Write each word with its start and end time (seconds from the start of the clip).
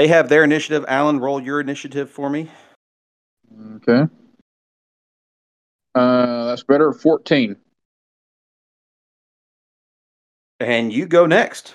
They 0.00 0.08
have 0.08 0.30
their 0.30 0.44
initiative. 0.44 0.86
Alan, 0.88 1.20
roll 1.20 1.42
your 1.42 1.60
initiative 1.60 2.08
for 2.08 2.30
me. 2.30 2.48
Okay. 3.76 4.04
Uh, 5.94 6.44
that's 6.46 6.62
better. 6.62 6.90
14. 6.94 7.54
And 10.58 10.90
you 10.90 11.04
go 11.04 11.26
next. 11.26 11.74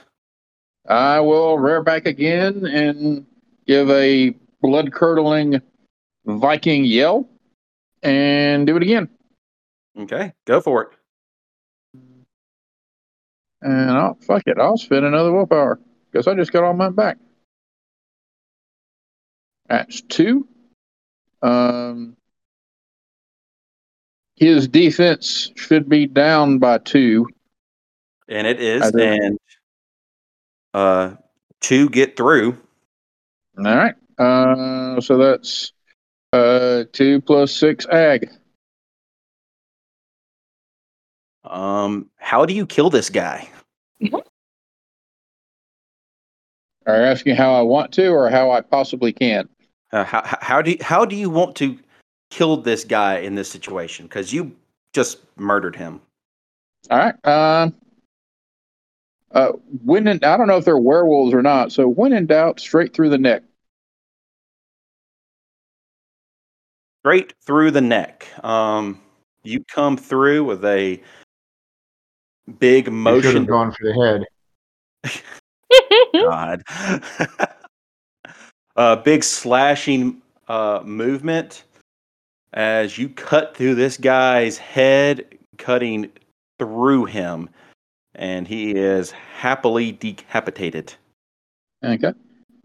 I 0.90 1.20
will 1.20 1.60
rear 1.60 1.84
back 1.84 2.08
again 2.08 2.66
and 2.66 3.28
give 3.68 3.92
a 3.92 4.36
blood 4.60 4.92
curdling 4.92 5.62
Viking 6.26 6.84
yell 6.84 7.30
and 8.02 8.66
do 8.66 8.76
it 8.76 8.82
again. 8.82 9.08
Okay, 10.00 10.34
go 10.46 10.62
for 10.62 10.82
it. 10.82 10.90
And 13.62 13.92
I'll 13.92 14.16
fuck 14.16 14.42
it. 14.48 14.58
I'll 14.58 14.78
spend 14.80 15.06
another 15.06 15.32
willpower 15.32 15.80
because 16.12 16.28
I 16.28 16.34
just 16.34 16.52
got 16.52 16.64
all 16.64 16.74
mine 16.74 16.94
back. 16.94 17.20
That's 19.68 20.02
two. 20.02 20.48
Um, 21.42 22.16
his 24.36 24.68
defense 24.68 25.52
should 25.56 25.88
be 25.88 26.08
down 26.08 26.60
by 26.60 26.80
two. 26.80 27.28
And 28.28 28.46
it 28.48 28.60
is. 28.60 28.92
And 28.94 29.40
uh, 30.74 31.16
two 31.62 31.90
get 31.90 32.18
through. 32.18 32.58
All 33.58 33.64
right. 33.64 33.96
Uh, 34.18 35.00
so 35.02 35.18
that's 35.18 35.72
uh, 36.34 36.84
two 36.92 37.22
plus 37.22 37.56
six 37.56 37.86
ag. 37.88 38.30
Um, 41.44 42.10
how 42.18 42.46
do 42.46 42.54
you 42.54 42.66
kill 42.66 42.90
this 42.90 43.10
guy? 43.10 43.48
Are 46.88 46.98
you 46.98 47.04
asking 47.04 47.36
how 47.36 47.54
I 47.54 47.62
want 47.62 47.92
to 47.94 48.10
or 48.10 48.30
how 48.30 48.52
I 48.52 48.62
possibly 48.62 49.14
can? 49.14 49.48
Uh, 49.92 50.04
how, 50.04 50.22
how- 50.26 50.38
how 50.42 50.62
do 50.62 50.72
you, 50.72 50.78
how 50.82 51.06
do 51.06 51.16
you 51.16 51.30
want 51.30 51.56
to 51.58 51.78
kill 52.32 52.58
this 52.58 52.84
guy 52.84 53.18
in 53.20 53.36
this 53.36 53.50
situation? 53.50 54.06
Because 54.06 54.34
you 54.34 54.56
just 54.94 55.20
murdered 55.38 55.76
him. 55.76 56.02
All 56.90 56.98
right. 56.98 57.26
Um, 57.26 57.76
uh, 59.32 59.52
when 59.84 60.08
in, 60.08 60.24
I 60.24 60.38
don't 60.38 60.48
know 60.48 60.58
if 60.58 60.66
they're 60.66 60.78
werewolves 60.78 61.34
or 61.34 61.42
not. 61.42 61.72
So 61.72 61.88
when 61.88 62.14
in 62.14 62.26
doubt, 62.26 62.60
straight 62.60 62.94
through 62.94 63.10
the 63.10 63.18
neck. 63.18 63.44
straight 67.02 67.34
through 67.46 67.70
the 67.70 67.82
neck. 67.82 68.28
Um, 68.44 69.00
you 69.44 69.64
come 69.66 69.96
through 69.96 70.44
with 70.46 70.66
a 70.66 71.00
big 72.60 72.86
You 72.88 72.92
should 72.92 72.96
motion. 72.96 73.36
have 73.36 73.48
gone 73.48 73.72
for 73.72 73.84
the 73.84 73.94
head. 75.04 75.22
God. 76.14 76.64
a 78.76 78.98
big 78.98 79.24
slashing 79.24 80.22
uh, 80.48 80.82
movement 80.84 81.64
as 82.54 82.98
you 82.98 83.10
cut 83.10 83.56
through 83.56 83.76
this 83.76 83.98
guy's 83.98 84.58
head, 84.58 85.38
cutting 85.58 86.12
through 86.60 87.06
him, 87.06 87.50
and 88.16 88.48
he 88.48 88.72
is 88.72 89.12
happily 89.12 89.92
decapitated. 89.92 90.94
Okay. 91.84 92.14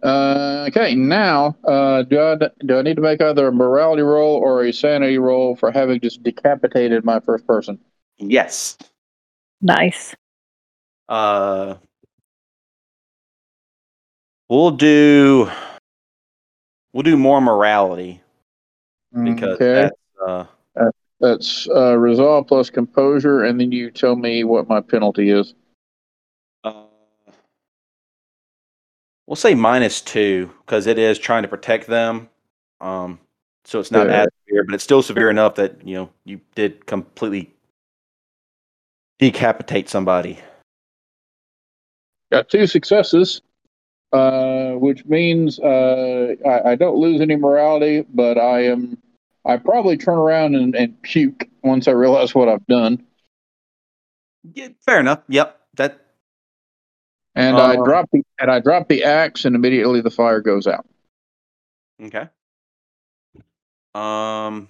Uh, 0.02 0.66
okay. 0.68 0.94
Now, 0.94 1.56
uh, 1.64 2.02
do 2.02 2.20
I 2.20 2.36
do 2.64 2.78
I 2.78 2.82
need 2.82 2.96
to 2.96 3.02
make 3.02 3.20
either 3.20 3.48
a 3.48 3.52
morality 3.52 4.02
roll 4.02 4.36
or 4.36 4.64
a 4.64 4.72
sanity 4.72 5.18
roll 5.18 5.56
for 5.56 5.70
having 5.70 6.00
just 6.00 6.22
decapitated 6.22 7.04
my 7.04 7.20
first 7.20 7.46
person? 7.46 7.78
Yes. 8.18 8.78
nice. 9.60 10.14
Uh, 11.08 11.74
we'll 14.48 14.70
do. 14.70 15.50
We'll 16.92 17.02
do 17.02 17.16
more 17.16 17.40
morality 17.40 18.20
because 19.12 19.56
okay. 19.60 19.72
that's 19.72 19.96
uh, 20.26 20.90
That's 21.20 21.68
uh, 21.68 21.96
resolve 21.96 22.46
plus 22.46 22.70
composure, 22.70 23.44
and 23.44 23.60
then 23.60 23.72
you 23.72 23.90
tell 23.90 24.16
me 24.16 24.42
what 24.44 24.68
my 24.68 24.80
penalty 24.80 25.30
is. 25.30 25.54
Uh, 26.64 26.84
we'll 29.26 29.36
say 29.36 29.54
minus 29.54 30.00
two 30.00 30.50
because 30.64 30.86
it 30.86 30.98
is 30.98 31.18
trying 31.18 31.42
to 31.42 31.48
protect 31.48 31.86
them. 31.86 32.28
Um, 32.80 33.20
so 33.64 33.78
it's 33.78 33.90
not 33.90 34.06
Yeah. 34.08 34.22
as 34.22 34.28
severe, 34.46 34.64
but 34.64 34.74
it's 34.74 34.84
still 34.84 35.02
severe 35.02 35.28
enough 35.30 35.56
that 35.56 35.86
you 35.86 35.94
know 35.94 36.10
you 36.24 36.40
did 36.54 36.86
completely 36.86 37.52
decapitate 39.18 39.88
somebody. 39.88 40.38
Got 42.32 42.48
two 42.48 42.66
successes, 42.66 43.42
uh, 44.12 44.72
which 44.72 45.04
means 45.06 45.58
uh, 45.60 46.34
I, 46.46 46.70
I 46.72 46.74
don't 46.76 46.96
lose 46.96 47.20
any 47.20 47.36
morality, 47.36 48.04
but 48.12 48.38
I 48.38 48.64
am. 48.66 48.98
I 49.46 49.56
probably 49.56 49.96
turn 49.96 50.18
around 50.18 50.54
and, 50.54 50.74
and 50.76 51.00
puke 51.02 51.48
once 51.62 51.88
I 51.88 51.92
realize 51.92 52.34
what 52.34 52.48
I've 52.48 52.66
done, 52.66 53.02
Yeah, 54.54 54.68
fair 54.84 55.00
enough. 55.00 55.20
Yep, 55.28 55.58
that 55.76 55.98
and 57.34 57.56
I 57.56 57.76
Uh. 57.76 57.84
drop 57.84 58.08
the 58.12 58.22
and 58.38 58.50
I 58.50 58.60
drop 58.60 58.88
the 58.88 59.04
axe, 59.04 59.44
and 59.44 59.54
immediately 59.56 60.00
the 60.02 60.10
fire 60.10 60.40
goes 60.40 60.66
out. 60.66 60.86
okay. 62.02 62.28
Um, 63.94 64.68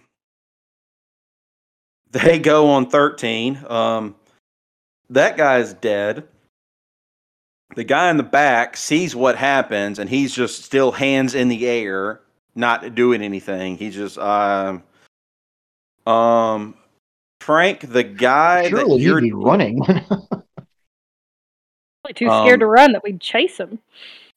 they 2.12 2.38
go 2.38 2.68
on 2.70 2.88
thirteen. 2.90 3.58
Um, 3.68 4.14
that 5.10 5.36
guy's 5.36 5.74
dead. 5.74 6.26
The 7.76 7.84
guy 7.84 8.10
in 8.10 8.16
the 8.16 8.22
back 8.25 8.76
sees 8.76 9.14
what 9.14 9.36
happens, 9.36 9.98
and 9.98 10.10
he's 10.10 10.34
just 10.34 10.64
still 10.64 10.92
hands 10.92 11.34
in 11.34 11.48
the 11.48 11.66
air, 11.69 12.20
not 12.54 12.94
doing 12.94 13.22
anything. 13.22 13.76
He's 13.76 13.94
just 13.94 14.19
um, 14.19 14.82
um, 16.06 16.75
Frank, 17.41 17.81
the 17.82 18.03
guy 18.03 18.70
that 18.70 18.86
you're 18.98 18.98
you'd 18.98 19.20
be 19.22 19.32
running. 19.32 19.81
Probably 19.84 20.04
too 22.14 22.26
scared 22.26 22.54
Um, 22.54 22.60
to 22.60 22.66
run 22.66 22.92
that 22.92 23.03
we'd 23.04 23.20
chase 23.20 23.58
him. 23.58 23.78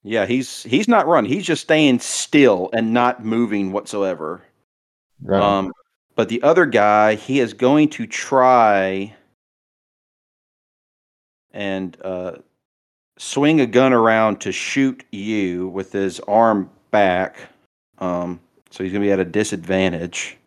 yeah, 0.03 0.25
he's 0.25 0.63
he's 0.63 0.87
not 0.87 1.07
running. 1.07 1.31
He's 1.31 1.45
just 1.45 1.63
staying 1.63 1.99
still 1.99 2.69
and 2.73 2.93
not 2.93 3.25
moving 3.25 3.71
whatsoever. 3.71 4.41
Right. 5.21 5.41
Um, 5.41 5.73
but 6.15 6.29
the 6.29 6.43
other 6.43 6.65
guy, 6.67 7.15
he 7.15 7.39
is 7.39 7.53
going 7.53 7.89
to 7.91 8.05
try 8.05 9.15
and 11.51 11.97
uh, 12.03 12.33
swing 13.17 13.61
a 13.61 13.65
gun 13.65 13.93
around 13.93 14.41
to 14.41 14.51
shoot 14.51 15.03
you 15.11 15.67
with 15.69 15.91
his 15.91 16.19
arm 16.21 16.69
back. 16.91 17.37
Um, 17.99 18.39
so 18.71 18.83
he's 18.83 18.91
going 18.91 19.01
to 19.03 19.07
be 19.07 19.11
at 19.11 19.19
a 19.19 19.25
disadvantage. 19.25 20.37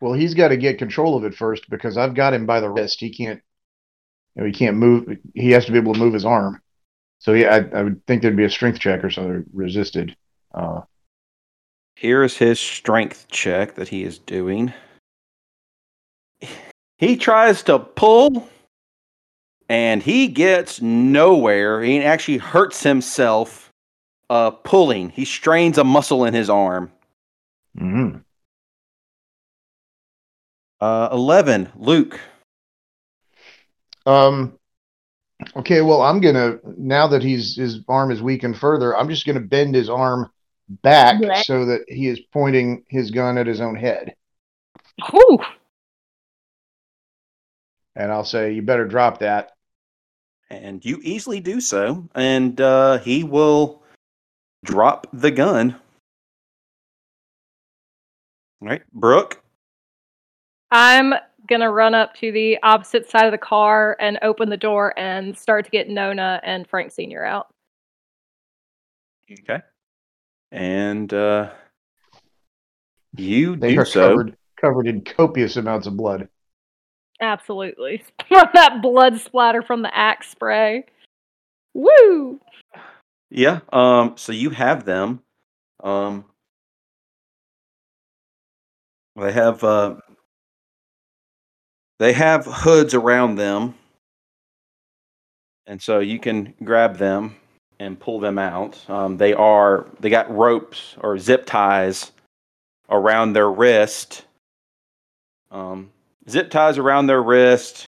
well, 0.00 0.12
he's 0.12 0.34
got 0.34 0.48
to 0.48 0.56
get 0.56 0.78
control 0.78 1.16
of 1.16 1.24
it 1.24 1.34
first 1.34 1.68
because 1.70 1.96
I've 1.96 2.14
got 2.14 2.34
him 2.34 2.46
by 2.46 2.60
the 2.60 2.70
wrist. 2.70 3.00
He 3.00 3.10
can't. 3.10 3.40
You 4.36 4.42
know, 4.42 4.46
he 4.46 4.52
can't 4.52 4.76
move. 4.76 5.16
He 5.34 5.50
has 5.52 5.64
to 5.66 5.72
be 5.72 5.78
able 5.78 5.94
to 5.94 5.98
move 6.00 6.12
his 6.12 6.24
arm. 6.24 6.60
So 7.20 7.32
yeah, 7.32 7.54
I, 7.72 7.78
I 7.78 7.82
would 7.84 8.04
think 8.06 8.20
there'd 8.20 8.36
be 8.36 8.44
a 8.44 8.50
strength 8.50 8.80
check 8.80 9.02
or 9.04 9.10
something 9.10 9.44
resisted. 9.52 10.14
Uh, 10.52 10.80
Here 11.96 12.22
is 12.24 12.36
his 12.36 12.58
strength 12.60 13.28
check 13.28 13.76
that 13.76 13.88
he 13.88 14.02
is 14.02 14.18
doing. 14.18 14.72
He 16.98 17.16
tries 17.16 17.62
to 17.64 17.78
pull 17.78 18.48
and 19.68 20.02
he 20.02 20.28
gets 20.28 20.80
nowhere. 20.80 21.82
He 21.82 22.02
actually 22.02 22.38
hurts 22.38 22.82
himself 22.82 23.72
uh, 24.30 24.50
pulling. 24.50 25.10
He 25.10 25.24
strains 25.24 25.78
a 25.78 25.84
muscle 25.84 26.24
in 26.24 26.34
his 26.34 26.50
arm. 26.50 26.90
Mm-hmm. 27.78 28.18
Uh, 30.80 31.08
11, 31.12 31.70
Luke. 31.76 32.20
Um. 34.06 34.58
Okay, 35.56 35.80
well, 35.80 36.02
I'm 36.02 36.20
gonna 36.20 36.58
now 36.76 37.06
that 37.08 37.22
he's 37.22 37.56
his 37.56 37.80
arm 37.88 38.10
is 38.10 38.22
weakened 38.22 38.56
further. 38.58 38.96
I'm 38.96 39.08
just 39.08 39.26
gonna 39.26 39.40
bend 39.40 39.74
his 39.74 39.88
arm 39.90 40.30
back 40.68 41.20
Blech. 41.20 41.44
so 41.44 41.64
that 41.66 41.84
he 41.88 42.06
is 42.08 42.20
pointing 42.32 42.84
his 42.88 43.10
gun 43.10 43.36
at 43.38 43.46
his 43.46 43.60
own 43.60 43.76
head, 43.76 44.14
Whew. 45.10 45.40
and 47.96 48.12
I'll 48.12 48.24
say, 48.24 48.52
"You 48.52 48.62
better 48.62 48.86
drop 48.86 49.18
that." 49.18 49.53
And 50.50 50.84
you 50.84 51.00
easily 51.02 51.40
do 51.40 51.60
so. 51.60 52.08
And 52.14 52.60
uh, 52.60 52.98
he 52.98 53.24
will 53.24 53.82
drop 54.64 55.06
the 55.12 55.30
gun. 55.30 55.76
All 58.62 58.68
right, 58.68 58.82
Brooke. 58.92 59.42
I'm 60.70 61.14
gonna 61.48 61.70
run 61.70 61.94
up 61.94 62.14
to 62.16 62.32
the 62.32 62.58
opposite 62.62 63.10
side 63.10 63.26
of 63.26 63.32
the 63.32 63.38
car 63.38 63.96
and 64.00 64.18
open 64.22 64.48
the 64.48 64.56
door 64.56 64.98
and 64.98 65.36
start 65.36 65.64
to 65.66 65.70
get 65.70 65.88
Nona 65.88 66.40
and 66.42 66.66
Frank 66.66 66.90
Senior 66.90 67.24
out. 67.24 67.48
Okay. 69.30 69.60
And 70.50 71.12
uh, 71.12 71.50
you 73.16 73.56
They 73.56 73.74
do 73.74 73.80
are 73.80 73.84
so. 73.84 74.08
covered 74.08 74.36
covered 74.56 74.86
in 74.86 75.02
copious 75.02 75.56
amounts 75.56 75.86
of 75.86 75.96
blood. 75.96 76.28
Absolutely. 77.20 78.02
That 78.30 78.80
blood 78.82 79.20
splatter 79.20 79.62
from 79.62 79.82
the 79.82 79.96
axe 79.96 80.30
spray. 80.30 80.86
Woo! 81.72 82.40
Yeah. 83.30 83.60
Um. 83.72 84.14
So 84.16 84.32
you 84.32 84.50
have 84.50 84.84
them. 84.84 85.20
Um. 85.82 86.24
They 89.16 89.32
have 89.32 89.62
uh. 89.62 89.96
They 91.98 92.12
have 92.12 92.44
hoods 92.46 92.94
around 92.94 93.36
them, 93.36 93.74
and 95.66 95.80
so 95.80 96.00
you 96.00 96.18
can 96.18 96.54
grab 96.64 96.96
them 96.96 97.36
and 97.78 97.98
pull 97.98 98.20
them 98.20 98.38
out. 98.38 98.78
Um, 98.88 99.16
they 99.16 99.32
are 99.32 99.86
they 100.00 100.10
got 100.10 100.34
ropes 100.34 100.96
or 101.00 101.18
zip 101.18 101.46
ties 101.46 102.12
around 102.90 103.32
their 103.32 103.50
wrist. 103.50 104.24
Um, 105.50 105.90
zip 106.28 106.50
ties 106.50 106.78
around 106.78 107.06
their 107.06 107.22
wrist. 107.22 107.86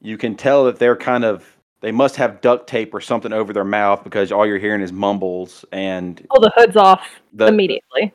You 0.00 0.18
can 0.18 0.36
tell 0.36 0.64
that 0.66 0.78
they're 0.78 0.96
kind 0.96 1.24
of 1.24 1.46
they 1.80 1.92
must 1.92 2.16
have 2.16 2.40
duct 2.40 2.68
tape 2.68 2.94
or 2.94 3.00
something 3.00 3.32
over 3.32 3.52
their 3.52 3.64
mouth 3.64 4.04
because 4.04 4.30
all 4.32 4.46
you're 4.46 4.58
hearing 4.58 4.80
is 4.80 4.92
mumbles 4.92 5.64
and 5.72 6.24
Pull 6.30 6.40
the 6.40 6.52
hoods 6.56 6.76
off 6.76 7.06
the 7.32 7.46
immediately. 7.46 8.12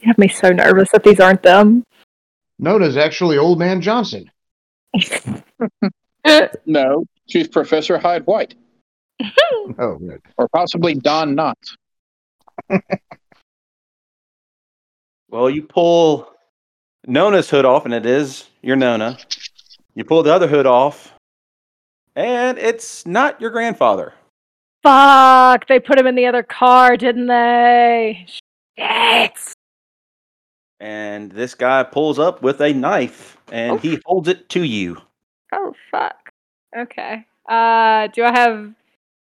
You 0.00 0.06
have 0.06 0.18
me 0.18 0.28
so 0.28 0.50
nervous 0.50 0.90
that 0.92 1.02
these 1.04 1.18
aren't 1.20 1.42
them. 1.42 1.84
Nona's 2.60 2.96
actually 2.96 3.38
Old 3.38 3.58
Man 3.58 3.80
Johnson. 3.80 4.30
No, 6.66 7.06
she's 7.26 7.48
Professor 7.48 7.96
Hyde 7.96 8.26
White, 8.26 8.54
Oh, 9.78 9.96
right. 10.00 10.20
or 10.36 10.46
possibly 10.48 10.94
Don 10.94 11.34
Knotts. 11.34 11.74
well 15.30 15.48
you 15.48 15.62
pull 15.62 16.30
Nona's 17.08 17.48
hood 17.48 17.64
off 17.64 17.86
and 17.86 17.94
it 17.94 18.04
is 18.04 18.48
your 18.60 18.76
Nona. 18.76 19.16
You 19.94 20.04
pull 20.04 20.22
the 20.22 20.32
other 20.32 20.46
hood 20.46 20.66
off 20.66 21.14
and 22.14 22.58
it's 22.58 23.06
not 23.06 23.40
your 23.40 23.48
grandfather. 23.50 24.12
Fuck! 24.82 25.66
They 25.66 25.80
put 25.80 25.98
him 25.98 26.06
in 26.06 26.14
the 26.16 26.26
other 26.26 26.42
car, 26.42 26.96
didn't 26.98 27.26
they? 27.26 28.26
Shit! 28.78 29.32
And 30.80 31.32
this 31.32 31.54
guy 31.54 31.82
pulls 31.82 32.18
up 32.18 32.42
with 32.42 32.60
a 32.60 32.72
knife 32.74 33.38
and 33.50 33.72
Oh. 33.72 33.78
he 33.78 33.98
holds 34.04 34.28
it 34.28 34.48
to 34.50 34.62
you. 34.62 34.98
Oh 35.52 35.74
fuck. 35.90 36.30
Okay. 36.76 37.24
Uh, 37.48 38.08
do 38.08 38.22
I 38.22 38.30
have? 38.38 38.66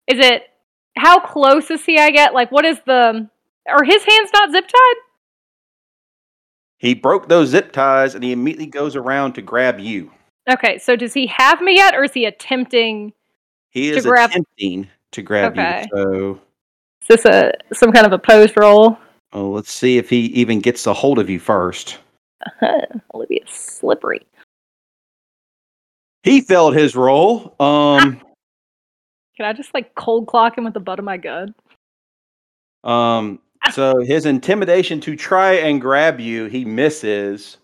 Is 0.06 0.24
it? 0.24 0.44
How 0.96 1.18
close 1.18 1.72
is 1.72 1.84
he? 1.84 1.98
I 1.98 2.10
get 2.12 2.32
like, 2.32 2.52
what 2.52 2.64
is 2.64 2.78
the? 2.86 3.28
Are 3.68 3.84
his 3.84 4.04
hands 4.04 4.30
not 4.32 4.52
zip 4.52 4.68
tied? 4.68 4.94
He 6.84 6.92
broke 6.92 7.28
those 7.30 7.48
zip 7.48 7.72
ties 7.72 8.14
and 8.14 8.22
he 8.22 8.30
immediately 8.32 8.66
goes 8.66 8.94
around 8.94 9.32
to 9.36 9.40
grab 9.42 9.80
you. 9.80 10.10
Okay, 10.50 10.76
so 10.76 10.96
does 10.96 11.14
he 11.14 11.26
have 11.28 11.62
me 11.62 11.76
yet, 11.76 11.94
or 11.94 12.04
is 12.04 12.12
he 12.12 12.26
attempting? 12.26 13.14
He 13.70 13.90
To 13.92 14.02
grab- 14.02 14.28
attempting 14.28 14.88
to 15.12 15.22
grab 15.22 15.52
Okay. 15.52 15.88
you. 15.90 15.90
So 15.96 16.40
Is 17.00 17.22
this 17.22 17.24
a 17.24 17.52
some 17.72 17.90
kind 17.90 18.04
of 18.06 18.12
a 18.12 18.18
pose 18.18 18.54
roll? 18.54 18.98
oh, 19.32 19.48
let's 19.48 19.72
see 19.72 19.96
if 19.96 20.10
he 20.10 20.26
even 20.26 20.60
gets 20.60 20.86
a 20.86 20.92
hold 20.92 21.18
of 21.18 21.30
you 21.30 21.40
first. 21.40 22.00
Olivia's 23.14 23.48
slippery. 23.48 24.20
He 26.22 26.42
failed 26.42 26.74
his 26.74 26.94
roll. 26.94 27.54
Um, 27.58 28.20
Can 29.38 29.46
I 29.46 29.54
just 29.54 29.72
like 29.72 29.94
cold 29.94 30.26
clock 30.26 30.58
him 30.58 30.64
with 30.64 30.74
the 30.74 30.80
butt 30.80 30.98
of 30.98 31.06
my 31.06 31.16
gun? 31.16 31.54
um, 32.84 33.40
so 33.72 34.00
his 34.00 34.26
intimidation 34.26 35.00
to 35.00 35.16
try 35.16 35.54
and 35.54 35.80
grab 35.80 36.20
you, 36.20 36.46
he 36.46 36.64
misses, 36.64 37.58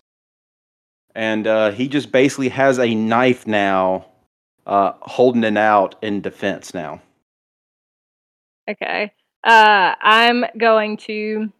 and 1.15 1.47
uh, 1.47 1.71
he 1.71 1.87
just 1.87 2.11
basically 2.11 2.49
has 2.49 2.79
a 2.79 2.93
knife 2.93 3.47
now, 3.47 4.05
uh, 4.65 4.93
holding 5.01 5.43
it 5.43 5.57
out 5.57 5.95
in 6.01 6.21
defense 6.21 6.73
now. 6.73 7.01
Okay. 8.69 9.11
Uh, 9.43 9.95
I'm 10.01 10.45
going 10.57 10.97
to 10.97 11.51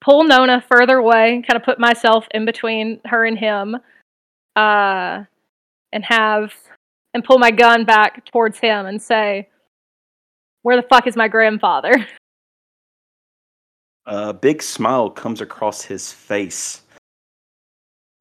pull 0.00 0.24
Nona 0.24 0.62
further 0.70 0.98
away, 0.98 1.42
kind 1.46 1.56
of 1.56 1.64
put 1.64 1.78
myself 1.78 2.26
in 2.32 2.44
between 2.44 3.00
her 3.06 3.24
and 3.24 3.38
him, 3.38 3.76
uh, 4.56 5.24
and 5.92 6.04
have 6.04 6.52
and 7.14 7.24
pull 7.24 7.38
my 7.38 7.50
gun 7.50 7.84
back 7.84 8.24
towards 8.26 8.58
him 8.58 8.86
and 8.86 9.00
say, 9.00 9.48
"Where 10.62 10.76
the 10.76 10.86
fuck 10.88 11.06
is 11.06 11.16
my 11.16 11.28
grandfather?" 11.28 12.06
A 14.06 14.32
big 14.32 14.62
smile 14.62 15.10
comes 15.10 15.40
across 15.40 15.82
his 15.82 16.12
face. 16.12 16.82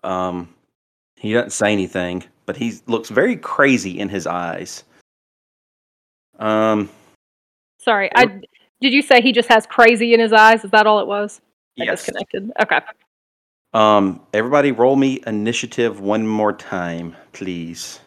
Um, 0.04 0.54
he 1.16 1.34
doesn't 1.34 1.52
say 1.52 1.72
anything, 1.72 2.24
but 2.46 2.58
he 2.58 2.74
looks 2.88 3.10
very 3.10 3.36
crazy 3.36 4.00
in 4.00 4.10
his 4.10 4.28
eyes. 4.28 4.84
Um, 6.40 6.90
Sorry, 7.78 8.10
I 8.16 8.42
did 8.82 8.94
you 8.94 9.02
say 9.02 9.22
he 9.22 9.32
just 9.32 9.50
has 9.50 9.66
crazy 9.66 10.14
in 10.14 10.20
his 10.20 10.34
eyes? 10.34 10.64
Is 10.64 10.72
that 10.72 10.88
all 10.88 11.00
it 11.00 11.08
was? 11.08 11.42
I 11.80 11.86
yes. 11.86 12.00
disconnected. 12.00 12.52
Okay. 12.60 12.80
Um, 13.74 14.22
everybody, 14.34 14.72
roll 14.72 14.96
me 14.96 15.22
initiative 15.26 16.00
one 16.00 16.28
more 16.28 16.52
time, 16.52 17.16
please. 17.32 18.00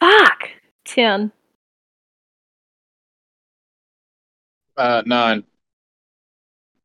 Fuck. 0.00 0.50
Ten. 0.84 1.32
Uh, 4.76 5.02
nine. 5.06 5.44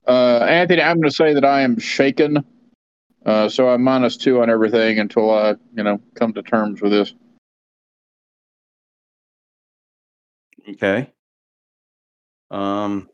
Uh, 0.07 0.39
Anthony, 0.39 0.81
I'm 0.81 0.97
going 0.97 1.09
to 1.09 1.15
say 1.15 1.33
that 1.33 1.45
I 1.45 1.61
am 1.61 1.79
shaken. 1.79 2.43
Uh, 3.25 3.47
so 3.47 3.69
I'm 3.69 3.81
minus 3.83 4.17
two 4.17 4.41
on 4.41 4.49
everything 4.49 4.99
until 4.99 5.31
I, 5.31 5.51
you 5.75 5.83
know, 5.83 6.01
come 6.15 6.33
to 6.33 6.41
terms 6.41 6.81
with 6.81 6.91
this. 6.91 7.13
Okay. 10.69 11.09
Um, 12.51 13.09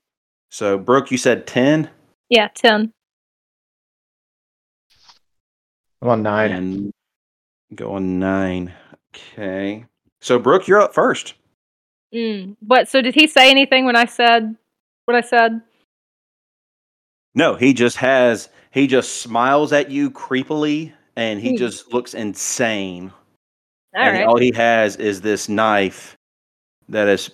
so 0.49 0.77
Brooke, 0.77 1.11
you 1.11 1.17
said 1.17 1.45
ten, 1.47 1.89
Yeah, 2.29 2.47
ten. 2.53 2.91
I'm 6.01 6.09
on 6.09 6.23
nine. 6.23 6.51
and 6.51 6.91
go 7.75 7.93
on 7.93 8.19
nine. 8.19 8.73
Okay. 9.15 9.85
So 10.21 10.39
Brooke, 10.39 10.67
you're 10.67 10.81
up 10.81 10.93
first. 10.93 11.35
Mm. 12.13 12.55
What? 12.61 12.87
So 12.87 13.01
did 13.01 13.13
he 13.15 13.27
say 13.27 13.49
anything 13.51 13.85
when 13.85 13.95
I 13.95 14.05
said 14.05 14.55
what 15.05 15.15
I 15.15 15.21
said? 15.21 15.61
No, 17.35 17.55
he 17.55 17.73
just 17.73 17.97
has 17.97 18.49
he 18.71 18.87
just 18.87 19.21
smiles 19.21 19.71
at 19.73 19.89
you 19.91 20.11
creepily 20.11 20.93
and 21.15 21.39
he 21.39 21.51
Hmm. 21.51 21.57
just 21.57 21.93
looks 21.93 22.13
insane. 22.13 23.11
All 23.95 24.01
and 24.03 24.17
right. 24.17 24.25
all 24.27 24.37
he 24.37 24.51
has 24.55 24.95
is 24.97 25.21
this 25.21 25.49
knife 25.49 26.15
that 26.89 27.07
is 27.07 27.31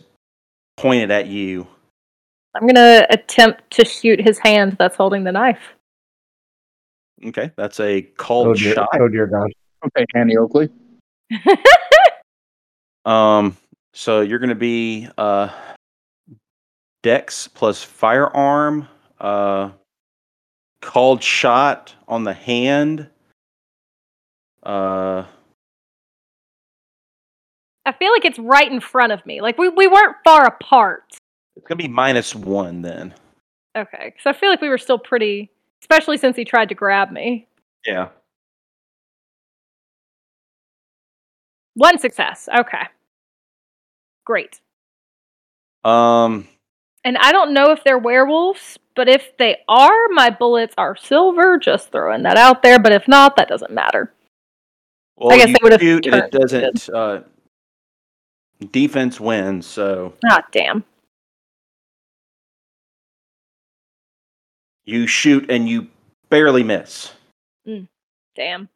pointed 0.77 1.11
at 1.11 1.27
you. 1.27 1.67
I'm 2.55 2.65
gonna 2.67 3.05
attempt 3.09 3.69
to 3.71 3.85
shoot 3.85 4.21
his 4.21 4.37
hand 4.39 4.77
that's 4.79 4.95
holding 4.95 5.23
the 5.25 5.31
knife. 5.31 5.73
Okay, 7.25 7.51
that's 7.57 7.79
a 7.79 8.01
called 8.01 8.47
Oh 8.47 8.53
dear, 8.53 8.73
shot. 8.75 8.89
oh 8.99 9.07
dear 9.07 9.27
God. 9.27 9.49
Okay, 9.85 10.05
Annie 10.15 10.37
Oakley. 10.37 10.69
Um 13.05 13.55
so 13.93 14.21
you're 14.21 14.39
going 14.39 14.49
to 14.49 14.55
be 14.55 15.07
uh 15.17 15.49
dex 17.03 17.47
plus 17.47 17.83
firearm 17.83 18.87
uh 19.19 19.69
called 20.81 21.23
shot 21.23 21.93
on 22.07 22.23
the 22.23 22.33
hand. 22.33 23.09
Uh 24.63 25.25
I 27.87 27.91
feel 27.91 28.11
like 28.11 28.25
it's 28.25 28.39
right 28.39 28.71
in 28.71 28.79
front 28.79 29.11
of 29.11 29.23
me. 29.27 29.41
Like 29.41 29.57
we, 29.59 29.69
we 29.69 29.85
weren't 29.87 30.15
far 30.23 30.45
apart. 30.45 31.03
it's 31.55 31.67
going 31.67 31.77
to 31.77 31.83
be 31.83 31.87
minus 31.87 32.33
1 32.33 32.81
then. 32.81 33.13
Okay, 33.77 34.05
because 34.05 34.25
I 34.25 34.33
feel 34.33 34.49
like 34.49 34.59
we 34.61 34.69
were 34.69 34.79
still 34.79 34.97
pretty, 34.97 35.51
especially 35.81 36.17
since 36.17 36.35
he 36.35 36.45
tried 36.45 36.69
to 36.69 36.75
grab 36.75 37.11
me. 37.11 37.47
Yeah. 37.85 38.09
One 41.75 41.99
success. 41.99 42.49
Okay. 42.57 42.83
Great. 44.25 44.59
Um 45.83 46.47
And 47.03 47.17
I 47.19 47.31
don't 47.31 47.53
know 47.53 47.71
if 47.71 47.83
they're 47.83 47.99
werewolves, 47.99 48.79
but 48.95 49.07
if 49.09 49.35
they 49.37 49.57
are, 49.67 50.07
my 50.09 50.29
bullets 50.29 50.73
are 50.77 50.95
silver. 50.95 51.57
Just 51.57 51.91
throwing 51.91 52.23
that 52.23 52.37
out 52.37 52.63
there. 52.63 52.79
But 52.79 52.91
if 52.93 53.07
not, 53.07 53.35
that 53.37 53.47
doesn't 53.47 53.71
matter. 53.71 54.13
well, 55.17 55.33
I 55.33 55.37
guess 55.37 55.49
you 55.61 55.69
they 55.69 55.77
shoot 55.77 56.05
and 56.07 56.15
it 56.15 56.31
doesn't 56.31 56.89
uh 56.89 57.21
defense 58.71 59.19
wins, 59.19 59.65
so 59.65 60.13
Ah, 60.29 60.43
damn. 60.51 60.83
you 64.85 65.07
shoot 65.07 65.49
and 65.49 65.67
you 65.67 65.87
barely 66.29 66.63
miss. 66.63 67.11
Damn. 68.35 68.69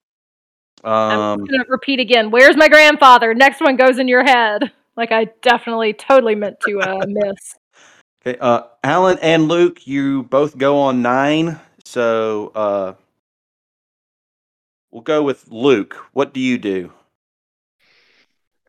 I'm 0.84 1.20
Um 1.20 1.46
gonna 1.46 1.66
repeat 1.68 2.00
again. 2.00 2.32
Where's 2.32 2.56
my 2.56 2.68
grandfather? 2.70 3.34
Next 3.34 3.60
one 3.62 3.76
goes 3.76 4.00
in 4.00 4.08
your 4.08 4.24
head. 4.24 4.72
Like 4.96 5.12
I 5.12 5.26
definitely, 5.42 5.94
totally 5.94 6.36
meant 6.36 6.60
to 6.62 6.80
uh, 6.82 7.04
miss. 7.08 7.56
Okay, 8.26 8.38
uh, 8.40 8.64
Alan 8.84 9.18
and 9.22 9.48
Luke, 9.48 9.88
you 9.88 10.24
both 10.24 10.58
go 10.58 10.80
on 10.80 11.02
nine. 11.02 11.60
So 11.86 12.52
uh, 12.54 12.94
we'll 14.92 15.02
go 15.02 15.24
with 15.24 15.48
Luke. 15.50 15.96
What 16.14 16.34
do 16.34 16.40
you 16.40 16.58
do? 16.58 16.92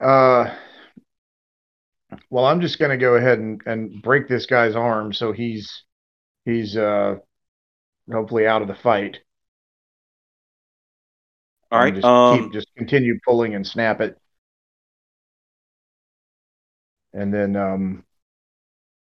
Uh, 0.01 0.51
Well, 2.31 2.45
I'm 2.45 2.61
just 2.61 2.79
going 2.79 2.91
to 2.91 2.97
go 2.97 3.15
ahead 3.17 3.39
and, 3.39 3.61
and 3.67 4.03
break 4.03 4.29
this 4.29 4.47
guy's 4.47 4.75
arm 4.75 5.13
so 5.13 5.33
he's 5.33 5.85
he's 6.45 6.77
uh 6.77 7.17
hopefully 8.13 8.47
out 8.47 8.63
of 8.63 8.69
the 8.69 8.75
fight. 8.75 9.19
All 11.71 11.79
right. 11.79 11.95
Just 11.95 12.07
Um, 12.07 12.41
keep 12.43 12.53
just 12.53 12.69
continue 12.77 13.19
pulling 13.25 13.55
and 13.55 13.67
snap 13.67 14.01
it. 14.01 14.17
And 17.13 17.33
then 17.33 17.57
um 17.57 18.05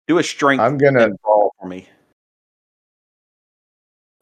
do 0.09 0.19
a 0.19 0.23
strength 0.25 0.61
I'm 0.61 0.79
gonna 0.79 1.11
roll 1.25 1.53
for 1.61 1.69
me, 1.69 1.87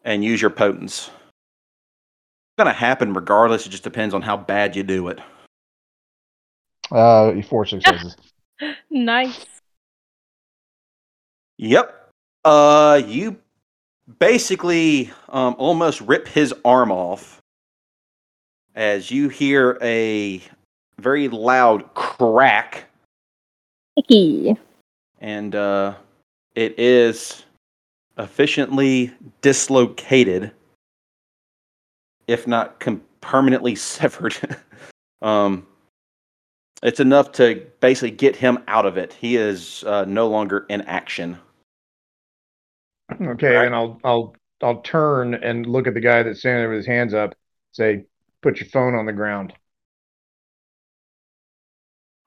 and 0.05 0.23
use 0.23 0.43
your 0.43 0.51
potence. 0.51 1.09
It's 1.09 2.59
gonna 2.59 2.73
happen 2.73 3.15
regardless. 3.15 3.67
It 3.67 3.71
just 3.71 3.85
depends 3.85 4.13
on 4.13 4.21
how 4.21 4.37
bad 4.37 4.77
you 4.77 4.83
do 4.83 5.09
it. 5.09 5.21
uh 6.91 7.41
four 7.43 7.65
successes. 7.65 8.17
Nice. 8.91 9.45
Yep. 11.59 12.11
Uh, 12.43 13.03
you 13.07 13.37
basically 14.19 15.11
um, 15.29 15.55
almost 15.59 16.01
rip 16.01 16.27
his 16.27 16.55
arm 16.65 16.91
off 16.91 17.43
as 18.75 19.11
you 19.11 19.29
hear 19.29 19.79
a 19.83 20.41
very 20.99 21.29
loud 21.29 21.93
crack, 21.93 22.85
Icky. 23.97 24.57
And 25.27 25.57
uh, 25.57 25.93
it 26.55 26.79
is 26.79 27.45
efficiently 28.17 29.13
dislocated, 29.43 30.53
if 32.29 32.47
not 32.47 32.79
com- 32.79 33.03
permanently 33.21 33.75
severed. 33.75 34.37
um, 35.23 35.67
it's 36.81 37.01
enough 37.01 37.33
to 37.33 37.67
basically 37.81 38.13
get 38.13 38.37
him 38.37 38.63
out 38.69 38.87
of 38.87 38.97
it. 38.97 39.15
He 39.15 39.35
is 39.37 39.83
uh, 39.85 40.05
no 40.05 40.29
longer 40.29 40.65
in 40.69 40.83
action. 40.83 41.39
Okay, 43.21 43.57
Right. 43.57 43.67
and 43.67 43.75
I'll 43.75 44.01
I'll 44.05 44.37
I'll 44.63 44.81
turn 44.83 45.35
and 45.35 45.67
look 45.67 45.89
at 45.89 45.95
the 45.95 46.01
guy 46.01 46.23
that's 46.23 46.39
standing 46.41 46.61
there 46.61 46.69
with 46.69 46.79
his 46.79 46.87
hands 46.87 47.15
up, 47.15 47.35
say, 47.73 48.05
put 48.43 48.61
your 48.61 48.69
phone 48.69 48.95
on 48.95 49.07
the 49.07 49.13
ground. 49.13 49.55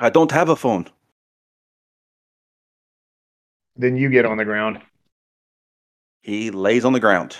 I 0.01 0.09
don't 0.09 0.31
have 0.31 0.49
a 0.49 0.55
phone. 0.57 0.89
Then 3.79 3.95
you 3.95 4.09
get 4.09 4.25
on 4.25 4.35
the 4.35 4.43
ground. 4.43 4.81
He 6.21 6.51
lays 6.51 6.83
on 6.83 6.91
the 6.91 6.99
ground. 6.99 7.37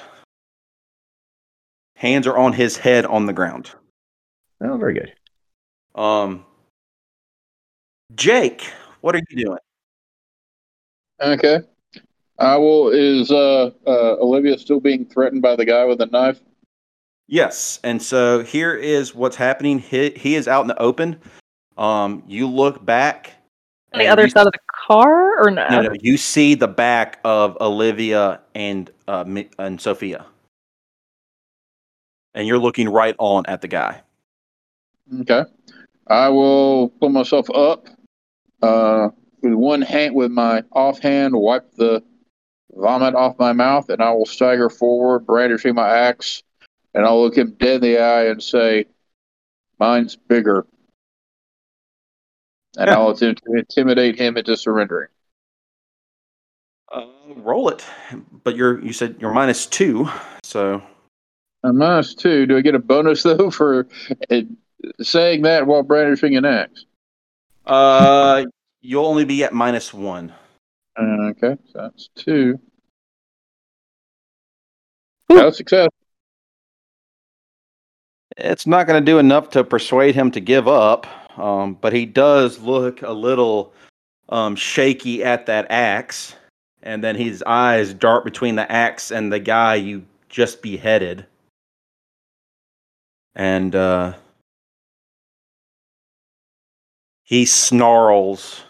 Hands 1.96 2.26
are 2.28 2.38
on 2.38 2.54
his 2.54 2.78
head 2.78 3.06
on 3.06 3.26
the 3.26 3.34
ground. 3.34 3.72
Oh, 4.62 4.78
very 4.78 4.94
good. 4.94 5.14
Um, 6.02 6.46
Jake, 8.16 8.72
what 9.02 9.16
are 9.16 9.22
you 9.30 9.46
doing? 9.46 9.60
Okay. 11.22 11.60
I 12.38 12.56
will. 12.56 12.88
Is 12.88 13.32
uh, 13.32 13.72
uh, 13.86 14.16
Olivia 14.22 14.58
still 14.58 14.80
being 14.80 15.06
threatened 15.06 15.42
by 15.42 15.58
the 15.58 15.66
guy 15.66 15.84
with 15.84 15.98
the 15.98 16.06
knife? 16.06 16.40
Yes, 17.28 17.82
and 17.84 18.02
so 18.02 18.44
here 18.44 18.74
is 18.74 19.14
what's 19.14 19.36
happening. 19.36 19.80
He, 19.80 20.12
he 20.12 20.36
is 20.36 20.48
out 20.48 20.62
in 20.62 20.68
the 20.68 20.82
open. 20.82 21.20
Um, 21.78 22.24
you 22.28 22.48
look 22.48 22.86
back. 22.86 23.34
On 23.94 24.00
the 24.00 24.08
other 24.08 24.24
you- 24.24 24.30
side 24.30 24.46
of 24.48 24.54
the 24.54 24.60
car, 24.88 25.44
or 25.44 25.50
no? 25.52 25.68
No, 25.70 25.82
no, 25.82 25.92
you 26.02 26.18
see 26.18 26.56
the 26.56 26.68
back 26.68 27.20
of 27.24 27.58
Olivia 27.60 28.42
and 28.54 28.90
uh, 29.08 29.24
Mi- 29.26 29.50
and 29.58 29.82
Sophia, 29.82 30.26
and 32.34 32.48
you're 32.48 32.60
looking 32.60 32.90
right 32.90 33.16
on 33.18 33.46
at 33.48 33.62
the 33.62 33.68
guy. 33.68 34.02
Okay. 35.22 35.44
I 36.08 36.30
will 36.30 36.90
pull 36.90 37.10
myself 37.10 37.50
up. 37.52 37.88
Uh, 38.62 39.10
with 39.42 39.54
one 39.54 39.82
hand, 39.82 40.14
with 40.16 40.32
my 40.32 40.64
offhand, 40.72 41.34
wipe 41.34 41.72
the 41.76 42.04
vomit 42.76 43.16
off 43.16 43.40
my 43.40 43.54
mouth, 43.54 43.90
and 43.90 44.02
I 44.02 44.12
will 44.12 44.26
stagger 44.26 44.70
forward, 44.70 45.26
brandishing 45.26 45.76
my 45.76 45.90
axe, 45.90 46.44
and 46.94 47.06
I'll 47.06 47.22
look 47.22 47.38
him 47.38 47.56
dead 47.60 47.76
in 47.76 47.82
the 47.82 47.98
eye 48.00 48.26
and 48.26 48.44
say, 48.44 48.86
"Mine's 49.80 50.16
bigger." 50.16 50.68
And 52.78 52.90
I'll 52.90 53.10
attempt 53.10 53.44
to 53.46 53.54
intimidate 53.54 54.18
him 54.18 54.38
into 54.38 54.56
surrendering. 54.56 55.10
Uh, 56.92 57.06
roll 57.38 57.70
it, 57.70 57.86
but 58.44 58.56
you're 58.56 58.84
you 58.84 58.94
said 58.94 59.16
you're 59.20 59.34
minus 59.34 59.66
two, 59.68 60.10
so 60.44 60.82
I'm 61.64 61.78
minus 61.78 62.16
two. 62.16 62.46
Do 62.46 62.58
I 62.58 62.62
get 62.62 62.76
a 62.76 62.80
bonus 62.80 63.24
though 63.24 63.52
for 63.52 63.88
uh, 64.32 64.42
saying 65.02 65.44
that 65.44 65.68
while 65.68 65.84
brandishing 65.84 66.36
an 66.36 66.46
axe? 66.46 66.86
uh, 67.66 68.46
you'll 68.82 69.06
only 69.06 69.26
be 69.26 69.44
at 69.44 69.54
minus 69.54 69.94
one. 69.94 70.34
Uh, 71.00 71.30
okay, 71.30 71.56
so 71.72 71.82
that's 71.82 72.10
two. 72.16 72.60
Ooh. 75.32 75.36
No 75.36 75.52
success. 75.52 75.90
It's 78.38 78.66
not 78.66 78.88
going 78.88 79.04
to 79.04 79.12
do 79.12 79.20
enough 79.20 79.50
to 79.52 79.64
persuade 79.64 80.16
him 80.16 80.32
to 80.32 80.40
give 80.40 80.68
up, 80.68 81.06
um, 81.40 81.78
but 81.80 81.94
he 81.94 82.06
does 82.06 82.60
look 82.60 83.02
a 83.02 83.12
little 83.12 83.74
um, 84.30 84.56
shaky 84.56 85.24
at 85.24 85.46
that 85.48 85.68
axe, 85.70 86.36
and 86.84 87.04
then 87.04 87.16
his 87.16 87.44
eyes 87.48 87.94
dart 87.94 88.24
between 88.24 88.56
the 88.56 88.72
axe 88.72 89.12
and 89.12 89.32
the 89.32 89.40
guy 89.40 89.76
you 89.76 90.06
just 90.28 90.62
beheaded. 90.62 91.26
And 93.36 93.76
uh, 93.76 94.14
he 97.24 97.46
snarls 97.46 98.62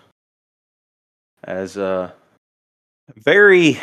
as 1.44 1.78
a 1.78 2.14
very 3.16 3.80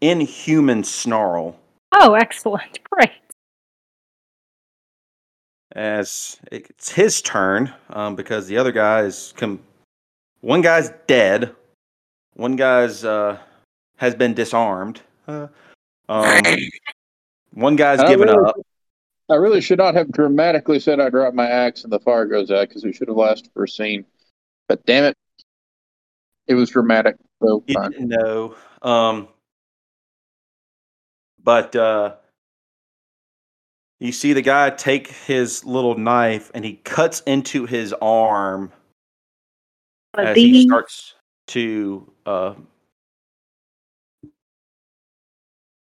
inhuman 0.00 0.84
snarl. 0.84 1.56
Oh, 1.92 2.14
excellent. 2.14 2.78
Great. 2.90 3.10
As 5.74 6.38
it's 6.52 6.90
his 6.90 7.20
turn 7.22 7.72
um, 7.90 8.14
because 8.16 8.46
the 8.46 8.56
other 8.56 8.72
guy 8.72 9.00
is 9.02 9.34
com- 9.36 9.60
one 10.40 10.60
guy's 10.60 10.90
dead, 11.06 11.54
one 12.34 12.56
guy's 12.56 13.04
uh, 13.04 13.38
has 13.96 14.14
been 14.14 14.34
disarmed, 14.34 15.00
uh, 15.26 15.48
um, 16.08 16.42
one 17.52 17.76
guy's 17.76 18.00
I 18.00 18.08
given 18.08 18.28
really- 18.28 18.48
up. 18.48 18.56
I 19.30 19.36
really 19.36 19.62
should 19.62 19.78
not 19.78 19.94
have 19.94 20.12
dramatically 20.12 20.78
said 20.78 21.00
I 21.00 21.08
dropped 21.08 21.34
my 21.34 21.48
axe 21.48 21.82
and 21.82 21.90
the 21.90 21.98
fire 21.98 22.26
goes 22.26 22.50
out 22.50 22.68
because 22.68 22.84
we 22.84 22.92
should 22.92 23.08
have 23.08 23.16
lasted 23.16 23.50
for 23.54 23.64
a 23.64 23.68
scene. 23.68 24.04
But 24.68 24.84
damn 24.84 25.04
it, 25.04 25.16
it 26.46 26.52
was 26.52 26.68
dramatic. 26.68 27.16
So 27.42 27.64
didn't 27.66 28.12
um, 28.82 29.28
but 31.42 31.74
uh, 31.74 32.16
you 34.04 34.12
see 34.12 34.34
the 34.34 34.42
guy 34.42 34.68
take 34.68 35.08
his 35.08 35.64
little 35.64 35.96
knife 35.96 36.50
and 36.52 36.62
he 36.62 36.74
cuts 36.84 37.20
into 37.20 37.64
his 37.64 37.94
arm 38.02 38.70
One 40.12 40.26
of 40.26 40.30
as 40.32 40.36
he 40.36 40.66
starts 40.66 41.14
to 41.48 42.12
uh, 42.26 42.54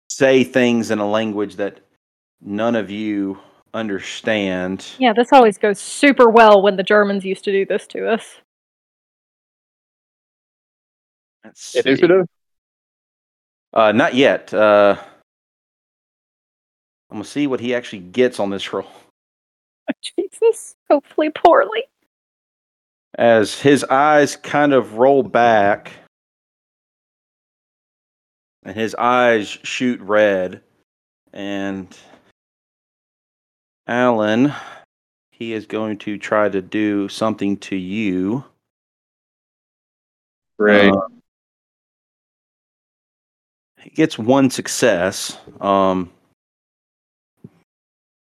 say 0.08 0.44
things 0.44 0.90
in 0.90 0.98
a 0.98 1.06
language 1.06 1.56
that 1.56 1.80
none 2.40 2.74
of 2.74 2.90
you 2.90 3.38
understand. 3.74 4.86
Yeah, 4.98 5.12
this 5.12 5.30
always 5.30 5.58
goes 5.58 5.78
super 5.78 6.30
well 6.30 6.62
when 6.62 6.76
the 6.76 6.82
Germans 6.82 7.22
used 7.22 7.44
to 7.44 7.52
do 7.52 7.66
this 7.66 7.86
to 7.88 8.08
us. 8.08 8.36
Let's 11.44 11.62
see. 11.62 11.80
Initiative? 11.80 12.26
Uh, 13.74 13.92
not 13.92 14.14
yet. 14.14 14.54
Uh, 14.54 14.96
I'm 17.10 17.16
gonna 17.16 17.24
see 17.24 17.46
what 17.46 17.60
he 17.60 17.74
actually 17.74 18.00
gets 18.00 18.40
on 18.40 18.50
this 18.50 18.72
roll. 18.72 18.86
Jesus. 20.02 20.74
Hopefully 20.90 21.30
poorly. 21.30 21.84
As 23.18 23.58
his 23.58 23.84
eyes 23.84 24.36
kind 24.36 24.74
of 24.74 24.94
roll 24.94 25.22
back, 25.22 25.92
and 28.62 28.76
his 28.76 28.94
eyes 28.96 29.48
shoot 29.62 30.00
red, 30.00 30.60
and 31.32 31.96
Alan, 33.86 34.52
he 35.30 35.52
is 35.52 35.66
going 35.66 35.98
to 35.98 36.18
try 36.18 36.48
to 36.48 36.60
do 36.60 37.08
something 37.08 37.56
to 37.58 37.76
you. 37.76 38.44
Great. 40.58 40.90
Uh, 40.92 41.06
he 43.80 43.90
gets 43.90 44.18
one 44.18 44.50
success. 44.50 45.38
Um, 45.60 46.10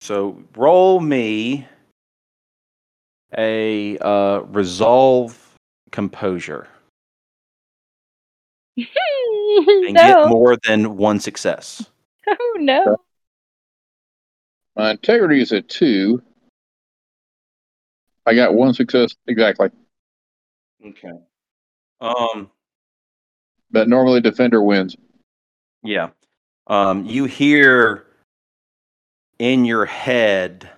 so 0.01 0.43
roll 0.57 1.01
me 1.01 1.67
a 3.37 3.97
uh, 3.99 4.41
resolve 4.49 5.55
composure 5.93 6.67
and 8.77 9.95
get 9.95 10.29
more 10.29 10.57
than 10.67 10.97
one 10.97 11.21
success. 11.21 11.85
Oh 12.29 12.57
no. 12.61 12.97
my 14.77 14.93
integrity 14.93 15.41
is 15.43 15.51
a 15.51 15.61
two. 15.63 16.23
I 18.25 18.35
got 18.35 18.55
one 18.55 18.73
success 18.73 19.17
exactly. 19.27 19.71
Okay. 20.87 21.11
Um, 22.01 22.51
But 23.73 23.89
normally 23.89 24.21
defender 24.21 24.63
wins. 24.63 24.97
yeah. 25.83 26.11
Um, 26.69 27.05
you 27.07 27.25
hear 27.25 28.07
in 29.41 29.65
your 29.65 29.87
head, 29.87 30.69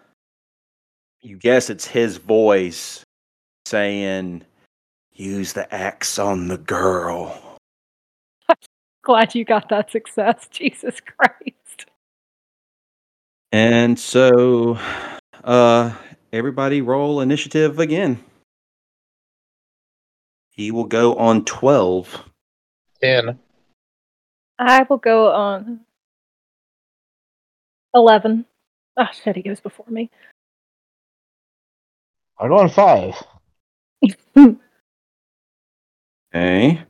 you 1.20 1.36
guess 1.36 1.68
it's 1.68 1.86
his 1.86 2.16
voice 2.16 3.04
saying, 3.66 4.44
"Use 5.12 5.52
the 5.52 5.72
axe 5.74 6.18
on 6.18 6.46
the 6.46 6.58
girl." 6.58 7.58
Glad 9.02 9.34
you 9.34 9.44
got 9.44 9.68
that 9.70 9.90
success. 9.90 10.46
Jesus 10.50 11.00
Christ. 11.00 11.86
And 13.50 13.98
so, 13.98 14.78
uh, 15.42 15.92
everybody 16.32 16.80
roll 16.80 17.20
initiative 17.20 17.80
again. 17.80 18.22
He 20.52 20.70
will 20.70 20.84
go 20.84 21.16
on 21.16 21.44
12. 21.44 22.30
Ten. 23.02 23.40
I 24.58 24.86
will 24.88 24.98
go 24.98 25.32
on 25.32 25.80
11. 27.94 28.46
Oh, 28.96 29.06
shit, 29.12 29.36
he 29.36 29.42
goes 29.42 29.60
before 29.60 29.86
me. 29.88 30.10
I 32.38 32.48
go 32.48 32.58
on 32.58 32.68
five. 32.68 33.14
Okay. 36.34 36.82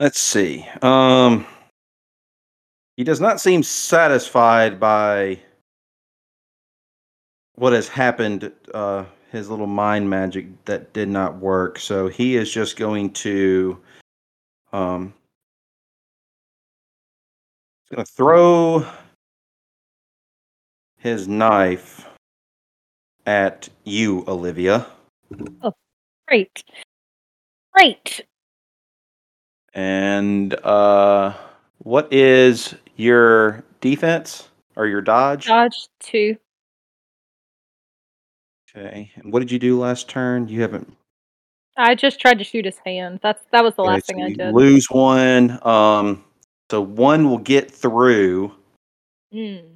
Let's 0.00 0.18
see. 0.18 0.66
Um, 0.82 1.46
he 2.96 3.04
does 3.04 3.20
not 3.20 3.40
seem 3.40 3.62
satisfied 3.62 4.80
by 4.80 5.38
what 7.54 7.72
has 7.72 7.86
happened. 7.86 8.52
Uh, 8.74 9.04
his 9.30 9.48
little 9.48 9.66
mind 9.66 10.08
magic 10.08 10.46
that 10.64 10.92
did 10.92 11.08
not 11.08 11.36
work. 11.36 11.78
So 11.78 12.08
he 12.08 12.36
is 12.36 12.50
just 12.52 12.76
going 12.76 13.12
to, 13.12 13.78
um, 14.72 15.14
going 17.92 18.04
to 18.04 18.12
throw 18.12 18.86
his 21.06 21.28
knife 21.28 22.04
at 23.26 23.68
you, 23.84 24.24
Olivia. 24.26 24.86
Great. 26.26 26.64
Great. 27.72 28.26
And 29.72 30.52
uh, 30.64 31.34
what 31.78 32.12
is 32.12 32.74
your 32.96 33.62
defense 33.80 34.48
or 34.74 34.88
your 34.88 35.00
dodge? 35.00 35.46
Dodge 35.46 35.86
two. 36.00 36.36
Okay. 38.68 39.12
And 39.14 39.32
what 39.32 39.38
did 39.38 39.52
you 39.52 39.60
do 39.60 39.78
last 39.78 40.08
turn? 40.08 40.48
You 40.48 40.62
haven't. 40.62 40.92
I 41.76 41.94
just 41.94 42.18
tried 42.18 42.38
to 42.38 42.44
shoot 42.44 42.64
his 42.64 42.78
hand. 42.84 43.20
That's 43.22 43.44
that 43.52 43.62
was 43.62 43.76
the 43.76 43.82
okay, 43.82 43.90
last 43.92 44.06
so 44.06 44.14
thing 44.14 44.24
I 44.24 44.30
did. 44.30 44.54
Lose 44.54 44.90
one. 44.90 45.64
Um, 45.64 46.24
so 46.68 46.80
one 46.80 47.30
will 47.30 47.38
get 47.38 47.70
through, 47.70 48.52
Mm. 49.32 49.75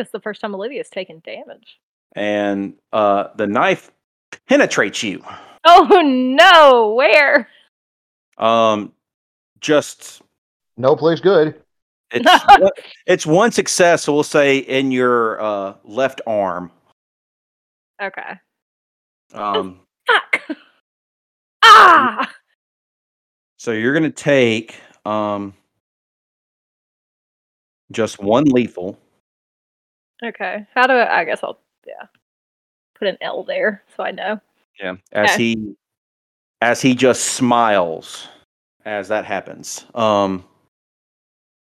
This 0.00 0.06
is 0.08 0.12
the 0.12 0.20
first 0.20 0.40
time 0.40 0.54
Olivia's 0.54 0.88
taken 0.88 1.20
damage. 1.26 1.78
and 2.16 2.72
uh, 2.90 3.24
the 3.36 3.46
knife 3.46 3.90
penetrates 4.48 5.02
you. 5.02 5.22
Oh 5.66 6.00
no! 6.02 6.94
Where? 6.94 7.46
Um, 8.38 8.94
just 9.60 10.22
No 10.78 10.96
place 10.96 11.20
good. 11.20 11.54
it's 12.10 12.24
one, 12.58 12.70
it's 13.04 13.26
one 13.26 13.52
success. 13.52 14.04
So 14.04 14.14
we'll 14.14 14.22
say 14.22 14.56
in 14.56 14.90
your 14.90 15.38
uh, 15.38 15.74
left 15.84 16.22
arm. 16.26 16.72
Okay. 18.02 18.32
Um, 19.34 19.80
Fuck. 20.06 20.56
Ah! 21.62 22.32
So 23.58 23.72
you're 23.72 23.92
going 23.92 24.04
to 24.04 24.10
take 24.10 24.80
um, 25.04 25.52
just 27.92 28.18
one 28.18 28.44
lethal. 28.44 28.98
Okay. 30.22 30.66
How 30.74 30.86
do 30.86 30.92
I? 30.94 31.20
I 31.20 31.24
guess 31.24 31.40
I'll 31.42 31.60
yeah. 31.86 32.06
Put 32.94 33.08
an 33.08 33.16
L 33.20 33.42
there 33.44 33.82
so 33.96 34.02
I 34.02 34.10
know. 34.10 34.40
Yeah. 34.78 34.96
As 35.12 35.30
Okay. 35.30 35.38
he 35.38 35.74
as 36.60 36.82
he 36.82 36.94
just 36.94 37.24
smiles 37.24 38.28
as 38.84 39.08
that 39.08 39.24
happens. 39.24 39.86
Um, 39.94 40.44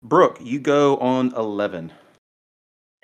Brooke, 0.02 0.38
you 0.40 0.58
go 0.58 0.96
on 0.98 1.32
eleven. 1.36 1.92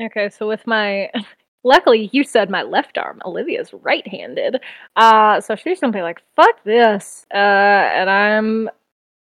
Okay, 0.03 0.29
so 0.29 0.49
with 0.49 0.67
my 0.67 1.11
luckily 1.65 2.11
you 2.13 2.25
said 2.25 2.51
my 2.51 2.63
left 2.63 2.99
arm, 2.99 3.21
Olivia's 3.25 3.73
right 3.73 4.07
handed. 4.09 4.61
Uh 4.97 5.41
so 5.41 5.55
she's 5.55 5.79
gonna 5.81 5.93
be 5.93 6.03
like, 6.03 6.21
fuck 6.35 6.63
this. 6.65 7.27
Uh 7.33 7.37
and 7.37 8.11
I'm 8.11 8.69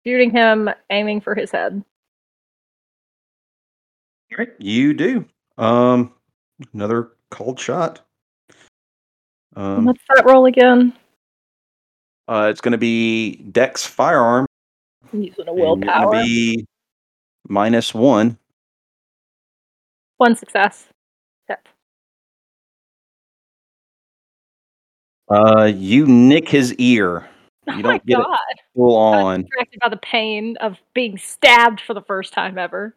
shooting 0.07 0.31
him, 0.31 0.71
aiming 0.91 1.21
for 1.21 1.35
his 1.35 1.51
head. 1.51 1.83
Right. 4.39 4.51
You 4.59 4.95
do. 4.95 5.25
Um, 5.59 6.15
another 6.73 7.13
called 7.31 7.59
shot. 7.61 8.01
Um, 9.55 9.85
What's 9.85 10.03
that 10.15 10.25
roll 10.27 10.47
again? 10.47 10.93
uh, 12.29 12.49
it's 12.51 12.61
going 12.61 12.73
to 12.73 12.79
be 12.79 13.37
Dex 13.37 13.85
firearm. 13.87 14.47
I'm 15.13 15.23
using 15.23 15.47
a 15.47 15.51
and 15.51 15.59
you're 15.59 15.77
gonna 15.77 15.87
willpower. 16.09 16.23
Be 16.23 16.67
minus 17.49 17.93
one. 17.93 18.39
One 20.17 20.35
success. 20.37 20.87
Yep. 21.49 21.69
Uh, 25.29 25.65
you 25.75 26.07
nick 26.07 26.49
his 26.49 26.75
ear. 26.75 27.29
Oh 27.69 27.73
You 27.77 27.83
my 27.83 27.83
don't 27.83 28.07
get 28.07 28.19
it 28.19 28.23
god. 28.25 28.39
full 28.75 28.97
on. 28.97 29.43
distracted 29.43 29.81
by 29.81 29.89
the 29.89 29.97
pain 29.99 30.57
of 30.61 30.79
being 30.95 31.19
stabbed 31.19 31.81
for 31.81 31.93
the 31.95 32.03
first 32.03 32.33
time 32.33 32.57
ever. 32.59 32.95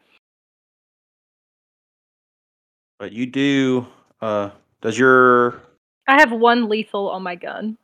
But 2.97 3.11
you 3.11 3.25
do. 3.25 3.87
Uh, 4.21 4.51
does 4.81 4.97
your 4.97 5.61
I 6.07 6.19
have 6.19 6.31
one 6.31 6.69
lethal 6.69 7.09
on 7.09 7.23
my 7.23 7.35
gun. 7.35 7.77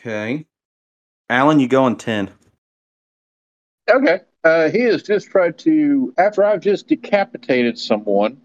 okay, 0.00 0.46
Alan? 1.28 1.60
You 1.60 1.68
go 1.68 1.84
on 1.84 1.96
ten. 1.96 2.30
Okay. 3.90 4.20
Uh, 4.44 4.68
he 4.68 4.80
has 4.80 5.02
just 5.02 5.28
tried 5.28 5.58
to, 5.58 6.12
after 6.18 6.44
I've 6.44 6.60
just 6.60 6.86
decapitated 6.86 7.78
someone 7.78 8.40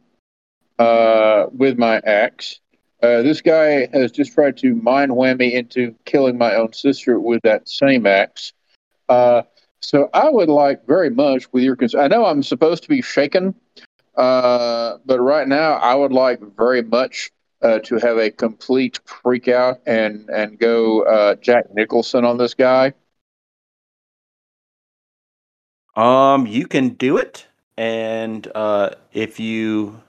uh, 0.79 1.47
with 1.51 1.77
my 1.77 1.97
axe, 2.05 2.61
uh, 3.03 3.21
this 3.21 3.41
guy 3.41 3.89
has 3.93 4.11
just 4.11 4.33
tried 4.33 4.57
to 4.57 4.75
mind 4.75 5.11
whammy 5.11 5.51
into 5.51 5.93
killing 6.05 6.37
my 6.37 6.55
own 6.55 6.71
sister 6.71 7.19
with 7.19 7.41
that 7.43 7.67
same 7.67 8.05
axe. 8.05 8.53
Uh, 9.09 9.41
so 9.81 10.09
I 10.13 10.29
would 10.29 10.49
like 10.49 10.85
very 10.87 11.09
much, 11.09 11.51
with 11.51 11.63
your 11.63 11.75
consent, 11.75 12.03
I 12.03 12.07
know 12.07 12.25
I'm 12.25 12.43
supposed 12.43 12.83
to 12.83 12.89
be 12.89 13.01
shaken, 13.01 13.53
uh, 14.19 14.97
but 15.05 15.19
right 15.21 15.47
now 15.47 15.73
I 15.73 15.95
would 15.95 16.11
like 16.11 16.41
very 16.57 16.81
much 16.81 17.31
uh, 17.61 17.79
to 17.79 17.95
have 17.99 18.17
a 18.17 18.29
complete 18.29 18.99
freak 19.05 19.47
out 19.47 19.79
and, 19.85 20.29
and 20.29 20.59
go 20.59 21.03
uh, 21.03 21.35
Jack 21.35 21.73
Nicholson 21.73 22.25
on 22.25 22.37
this 22.37 22.53
guy. 22.53 22.93
Um, 25.95 26.47
you 26.47 26.67
can 26.67 26.89
do 26.89 27.17
it, 27.17 27.47
and 27.77 28.45
uh, 28.53 28.91
if 29.13 29.39
you 29.39 30.01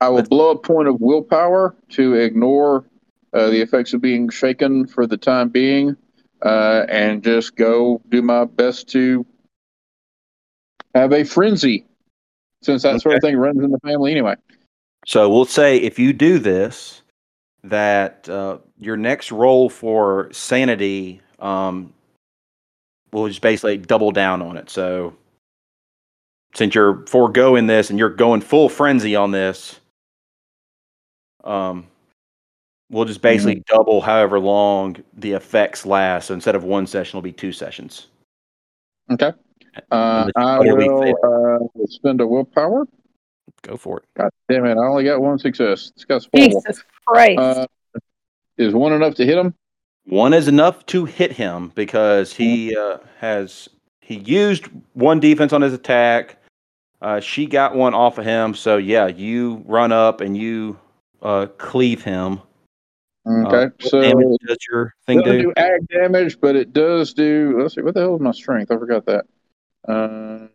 I 0.00 0.08
will 0.08 0.22
blow 0.22 0.50
a 0.50 0.58
point 0.58 0.88
of 0.88 1.00
willpower 1.00 1.76
to 1.90 2.14
ignore 2.14 2.86
uh, 3.34 3.50
the 3.50 3.60
effects 3.60 3.92
of 3.92 4.00
being 4.00 4.30
shaken 4.30 4.86
for 4.86 5.06
the 5.06 5.18
time 5.18 5.50
being, 5.50 5.96
uh, 6.42 6.86
and 6.88 7.22
just 7.22 7.56
go 7.56 8.00
do 8.08 8.22
my 8.22 8.46
best 8.46 8.88
to 8.90 9.26
have 10.94 11.12
a 11.12 11.24
frenzy, 11.24 11.84
since 12.62 12.82
that 12.82 13.00
sort 13.00 13.16
of 13.16 13.20
thing 13.22 13.36
runs 13.36 13.62
in 13.62 13.70
the 13.70 13.78
family 13.80 14.10
anyway. 14.12 14.36
So 15.06 15.28
we'll 15.30 15.46
say 15.46 15.78
if 15.78 15.98
you 15.98 16.12
do 16.12 16.38
this, 16.38 17.02
that 17.64 18.28
uh, 18.28 18.58
your 18.78 18.96
next 18.96 19.32
roll 19.32 19.68
for 19.68 20.28
sanity 20.32 21.20
um, 21.38 21.92
will 23.12 23.28
just 23.28 23.40
basically 23.40 23.78
double 23.78 24.12
down 24.12 24.42
on 24.42 24.56
it. 24.56 24.70
So 24.70 25.14
since 26.54 26.74
you're 26.74 27.06
foregoing 27.06 27.66
this 27.66 27.90
and 27.90 27.98
you're 27.98 28.08
going 28.10 28.40
full 28.40 28.68
frenzy 28.68 29.16
on 29.16 29.30
this, 29.30 29.80
um, 31.44 31.86
we'll 32.90 33.04
just 33.04 33.22
basically 33.22 33.62
double 33.66 34.00
however 34.00 34.38
long 34.38 34.96
the 35.16 35.32
effects 35.32 35.86
last. 35.86 36.26
So 36.26 36.34
instead 36.34 36.54
of 36.54 36.64
one 36.64 36.86
session, 36.86 37.10
it'll 37.10 37.22
be 37.22 37.32
two 37.32 37.52
sessions. 37.52 38.08
Okay. 39.10 39.32
Uh, 39.90 40.30
I 40.36 40.58
will 40.60 41.14
uh, 41.24 41.86
spend 41.86 42.20
a 42.20 42.26
willpower. 42.26 42.86
Go 43.62 43.76
for 43.76 43.98
it. 43.98 44.04
God 44.16 44.30
damn 44.48 44.64
it! 44.64 44.76
I 44.78 44.86
only 44.86 45.04
got 45.04 45.20
one 45.20 45.38
success. 45.38 45.92
This 45.94 46.04
guy's 46.04 46.28
horrible. 46.32 46.60
Jesus 46.62 46.82
Christ. 47.06 47.38
Uh, 47.38 47.66
is 48.56 48.74
one 48.74 48.92
enough 48.92 49.14
to 49.16 49.26
hit 49.26 49.38
him? 49.38 49.54
One 50.06 50.32
is 50.32 50.48
enough 50.48 50.84
to 50.86 51.04
hit 51.04 51.32
him 51.32 51.72
because 51.74 52.32
he 52.32 52.76
uh, 52.76 52.98
has 53.18 53.68
he 54.00 54.16
used 54.16 54.66
one 54.94 55.20
defense 55.20 55.52
on 55.52 55.62
his 55.62 55.72
attack. 55.72 56.36
Uh, 57.02 57.20
she 57.20 57.46
got 57.46 57.74
one 57.74 57.94
off 57.94 58.18
of 58.18 58.24
him, 58.24 58.54
so 58.54 58.76
yeah, 58.76 59.06
you 59.06 59.62
run 59.66 59.92
up 59.92 60.20
and 60.20 60.36
you 60.36 60.78
uh, 61.22 61.46
cleave 61.58 62.02
him. 62.02 62.40
Okay, 63.26 63.64
Uh, 63.64 63.68
so 63.80 64.00
damage 64.00 64.38
does 64.46 64.56
your 64.70 64.94
thing 65.06 65.22
do? 65.22 65.42
do 65.42 65.52
ag 65.56 65.86
damage, 65.88 66.40
but 66.40 66.56
it 66.56 66.72
does 66.72 67.12
do. 67.14 67.58
Let's 67.60 67.74
see, 67.74 67.82
what 67.82 67.94
the 67.94 68.00
hell 68.00 68.16
is 68.16 68.20
my 68.20 68.32
strength? 68.32 68.70
I 68.70 68.78
forgot 68.78 69.06
that. 69.06 69.26
Uh, 69.86 70.48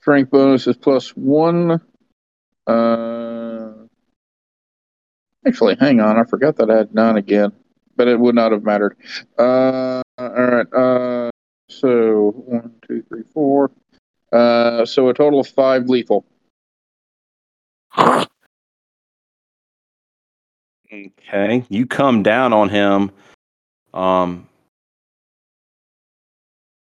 strength 0.00 0.30
bonus 0.30 0.66
is 0.66 0.76
plus 0.76 1.10
one. 1.10 1.80
Uh, 2.66 3.72
actually, 5.46 5.76
hang 5.78 6.00
on, 6.00 6.18
I 6.18 6.24
forgot 6.24 6.56
that 6.56 6.70
I 6.70 6.78
had 6.78 6.94
nine 6.94 7.16
again, 7.16 7.52
but 7.96 8.08
it 8.08 8.18
would 8.18 8.34
not 8.34 8.52
have 8.52 8.62
mattered. 8.64 8.96
Uh, 9.38 10.02
all 10.18 10.28
right. 10.28 10.72
Uh, 10.72 11.30
so 11.68 12.32
one, 12.46 12.74
two, 12.86 13.02
three, 13.02 13.22
four. 13.32 13.70
Uh, 14.32 14.84
so 14.84 15.08
a 15.08 15.14
total 15.14 15.40
of 15.40 15.48
five 15.48 15.88
lethal. 15.88 16.24
Okay, 20.92 21.64
you 21.68 21.86
come 21.86 22.22
down 22.22 22.52
on 22.52 22.68
him. 22.68 23.12
Um, 23.94 24.48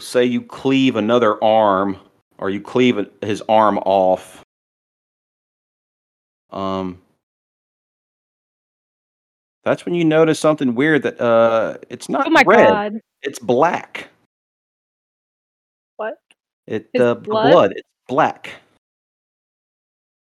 say 0.04 0.26
you 0.26 0.42
cleave 0.42 0.96
another 0.96 1.42
arm, 1.44 1.98
or 2.38 2.50
you 2.50 2.62
cleave 2.62 3.08
his 3.22 3.42
arm 3.48 3.78
off. 3.80 4.44
Um, 6.52 7.02
that's 9.64 9.86
when 9.86 9.96
you 9.96 10.06
notice 10.06 10.40
something 10.40 10.76
weird. 10.76 11.04
That 11.04 11.20
uh, 11.20 11.78
it's 11.90 12.10
not 12.10 12.28
Oh 12.28 12.30
my 12.30 12.44
red; 12.46 12.68
god. 12.68 12.94
it's 13.22 13.40
black. 13.40 14.10
What? 15.98 16.16
It 16.68 16.90
His 16.94 17.02
uh, 17.02 17.16
blood? 17.16 17.52
blood. 17.52 17.72
It's 17.76 17.88
black. 18.08 18.52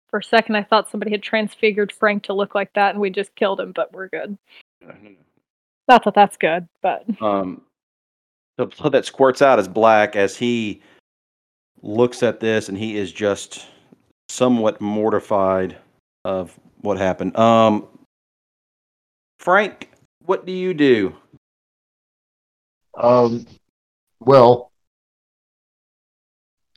For 0.10 0.20
a 0.20 0.24
second, 0.24 0.56
I 0.56 0.64
thought 0.64 0.92
somebody 0.92 1.12
had 1.12 1.24
transfigured 1.24 1.92
Frank 1.92 2.24
to 2.24 2.34
look 2.34 2.54
like 2.54 2.72
that 2.74 2.92
and 2.92 3.00
we 3.02 3.10
just 3.10 3.34
killed 3.36 3.60
him, 3.60 3.72
but 3.72 3.92
we're 3.94 4.10
good. 4.10 4.38
Not 5.88 6.04
that 6.04 6.14
that's 6.14 6.38
good, 6.38 6.68
but 6.84 7.04
um, 7.20 7.64
the 8.58 8.68
blood 8.68 8.94
that 8.94 9.06
squirts 9.06 9.42
out 9.42 9.60
is 9.60 9.68
black 9.68 10.16
as 10.16 10.38
he 10.38 10.82
looks 11.82 12.24
at 12.24 12.40
this 12.40 12.70
and 12.70 12.78
he 12.78 12.98
is 12.98 13.12
just 13.12 13.66
somewhat 14.30 14.80
mortified 14.80 15.78
of 16.24 16.58
what 16.82 16.98
happened. 16.98 17.38
Um, 17.38 17.88
Frank, 19.40 19.90
what 20.26 20.46
do 20.46 20.52
you 20.52 20.74
do? 20.74 21.16
Um, 22.96 23.46
well, 24.20 24.72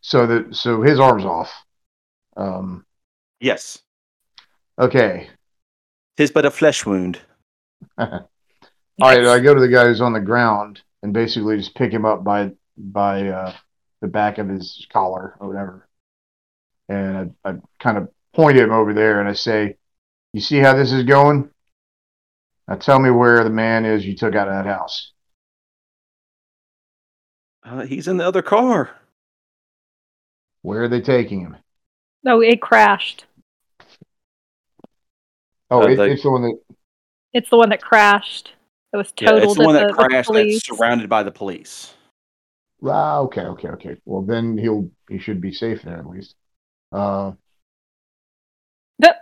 so 0.00 0.26
the 0.26 0.54
so 0.54 0.82
his 0.82 0.98
arm's 0.98 1.24
off. 1.24 1.52
Um, 2.36 2.84
Yes, 3.38 3.82
okay. 4.78 5.28
tis 6.16 6.30
but 6.30 6.46
a 6.46 6.50
flesh 6.50 6.86
wound. 6.86 7.20
All 7.98 8.08
right, 8.98 9.24
I 9.26 9.40
go 9.40 9.54
to 9.54 9.60
the 9.60 9.68
guy 9.68 9.84
who's 9.84 10.00
on 10.00 10.14
the 10.14 10.20
ground 10.20 10.80
and 11.02 11.12
basically 11.12 11.56
just 11.56 11.74
pick 11.74 11.92
him 11.92 12.04
up 12.04 12.24
by 12.24 12.52
by 12.76 13.28
uh, 13.28 13.52
the 14.00 14.08
back 14.08 14.38
of 14.38 14.48
his 14.48 14.86
collar 14.92 15.36
or 15.40 15.48
whatever, 15.48 15.88
and 16.88 17.34
I, 17.44 17.50
I 17.50 17.54
kind 17.80 17.98
of 17.98 18.08
point 18.34 18.58
him 18.58 18.70
over 18.70 18.92
there 18.92 19.20
and 19.20 19.28
I 19.28 19.32
say, 19.32 19.76
"You 20.32 20.40
see 20.40 20.58
how 20.58 20.74
this 20.74 20.92
is 20.92 21.04
going? 21.04 21.50
Now 22.68 22.76
tell 22.76 22.98
me 22.98 23.10
where 23.10 23.44
the 23.44 23.50
man 23.50 23.84
is 23.84 24.04
you 24.04 24.16
took 24.16 24.34
out 24.34 24.48
of 24.48 24.54
that 24.54 24.66
house." 24.66 25.12
Uh, 27.64 27.84
he's 27.84 28.06
in 28.08 28.16
the 28.16 28.26
other 28.26 28.42
car. 28.42 28.90
Where 30.62 30.82
are 30.84 30.88
they 30.88 31.00
taking 31.00 31.40
him? 31.40 31.56
no, 32.22 32.40
it 32.40 32.60
crashed. 32.60 33.24
Oh, 35.70 35.82
it, 35.82 35.96
they- 35.96 36.12
it's 36.12 36.22
the 36.22 36.30
one 36.30 36.42
that. 36.42 36.58
It's 37.32 37.50
the 37.50 37.56
one 37.56 37.68
that 37.68 37.82
crashed. 37.82 38.52
It 38.92 38.96
was 38.96 39.12
Yeah, 39.20 39.28
totaled 39.28 39.44
it's 39.50 39.54
the 39.58 39.64
one 39.64 39.74
that 39.74 39.80
the, 39.80 39.86
with 39.88 39.96
the 39.96 40.08
crashed. 40.08 40.32
That's 40.32 40.66
surrounded 40.66 41.08
by 41.08 41.22
the 41.22 41.30
police. 41.30 41.94
Ah, 42.86 43.18
okay, 43.20 43.42
okay, 43.42 43.68
okay. 43.68 43.96
Well, 44.04 44.22
then 44.22 44.56
he'll 44.58 44.90
he 45.08 45.18
should 45.18 45.40
be 45.40 45.52
safe 45.52 45.82
there 45.82 45.98
at 45.98 46.06
least. 46.06 46.34
Uh, 46.92 47.32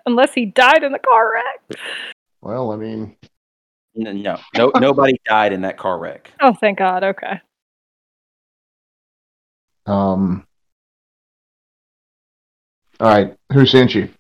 Unless 0.07 0.35
he 0.35 0.45
died 0.47 0.85
in 0.85 0.93
the 0.93 0.99
car 0.99 1.33
wreck. 1.33 1.79
well, 2.43 2.73
I 2.73 2.77
mean, 2.77 3.17
N- 3.97 4.23
No, 4.23 4.39
no, 4.55 4.71
nobody 4.81 5.15
died 5.25 5.53
in 5.53 5.63
that 5.63 5.79
car 5.79 5.99
wreck. 5.99 6.31
Oh, 6.41 6.53
thank 6.53 6.79
God. 6.79 7.05
Okay. 7.05 7.41
um, 9.87 10.47
all 13.01 13.09
right. 13.09 13.35
Who 13.53 13.67
sent 13.67 13.95
you? 13.95 14.11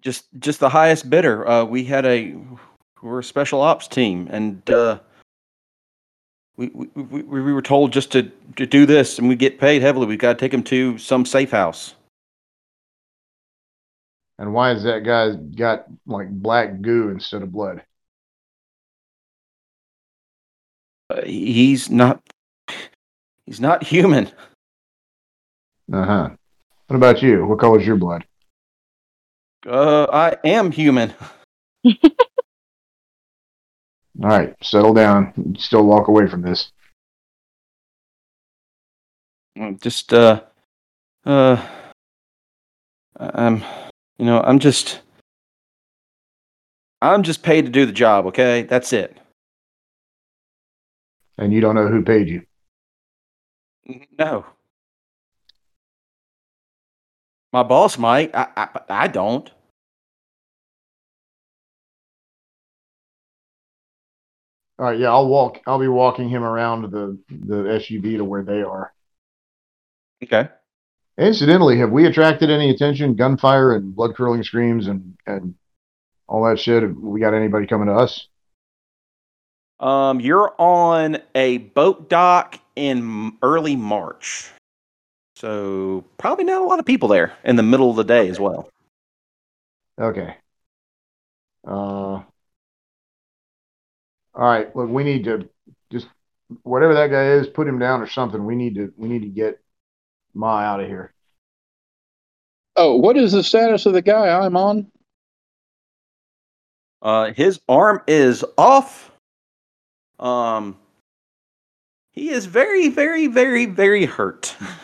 Just 0.00 0.26
just 0.38 0.60
the 0.60 0.68
highest 0.68 1.10
bidder. 1.10 1.46
Uh, 1.46 1.64
we 1.64 1.84
had 1.84 2.06
a 2.06 2.34
we're 3.02 3.20
a 3.20 3.24
special 3.24 3.60
ops 3.60 3.88
team, 3.88 4.28
and 4.30 4.68
uh, 4.70 4.98
we, 6.56 6.68
we 6.68 6.88
we 6.94 7.22
we 7.42 7.52
were 7.52 7.62
told 7.62 7.92
just 7.92 8.12
to 8.12 8.30
to 8.56 8.66
do 8.66 8.86
this, 8.86 9.18
and 9.18 9.28
we 9.28 9.36
get 9.36 9.58
paid 9.58 9.82
heavily. 9.82 10.06
We 10.06 10.16
got 10.16 10.34
to 10.34 10.38
take 10.38 10.54
him 10.54 10.62
to 10.64 10.98
some 10.98 11.26
safe 11.26 11.50
house. 11.50 11.94
And 14.38 14.52
why 14.54 14.70
has 14.70 14.82
that 14.84 15.04
guy 15.04 15.34
got 15.34 15.86
like 16.06 16.28
black 16.30 16.80
goo 16.80 17.10
instead 17.10 17.42
of 17.42 17.52
blood? 17.52 17.82
Uh, 21.10 21.22
he's 21.22 21.90
not 21.90 22.22
he's 23.46 23.60
not 23.60 23.82
human. 23.84 24.30
Uh 25.92 26.04
huh. 26.04 26.30
What 26.86 26.96
about 26.96 27.22
you? 27.22 27.46
What 27.46 27.58
color 27.58 27.80
is 27.80 27.86
your 27.86 27.96
blood? 27.96 28.24
Uh, 29.66 30.06
I 30.12 30.36
am 30.44 30.72
human. 30.72 31.14
All 31.84 31.92
right, 34.28 34.54
settle 34.62 34.94
down. 34.94 35.32
You 35.36 35.60
Still 35.60 35.86
walk 35.86 36.08
away 36.08 36.26
from 36.28 36.42
this. 36.42 36.70
Mm, 39.58 39.80
Just 39.80 40.12
uh, 40.12 40.42
uh, 41.24 41.66
I'm 43.18 43.62
you 44.18 44.26
know 44.26 44.40
I'm 44.40 44.58
just 44.58 45.00
I'm 47.00 47.22
just 47.22 47.42
paid 47.42 47.64
to 47.64 47.70
do 47.70 47.86
the 47.86 47.92
job. 47.92 48.26
Okay, 48.26 48.62
that's 48.62 48.92
it. 48.92 49.16
And 51.38 51.52
you 51.52 51.60
don't 51.60 51.74
know 51.74 51.88
who 51.88 52.02
paid 52.02 52.28
you. 52.28 52.42
No. 54.18 54.46
My 57.52 57.62
boss 57.62 57.98
might. 57.98 58.34
I, 58.34 58.48
I, 58.56 58.68
I 58.88 59.08
don't. 59.08 59.50
All 64.78 64.86
right, 64.86 64.98
yeah, 64.98 65.10
I'll 65.10 65.28
walk. 65.28 65.60
I'll 65.66 65.78
be 65.78 65.86
walking 65.86 66.28
him 66.28 66.42
around 66.42 66.90
the 66.90 67.18
the 67.28 67.54
SUV 67.54 68.16
to 68.16 68.24
where 68.24 68.42
they 68.42 68.62
are. 68.62 68.92
Okay. 70.24 70.48
Incidentally, 71.18 71.78
have 71.78 71.90
we 71.90 72.06
attracted 72.06 72.50
any 72.50 72.70
attention? 72.70 73.14
Gunfire 73.14 73.76
and 73.76 73.94
blood 73.94 74.16
curdling 74.16 74.42
screams 74.42 74.88
and 74.88 75.16
and 75.26 75.54
all 76.26 76.44
that 76.44 76.58
shit. 76.58 76.82
Have 76.82 76.96
we 76.96 77.20
got 77.20 77.34
anybody 77.34 77.66
coming 77.66 77.86
to 77.88 77.94
us? 77.94 78.28
Um, 79.78 80.20
you're 80.20 80.54
on 80.58 81.18
a 81.34 81.58
boat 81.58 82.08
dock 82.08 82.58
in 82.74 83.36
early 83.42 83.76
March, 83.76 84.50
so 85.36 86.04
probably 86.18 86.44
not 86.44 86.62
a 86.62 86.64
lot 86.64 86.78
of 86.78 86.86
people 86.86 87.08
there 87.08 87.32
in 87.44 87.56
the 87.56 87.62
middle 87.62 87.90
of 87.90 87.96
the 87.96 88.04
day 88.04 88.28
as 88.28 88.38
well. 88.38 88.68
Okay. 90.00 90.36
Uh. 91.66 92.22
All 92.24 92.24
right. 94.34 94.74
Look, 94.74 94.88
we 94.88 95.04
need 95.04 95.24
to 95.24 95.48
just 95.90 96.08
whatever 96.62 96.94
that 96.94 97.10
guy 97.10 97.32
is, 97.32 97.46
put 97.46 97.68
him 97.68 97.78
down 97.78 98.00
or 98.00 98.06
something. 98.06 98.44
We 98.44 98.56
need 98.56 98.74
to 98.76 98.92
we 98.96 99.08
need 99.08 99.22
to 99.22 99.28
get 99.28 99.60
Ma 100.34 100.58
out 100.58 100.80
of 100.80 100.88
here. 100.88 101.12
Oh, 102.76 102.96
what 102.96 103.16
is 103.16 103.32
the 103.32 103.42
status 103.42 103.84
of 103.86 103.92
the 103.92 104.02
guy 104.02 104.28
I'm 104.28 104.56
on? 104.56 104.90
Uh, 107.02 107.32
his 107.32 107.60
arm 107.68 108.00
is 108.06 108.44
off. 108.56 109.10
Um, 110.18 110.78
he 112.12 112.30
is 112.30 112.46
very, 112.46 112.88
very, 112.88 113.26
very, 113.26 113.66
very 113.66 114.04
hurt. 114.06 114.54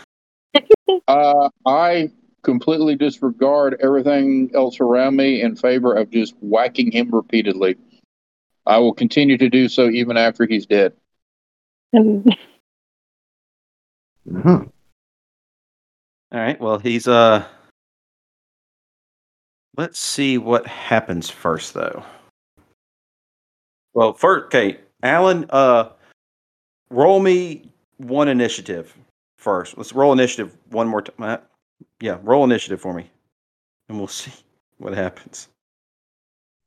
Uh, 1.09 1.49
I 1.67 2.11
completely 2.43 2.95
disregard 2.95 3.81
everything 3.83 4.51
else 4.55 4.79
around 4.79 5.17
me 5.17 5.41
in 5.41 5.57
favor 5.57 5.95
of 5.95 6.11
just 6.11 6.35
whacking 6.41 6.93
him 6.93 7.11
repeatedly. 7.11 7.77
I 8.67 8.79
will 8.79 8.93
continue 8.93 9.39
to 9.39 9.49
do 9.49 9.69
so 9.69 9.89
even 9.89 10.19
after 10.19 10.47
he's 10.47 10.67
dead. 10.67 10.93
And 11.95 12.25
hmm 14.31 14.49
All 16.31 16.33
right. 16.33 16.61
Well, 16.61 16.79
he's 16.79 17.09
uh. 17.09 17.45
Let's 19.79 19.99
see 19.99 20.37
what 20.39 20.67
happens 20.67 21.31
first, 21.31 21.73
though. 21.73 22.05
Well, 23.95 24.13
first, 24.13 24.47
okay, 24.47 24.81
Alan. 25.03 25.47
Uh, 25.49 25.91
roll 26.91 27.21
me 27.21 27.71
one 27.97 28.29
initiative 28.29 28.95
first. 29.39 29.77
Let's 29.79 29.93
roll 29.93 30.13
initiative 30.13 30.57
one 30.71 30.87
more 30.89 31.01
time. 31.03 31.41
Yeah, 32.01 32.19
roll 32.23 32.45
initiative 32.45 32.81
for 32.81 32.93
me. 32.93 33.11
and 33.89 33.99
we'll 33.99 34.07
see 34.23 34.33
what 34.79 34.95
happens. 34.95 35.49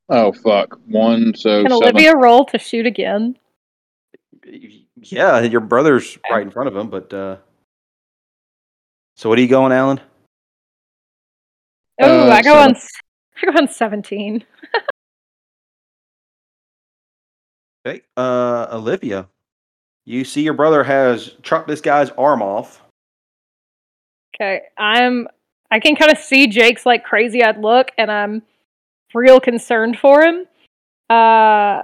Oh 0.08 0.32
fuck. 0.32 0.78
One 0.86 1.34
so 1.34 1.62
Can 1.62 1.70
seven. 1.72 1.94
Olivia 1.96 2.16
roll 2.16 2.44
to 2.46 2.58
shoot 2.58 2.86
again? 2.86 3.38
Yeah, 4.96 5.40
your 5.40 5.60
brother's 5.60 6.18
right 6.30 6.42
in 6.42 6.50
front 6.50 6.68
of 6.68 6.76
him, 6.76 6.88
but 6.90 7.12
uh 7.14 7.36
so 9.16 9.28
what 9.28 9.38
are 9.38 9.42
you 9.42 9.48
going, 9.48 9.72
Alan? 9.72 10.00
Oh, 12.00 12.28
Uh, 12.28 12.32
I 12.32 12.42
go 12.42 12.50
seven. 12.54 12.64
on. 12.70 12.70
s- 12.76 12.88
I 13.42 13.46
go 13.46 13.58
on 13.58 13.68
seventeen. 13.68 14.44
Okay. 17.86 18.02
Uh 18.16 18.68
Olivia. 18.70 19.28
You 20.04 20.24
see 20.24 20.42
your 20.42 20.54
brother 20.54 20.82
has 20.84 21.36
chopped 21.42 21.68
this 21.68 21.80
guy's 21.80 22.10
arm 22.10 22.42
off. 22.42 22.82
Okay, 24.34 24.62
I'm. 24.78 25.28
I 25.70 25.78
can 25.80 25.96
kind 25.96 26.10
of 26.12 26.18
see 26.18 26.48
Jake's 26.48 26.84
like 26.84 27.04
crazy 27.04 27.42
eyed 27.42 27.58
look, 27.58 27.90
and 27.96 28.10
I'm 28.10 28.42
real 29.14 29.40
concerned 29.40 29.98
for 29.98 30.22
him. 30.22 30.46
Uh, 31.08 31.82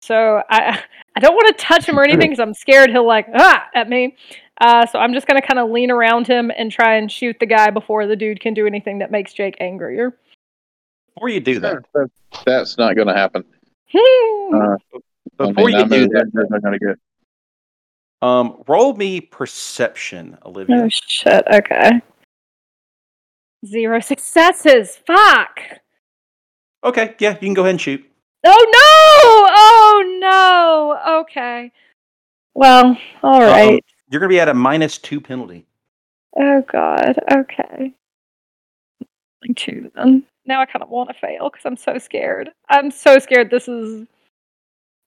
so 0.00 0.42
I 0.48 0.80
I 1.16 1.20
don't 1.20 1.34
want 1.34 1.56
to 1.56 1.64
touch 1.64 1.86
him 1.86 1.98
or 1.98 2.04
anything 2.04 2.20
because 2.30 2.40
I'm 2.40 2.54
scared 2.54 2.90
he'll 2.90 3.06
like 3.06 3.26
ah 3.34 3.68
at 3.74 3.88
me. 3.88 4.16
Uh, 4.60 4.86
so 4.86 4.98
I'm 4.98 5.12
just 5.12 5.26
gonna 5.26 5.42
kind 5.42 5.58
of 5.58 5.70
lean 5.70 5.90
around 5.90 6.26
him 6.26 6.50
and 6.56 6.70
try 6.70 6.96
and 6.96 7.10
shoot 7.10 7.36
the 7.38 7.46
guy 7.46 7.70
before 7.70 8.06
the 8.06 8.16
dude 8.16 8.40
can 8.40 8.54
do 8.54 8.66
anything 8.66 8.98
that 8.98 9.10
makes 9.10 9.32
Jake 9.32 9.56
angrier. 9.60 10.16
Before 11.14 11.28
you 11.28 11.40
do 11.40 11.60
that, 11.60 11.84
That- 11.94 12.10
That's 12.46 12.78
not 12.78 12.96
going 12.96 13.08
to 13.08 13.12
happen. 13.14 13.44
Hmm. 13.94 14.54
Uh, 14.54 14.76
before 15.36 15.64
I 15.64 15.66
mean, 15.66 15.68
you 15.76 15.82
I'm 15.82 15.88
do 15.90 16.04
a- 16.04 16.08
that, 16.08 16.30
that's 16.32 16.50
not 16.50 16.62
going 16.62 16.78
to 16.78 16.86
get. 16.86 16.98
Um 18.22 18.62
roll 18.68 18.94
me 18.94 19.20
perception, 19.20 20.38
Olivia. 20.46 20.82
oh 20.84 20.88
shit. 20.90 21.44
Okay. 21.52 22.00
Zero 23.66 24.00
successes. 24.00 24.98
Fuck. 25.06 25.60
Okay, 26.84 27.14
yeah, 27.20 27.32
you 27.32 27.38
can 27.38 27.54
go 27.54 27.62
ahead 27.62 27.70
and 27.72 27.80
shoot. 27.80 28.04
Oh 28.44 28.66
no! 28.72 29.50
Oh 29.54 30.18
no! 30.18 31.20
Okay. 31.20 31.70
Well, 32.54 32.96
all 33.22 33.42
Um, 33.42 33.48
right. 33.48 33.84
you're 34.10 34.20
gonna 34.20 34.28
be 34.28 34.40
at 34.40 34.48
a 34.48 34.54
minus 34.54 34.98
two 34.98 35.20
penalty. 35.20 35.64
Oh 36.36 36.62
god. 36.70 37.18
Okay. 37.30 37.94
Like 39.46 39.56
two 39.56 39.90
then. 39.94 40.24
Now 40.44 40.60
I 40.60 40.66
kind 40.66 40.82
of 40.82 40.88
want 40.88 41.08
to 41.10 41.14
fail 41.14 41.50
because 41.50 41.64
I'm 41.64 41.76
so 41.76 41.98
scared. 41.98 42.50
I'm 42.68 42.90
so 42.90 43.18
scared. 43.20 43.50
This 43.50 43.68
is. 43.68 44.06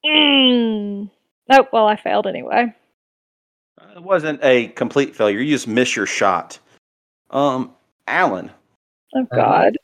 Mm. 0.05 1.09
Oh 1.51 1.67
well, 1.73 1.87
I 1.87 1.97
failed 1.97 2.25
anyway. 2.27 2.73
It 3.95 4.03
wasn't 4.03 4.43
a 4.43 4.67
complete 4.69 5.15
failure. 5.15 5.39
You 5.39 5.53
just 5.53 5.67
miss 5.67 5.95
your 5.95 6.05
shot. 6.05 6.59
Um, 7.29 7.73
Alan, 8.07 8.51
Oh 9.15 9.27
god. 9.33 9.77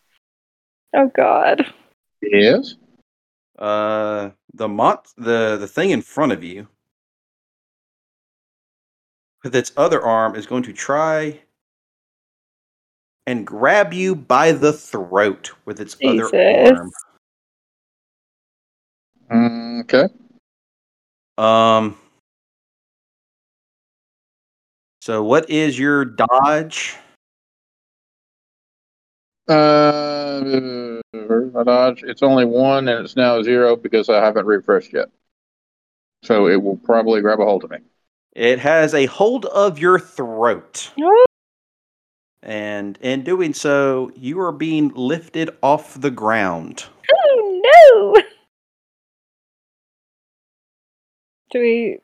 Oh 0.94 1.10
god. 1.16 1.66
Yes. 2.22 2.76
uh, 3.58 4.30
the 4.54 4.68
mont 4.68 5.00
the 5.18 5.58
the 5.58 5.68
thing 5.68 5.92
in 5.92 6.02
front 6.02 6.32
of 6.32 6.44
you 6.44 6.68
with 9.44 9.56
its 9.56 9.72
other 9.78 10.02
arm 10.02 10.36
is 10.36 10.46
going 10.46 10.64
to 10.64 10.74
try 10.74 11.40
and 13.26 13.48
grab 13.48 13.94
you 13.94 14.16
by 14.16 14.52
the 14.52 14.74
throat 14.74 15.52
with 15.66 15.80
its 15.80 15.96
other 16.06 16.26
arm. 16.26 16.92
Mm, 19.32 19.82
okay. 19.84 20.14
Um. 21.38 21.98
So, 25.02 25.24
what 25.24 25.50
is 25.50 25.80
your 25.80 26.06
dodge? 26.06 26.96
Uh, 29.48 31.02
my 31.12 31.64
dodge. 31.64 32.04
It's 32.04 32.22
only 32.22 32.46
one, 32.46 32.88
and 32.88 33.04
it's 33.04 33.16
now 33.16 33.42
zero 33.42 33.76
because 33.76 34.10
I 34.10 34.24
haven't 34.24 34.46
refreshed 34.46 34.94
yet. 34.94 35.10
So 36.24 36.48
it 36.48 36.62
will 36.62 36.78
probably 36.78 37.20
grab 37.22 37.40
a 37.40 37.46
hold 37.46 37.64
of 37.64 37.72
me. 37.72 37.78
It 38.34 38.60
has 38.60 38.94
a 38.94 39.08
hold 39.08 39.48
of 39.48 39.80
your 39.80 40.00
throat. 40.00 40.92
And 42.44 42.98
in 43.02 43.24
doing 43.24 43.56
so, 43.56 44.12
you 44.16 44.40
are 44.40 44.52
being 44.52 44.90
lifted 44.90 45.50
off 45.64 46.00
the 46.00 46.12
ground. 46.12 46.86
oh 47.12 48.14
no! 48.14 48.22
Do 51.52 51.60
we? 51.60 51.98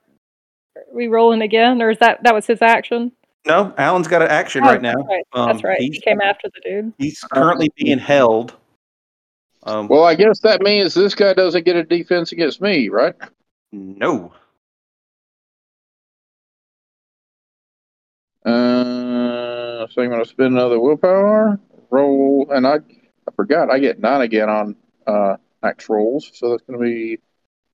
Are 0.89 0.95
we 0.95 1.07
rolling 1.07 1.41
again, 1.41 1.81
or 1.81 1.89
is 1.89 1.97
that 1.99 2.23
that 2.23 2.33
was 2.33 2.45
his 2.47 2.61
action? 2.61 3.11
No, 3.45 3.73
Alan's 3.77 4.07
got 4.07 4.21
an 4.21 4.27
action 4.29 4.63
Oh, 4.63 4.67
right 4.67 4.81
now. 4.81 4.93
That's 4.95 5.07
right. 5.07 5.23
Um, 5.33 5.47
That's 5.47 5.63
right. 5.63 5.79
He 5.79 6.01
came 6.01 6.19
after 6.21 6.49
the 6.53 6.59
dude. 6.61 6.93
He's 6.97 7.19
currently 7.31 7.71
being 7.77 7.97
held. 7.97 8.55
Um, 9.63 9.87
Well, 9.87 10.03
I 10.03 10.15
guess 10.15 10.39
that 10.41 10.61
means 10.61 10.93
this 10.93 11.15
guy 11.15 11.33
doesn't 11.33 11.65
get 11.65 11.75
a 11.75 11.83
defense 11.83 12.31
against 12.31 12.61
me, 12.61 12.89
right? 12.89 13.15
no. 13.71 14.33
Uh, 18.45 19.87
so 19.89 20.01
I'm 20.01 20.09
going 20.09 20.23
to 20.23 20.29
spend 20.29 20.53
another 20.53 20.79
willpower 20.79 21.59
roll, 21.89 22.47
and 22.49 22.65
I 22.65 22.75
I 22.75 23.31
forgot 23.35 23.69
I 23.69 23.79
get 23.79 23.99
nine 23.99 24.21
again 24.21 24.49
on 24.49 24.75
uh 25.05 25.35
axe 25.63 25.89
rolls, 25.89 26.31
so 26.33 26.51
that's 26.51 26.63
going 26.63 26.79
to 26.79 26.85
be 26.85 27.19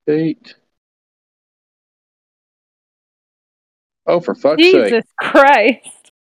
eight. 0.08 0.56
Oh, 4.06 4.20
for 4.20 4.36
fuck's 4.36 4.62
Jesus 4.62 4.90
sake! 4.90 4.94
Jesus 4.94 5.12
Christ! 5.20 6.12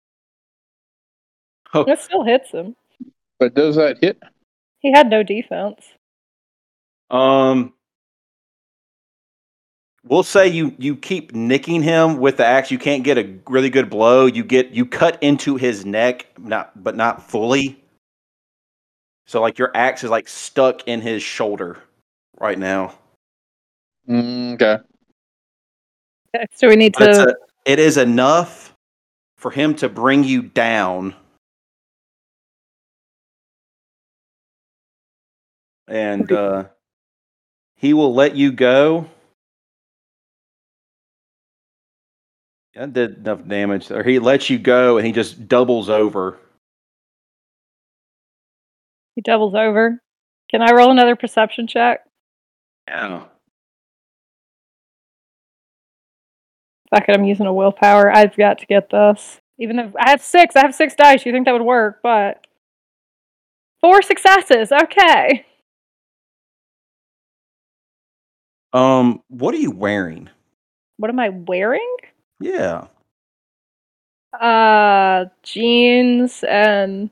Oh. 1.73 1.83
That 1.85 1.99
still 1.99 2.23
hits 2.23 2.51
him. 2.51 2.75
But 3.39 3.55
does 3.55 3.75
that 3.77 3.97
hit? 3.99 4.21
He 4.79 4.91
had 4.91 5.09
no 5.09 5.23
defense. 5.23 5.81
Um, 7.09 7.73
we'll 10.03 10.23
say 10.23 10.47
you 10.47 10.75
you 10.77 10.95
keep 10.95 11.33
nicking 11.33 11.81
him 11.81 12.17
with 12.17 12.37
the 12.37 12.45
axe. 12.45 12.69
You 12.69 12.77
can't 12.77 13.03
get 13.03 13.17
a 13.17 13.35
really 13.47 13.69
good 13.69 13.89
blow. 13.89 14.25
You 14.25 14.43
get 14.43 14.71
you 14.71 14.85
cut 14.85 15.17
into 15.21 15.55
his 15.55 15.85
neck, 15.85 16.27
not 16.39 16.83
but 16.83 16.95
not 16.95 17.27
fully. 17.27 17.83
So 19.25 19.41
like 19.41 19.57
your 19.57 19.71
axe 19.73 20.03
is 20.03 20.09
like 20.09 20.27
stuck 20.27 20.87
in 20.87 21.01
his 21.01 21.23
shoulder 21.23 21.77
right 22.39 22.59
now. 22.59 22.93
Mm, 24.07 24.55
okay. 24.55 24.83
Okay, 26.35 26.45
so 26.53 26.67
we 26.67 26.75
need 26.75 26.93
But 26.97 27.09
it's 27.09 27.17
to. 27.19 27.35
It 27.65 27.79
is 27.79 27.97
enough 27.97 28.73
for 29.37 29.51
him 29.51 29.75
to 29.75 29.89
bring 29.89 30.23
you 30.23 30.41
down. 30.41 31.15
And 35.87 36.31
uh, 36.31 36.65
he 37.75 37.93
will 37.93 38.13
let 38.13 38.35
you 38.35 38.51
go. 38.51 39.07
That 42.75 42.93
did 42.93 43.17
enough 43.17 43.47
damage. 43.47 43.91
Or 43.91 44.03
he 44.03 44.19
lets 44.19 44.49
you 44.49 44.57
go 44.57 44.97
and 44.97 45.05
he 45.05 45.11
just 45.11 45.47
doubles 45.47 45.89
over. 45.89 46.39
He 49.15 49.21
doubles 49.21 49.53
over. 49.53 50.01
Can 50.49 50.61
I 50.61 50.71
roll 50.71 50.91
another 50.91 51.15
perception 51.15 51.67
check? 51.67 52.01
Yeah. 52.87 53.25
Fuck 56.93 57.09
it, 57.09 57.15
I'm 57.15 57.23
using 57.23 57.47
a 57.47 57.53
willpower. 57.53 58.15
I've 58.15 58.35
got 58.35 58.59
to 58.59 58.67
get 58.67 58.91
this. 58.91 59.41
Even 59.57 59.77
though 59.77 59.91
I 59.99 60.11
have 60.11 60.21
six, 60.21 60.55
I 60.55 60.59
have 60.59 60.75
six 60.75 60.93
dice. 60.93 61.25
You 61.25 61.31
think 61.31 61.45
that 61.45 61.53
would 61.53 61.63
work, 61.63 62.01
but 62.03 62.45
four 63.81 64.03
successes. 64.03 64.71
Okay. 64.71 65.43
Um, 68.73 69.23
what 69.29 69.55
are 69.55 69.59
you 69.59 69.71
wearing? 69.71 70.29
What 70.97 71.09
am 71.09 71.19
I 71.19 71.29
wearing? 71.29 71.95
Yeah. 72.39 72.87
Uh, 74.39 75.25
jeans 75.41 76.43
and 76.47 77.09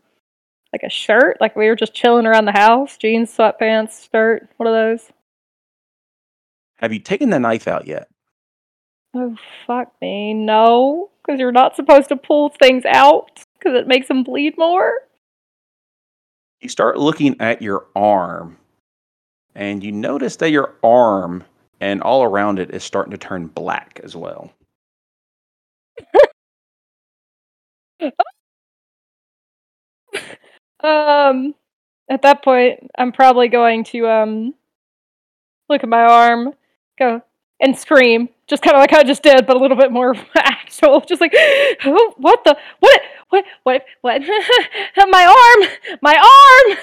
like 0.74 0.84
a 0.84 0.92
shirt. 0.92 1.38
Like 1.42 1.56
we 1.56 1.68
were 1.68 1.76
just 1.76 1.96
chilling 1.96 2.28
around 2.28 2.46
the 2.46 2.52
house. 2.52 2.98
Jeans, 2.98 3.36
sweatpants, 3.36 4.12
shirt. 4.12 4.48
One 4.58 4.68
of 4.68 4.74
those. 4.74 5.12
Have 6.78 6.94
you 6.94 7.00
taken 7.00 7.32
the 7.32 7.40
knife 7.40 7.68
out 7.68 7.88
yet? 7.88 8.11
Oh 9.14 9.36
fuck 9.68 9.94
me, 10.02 10.34
no, 10.34 11.10
because 11.22 11.40
you're 11.40 11.52
not 11.52 11.76
supposed 11.76 12.10
to 12.10 12.16
pull 12.16 12.50
things 12.50 12.84
out 12.86 13.46
because 13.58 13.76
it 13.80 13.88
makes 13.88 14.08
them 14.08 14.24
bleed 14.24 14.58
more. 14.58 14.94
you 16.62 16.70
start 16.70 16.98
looking 16.98 17.36
at 17.42 17.62
your 17.62 17.88
arm 17.96 18.58
and 19.56 19.84
you 19.84 19.92
notice 19.92 20.36
that 20.38 20.52
your 20.52 20.76
arm 20.84 21.44
and 21.80 22.02
all 22.02 22.24
around 22.24 22.60
it 22.60 22.72
is 22.72 22.84
starting 22.84 23.12
to 23.12 23.18
turn 23.18 23.48
black 23.48 24.00
as 24.04 24.16
well. 24.16 24.54
Um, 30.84 31.54
at 32.10 32.24
that 32.24 32.44
point, 32.44 32.90
I'm 32.98 33.12
probably 33.12 33.48
going 33.48 33.84
to 33.86 34.08
um 34.08 34.54
look 35.70 35.84
at 35.84 35.90
my 35.90 36.02
arm, 36.02 36.54
go, 36.98 37.22
and 37.62 37.78
scream, 37.78 38.28
just 38.48 38.64
kind 38.64 38.76
of 38.76 38.82
like 38.82 38.92
I 38.92 39.04
just 39.04 39.24
did, 39.24 39.46
but 39.46 39.56
a 39.56 39.60
little 39.60 39.78
bit 39.78 39.92
more 39.92 40.16
actual. 40.36 41.00
Just 41.02 41.22
like, 41.22 41.34
oh, 41.86 42.14
what 42.18 42.44
the, 42.44 42.58
what, 42.80 43.02
what, 43.30 43.46
what, 43.64 43.86
what? 44.02 44.22
my 45.10 45.26
arm, 45.26 45.70
my 46.02 46.16
arm. 46.16 46.78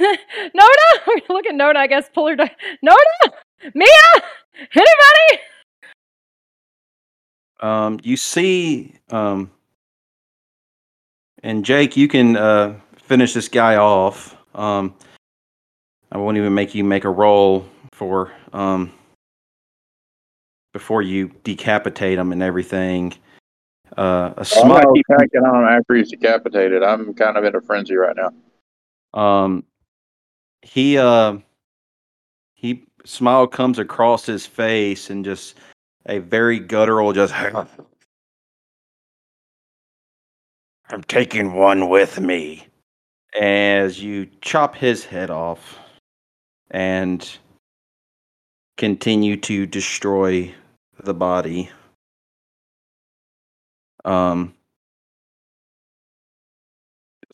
Nona, 0.54 1.20
look 1.28 1.46
at 1.46 1.54
Nona. 1.54 1.78
I 1.78 1.86
guess 1.86 2.08
pull 2.12 2.28
her 2.28 2.36
down. 2.36 2.50
Nona, 2.82 3.36
Mia, 3.74 3.88
anybody? 4.74 5.42
Um, 7.60 8.00
you 8.02 8.16
see, 8.16 8.94
um, 9.10 9.50
and 11.42 11.64
Jake, 11.64 11.96
you 11.96 12.08
can 12.08 12.36
uh, 12.36 12.74
finish 12.96 13.32
this 13.34 13.48
guy 13.48 13.76
off. 13.76 14.36
Um, 14.54 14.94
I 16.10 16.18
won't 16.18 16.36
even 16.36 16.54
make 16.54 16.74
you 16.74 16.84
make 16.84 17.04
a 17.04 17.10
roll 17.10 17.66
for 17.92 18.32
um, 18.52 18.92
before 20.76 21.00
you 21.00 21.30
decapitate 21.42 22.18
him 22.18 22.32
and 22.32 22.42
everything. 22.42 23.14
Uh, 23.96 24.34
a 24.36 24.40
I'm 24.40 24.44
smite. 24.44 24.84
not 24.84 24.98
attacking 25.10 25.40
on 25.40 25.64
after 25.64 25.94
he's 25.94 26.10
decapitated. 26.10 26.82
I'm 26.82 27.14
kind 27.14 27.38
of 27.38 27.44
in 27.44 27.56
a 27.56 27.62
frenzy 27.62 27.94
right 27.94 28.14
now. 28.14 28.30
Um, 29.18 29.64
he 30.60 30.98
uh, 30.98 31.38
he 32.52 32.84
smile 33.06 33.46
comes 33.46 33.78
across 33.78 34.26
his 34.26 34.44
face 34.44 35.08
and 35.08 35.24
just 35.24 35.54
a 36.04 36.18
very 36.18 36.58
guttural 36.58 37.14
just. 37.14 37.32
I'm 40.90 41.02
taking 41.08 41.54
one 41.54 41.88
with 41.88 42.20
me. 42.20 42.66
As 43.40 44.02
you 44.02 44.28
chop 44.42 44.76
his 44.76 45.06
head 45.06 45.30
off 45.30 45.78
and 46.70 47.26
continue 48.76 49.38
to 49.38 49.64
destroy 49.64 50.54
the 51.02 51.14
body. 51.14 51.70
Um, 54.04 54.54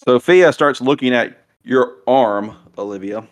Sophia 0.04 0.52
starts 0.52 0.80
looking 0.80 1.14
at 1.14 1.38
your 1.62 1.98
arm, 2.06 2.56
Olivia. 2.76 3.26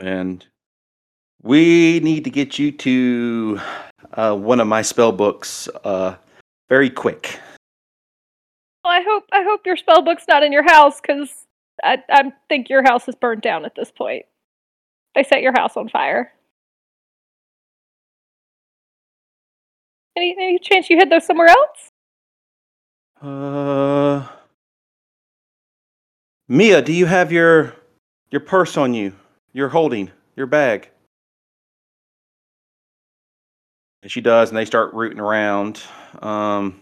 And 0.00 0.44
we 1.42 2.00
need 2.00 2.24
to 2.24 2.30
get 2.30 2.58
you 2.58 2.72
to 2.72 3.60
uh, 4.14 4.34
one 4.34 4.60
of 4.60 4.66
my 4.66 4.82
spell 4.82 5.12
books 5.12 5.68
uh, 5.84 6.16
very 6.68 6.90
quick. 6.90 7.40
Well, 8.84 8.92
I 8.92 9.02
hope 9.02 9.24
I 9.32 9.42
hope 9.42 9.66
your 9.66 9.76
spell 9.76 10.02
book's 10.02 10.24
not 10.28 10.42
in 10.42 10.52
your 10.52 10.62
house 10.62 11.00
because 11.00 11.46
I 11.82 12.02
I 12.08 12.32
think 12.48 12.68
your 12.68 12.82
house 12.82 13.08
is 13.08 13.14
burned 13.14 13.42
down 13.42 13.64
at 13.64 13.74
this 13.74 13.90
point. 13.90 14.24
They 15.18 15.24
set 15.24 15.42
your 15.42 15.50
house 15.50 15.76
on 15.76 15.88
fire. 15.88 16.32
Any 20.16 20.36
any 20.38 20.58
chance 20.60 20.88
you 20.88 20.96
hid 20.96 21.10
those 21.10 21.26
somewhere 21.26 21.48
else? 21.48 21.90
Uh, 23.20 24.28
Mia, 26.46 26.82
do 26.82 26.92
you 26.92 27.06
have 27.06 27.32
your 27.32 27.74
your 28.30 28.42
purse 28.42 28.76
on 28.76 28.94
you? 28.94 29.12
You're 29.52 29.70
holding 29.70 30.12
your 30.36 30.46
bag. 30.46 30.88
And 34.04 34.12
she 34.12 34.20
does, 34.20 34.50
and 34.50 34.56
they 34.56 34.66
start 34.66 34.94
rooting 34.94 35.18
around. 35.18 35.82
Um, 36.22 36.78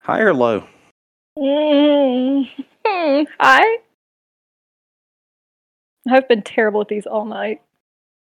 high 0.00 0.20
or 0.20 0.34
low? 0.34 0.66
Mm, 1.38 2.48
hmm, 2.84 3.22
I 3.38 3.78
I've 6.10 6.28
been 6.28 6.42
terrible 6.42 6.80
at 6.80 6.88
these 6.88 7.06
all 7.06 7.24
night. 7.24 7.60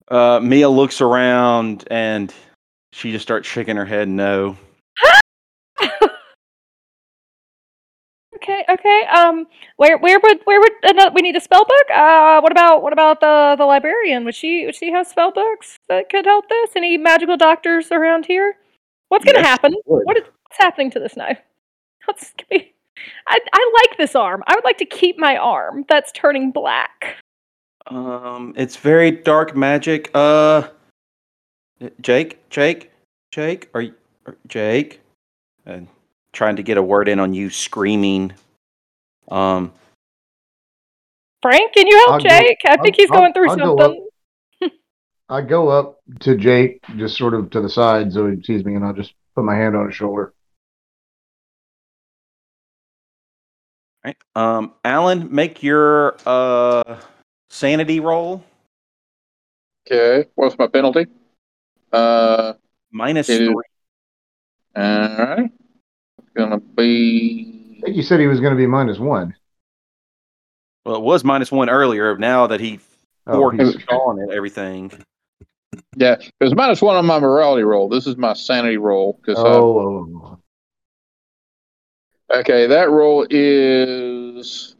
Uh, 0.07 0.39
Mia 0.41 0.69
looks 0.69 1.01
around 1.01 1.85
and 1.89 2.33
she 2.91 3.11
just 3.11 3.23
starts 3.23 3.47
shaking 3.47 3.75
her 3.75 3.85
head 3.85 4.07
no. 4.07 4.57
Okay, 8.43 8.65
okay. 8.67 9.03
Um, 9.05 9.47
where 9.77 9.97
where 9.97 10.19
would 10.21 10.41
where 10.43 10.59
would 10.59 10.99
uh, 10.99 11.11
we 11.13 11.21
need 11.21 11.37
a 11.37 11.39
spell 11.39 11.63
book? 11.63 11.95
Uh, 11.95 12.41
what 12.41 12.51
about 12.51 12.83
what 12.83 12.91
about 12.91 13.21
the 13.21 13.55
the 13.57 13.65
librarian? 13.65 14.25
Would 14.25 14.35
she 14.35 14.65
would 14.65 14.75
she 14.75 14.91
have 14.91 15.07
spell 15.07 15.31
books 15.31 15.77
that 15.87 16.09
could 16.09 16.25
help 16.25 16.49
this? 16.49 16.71
Any 16.75 16.97
magical 16.97 17.37
doctors 17.37 17.89
around 17.89 18.25
here? 18.25 18.55
What's 19.07 19.23
gonna 19.23 19.39
Yes, 19.39 19.47
happen? 19.47 19.73
What 19.85 20.17
is 20.17 20.23
what's 20.23 20.57
happening 20.57 20.91
to 20.91 20.99
this 20.99 21.15
knife? 21.15 21.39
What's 22.05 22.33
I 22.51 23.39
I 23.53 23.71
like 23.87 23.97
this 23.97 24.13
arm. 24.13 24.43
I 24.45 24.55
would 24.55 24.65
like 24.65 24.77
to 24.79 24.85
keep 24.85 25.17
my 25.17 25.37
arm 25.37 25.85
that's 25.87 26.11
turning 26.11 26.51
black. 26.51 27.22
Um, 27.87 28.53
it's 28.55 28.75
very 28.77 29.11
dark 29.11 29.55
magic. 29.55 30.09
Uh, 30.13 30.67
Jake, 32.01 32.49
Jake, 32.49 32.91
Jake, 33.31 33.69
are 33.73 33.81
you, 33.81 33.93
are- 34.25 34.37
Jake? 34.47 35.01
And 35.65 35.87
trying 36.31 36.55
to 36.57 36.63
get 36.63 36.77
a 36.77 36.83
word 36.83 37.07
in 37.07 37.19
on 37.19 37.33
you 37.33 37.49
screaming. 37.49 38.33
Um, 39.29 39.71
Frank, 41.41 41.73
can 41.73 41.87
you 41.87 41.97
help 41.97 42.09
I'll 42.11 42.19
go- 42.19 42.29
Jake? 42.29 42.57
I 42.65 42.77
think 42.77 42.95
I'll- 42.95 43.01
he's 43.01 43.09
going 43.09 43.23
I'll- 43.25 43.33
through 43.33 43.49
I'll 43.49 43.57
go 43.57 43.77
something. 43.77 44.07
I 45.29 45.41
go 45.41 45.69
up 45.69 45.99
to 46.21 46.35
Jake, 46.35 46.81
just 46.97 47.17
sort 47.17 47.33
of 47.33 47.49
to 47.51 47.61
the 47.61 47.69
side, 47.69 48.11
so 48.13 48.29
he 48.29 48.43
sees 48.43 48.63
me, 48.65 48.75
and 48.75 48.85
I'll 48.85 48.93
just 48.93 49.13
put 49.35 49.43
my 49.45 49.55
hand 49.55 49.75
on 49.75 49.87
his 49.87 49.95
shoulder. 49.95 50.33
right. 54.03 54.17
Um, 54.35 54.73
Alan, 54.83 55.33
make 55.33 55.63
your 55.63 56.17
uh 56.25 56.99
sanity 57.53 57.99
roll 57.99 58.43
Okay, 59.85 60.29
what's 60.35 60.57
my 60.57 60.67
penalty? 60.67 61.07
Uh, 61.91 62.53
minus 62.91 63.27
It 63.29 63.41
is- 63.41 63.47
three. 63.49 63.55
all 64.75 65.17
right. 65.17 65.51
It's 66.19 66.29
gonna 66.35 66.59
be. 66.59 66.63
I 66.63 67.75
be. 67.75 67.81
think 67.83 67.97
you 67.97 68.01
said 68.03 68.21
he 68.21 68.27
was 68.27 68.39
going 68.39 68.53
to 68.53 68.57
be 68.57 68.65
minus 68.65 68.97
one. 68.97 69.35
Well, 70.85 70.95
it 70.95 71.01
was 71.01 71.25
minus 71.25 71.51
one 71.51 71.69
earlier. 71.69 72.17
Now 72.17 72.47
that 72.47 72.61
he 72.61 72.79
Oh, 73.27 73.33
poured 73.39 73.59
he's- 73.59 73.73
his 73.73 73.83
on 73.89 74.19
and 74.21 74.31
everything. 74.31 74.91
Yeah, 75.97 76.13
it 76.13 76.31
was 76.39 76.55
minus 76.55 76.81
one 76.81 76.95
on 76.95 77.05
my 77.05 77.19
morality 77.19 77.63
roll. 77.63 77.89
This 77.89 78.07
is 78.07 78.15
my 78.15 78.31
sanity 78.33 78.77
roll. 78.77 79.19
Cause, 79.25 79.37
uh, 79.37 79.43
oh, 79.45 79.79
oh, 79.79 80.39
oh. 82.31 82.39
okay, 82.39 82.67
that 82.67 82.89
roll 82.89 83.27
is 83.29 84.72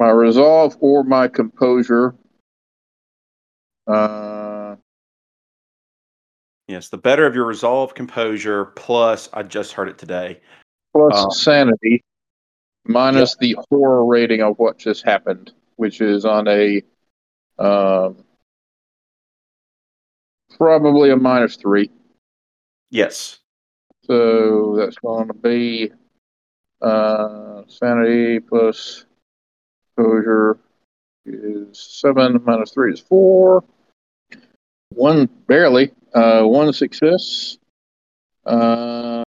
my 0.00 0.08
resolve 0.08 0.76
or 0.80 1.04
my 1.04 1.28
composure. 1.28 2.16
Uh, 3.86 4.74
Yes, 6.68 6.88
the 6.88 6.98
better 6.98 7.26
of 7.26 7.34
your 7.34 7.46
resolve, 7.46 7.94
composure, 7.94 8.66
plus 8.66 9.28
I 9.32 9.42
just 9.42 9.72
heard 9.72 9.88
it 9.88 9.98
today. 9.98 10.40
plus 10.92 11.12
Oh. 11.16 11.30
sanity, 11.30 12.02
minus 12.84 13.36
the 13.36 13.56
horror 13.68 14.06
rating 14.06 14.40
of 14.40 14.56
what 14.58 14.78
just 14.78 15.04
happened, 15.04 15.52
which 15.76 16.00
is 16.00 16.24
on 16.24 16.46
a 16.46 16.80
um, 17.58 18.24
probably 20.56 21.10
a 21.10 21.16
minus 21.16 21.56
three. 21.56 21.90
Yes. 22.90 23.40
So 24.04 24.76
that's 24.76 24.96
going 24.96 25.26
to 25.26 25.34
be 25.34 25.90
uh, 26.80 27.62
sanity 27.66 28.38
plus 28.38 29.06
composure 29.96 30.58
is 31.26 31.78
seven 31.78 32.40
minus 32.44 32.72
three 32.72 32.92
is 32.92 33.00
four. 33.00 33.64
One 34.90 35.26
barely. 35.46 35.92
Uh, 36.14 36.42
one 36.42 36.72
success. 36.72 37.58
Uh, 38.44 39.22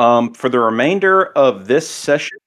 Um, 0.00 0.32
for 0.32 0.48
the 0.48 0.58
remainder 0.58 1.26
of 1.36 1.66
this 1.66 1.86
session, 1.86 2.38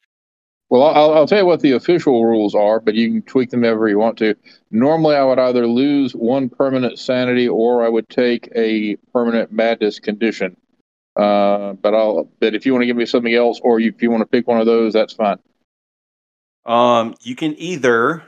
well, 0.72 0.82
I'll, 0.82 1.14
I'll 1.14 1.28
tell 1.28 1.38
you 1.38 1.46
what 1.46 1.60
the 1.60 1.74
official 1.74 2.26
rules 2.26 2.56
are, 2.56 2.80
but 2.80 2.96
you 2.96 3.08
can 3.08 3.22
tweak 3.22 3.52
them 3.52 3.64
ever 3.64 3.88
you 3.88 4.00
want 4.00 4.18
to. 4.18 4.34
Normally, 4.72 5.16
I 5.16 5.24
would 5.24 5.38
either 5.38 5.68
lose 5.68 6.14
one 6.14 6.50
permanent 6.50 6.98
sanity 6.98 7.48
or 7.48 7.86
I 7.86 7.90
would 7.90 8.10
take 8.10 8.50
a 8.56 8.96
permanent 9.14 9.52
madness 9.52 10.00
condition. 10.00 10.58
Uh, 11.16 11.74
but 11.74 11.93
I'll. 11.93 12.30
But 12.39 12.55
if 12.55 12.66
you 12.66 12.72
want 12.74 12.82
to 12.84 12.88
give 12.88 12.97
me 12.97 13.05
something 13.05 13.34
else, 13.34 13.59
or 13.64 13.80
you, 13.80 13.89
if 13.89 14.01
you 14.01 14.09
want 14.09 14.22
to 14.22 14.26
pick 14.26 14.47
one 14.47 14.59
of 14.59 14.66
those, 14.66 14.93
that's 14.93 15.14
fine. 15.14 15.38
um, 16.66 17.14
you 17.22 17.36
can 17.36 17.55
either 17.59 18.24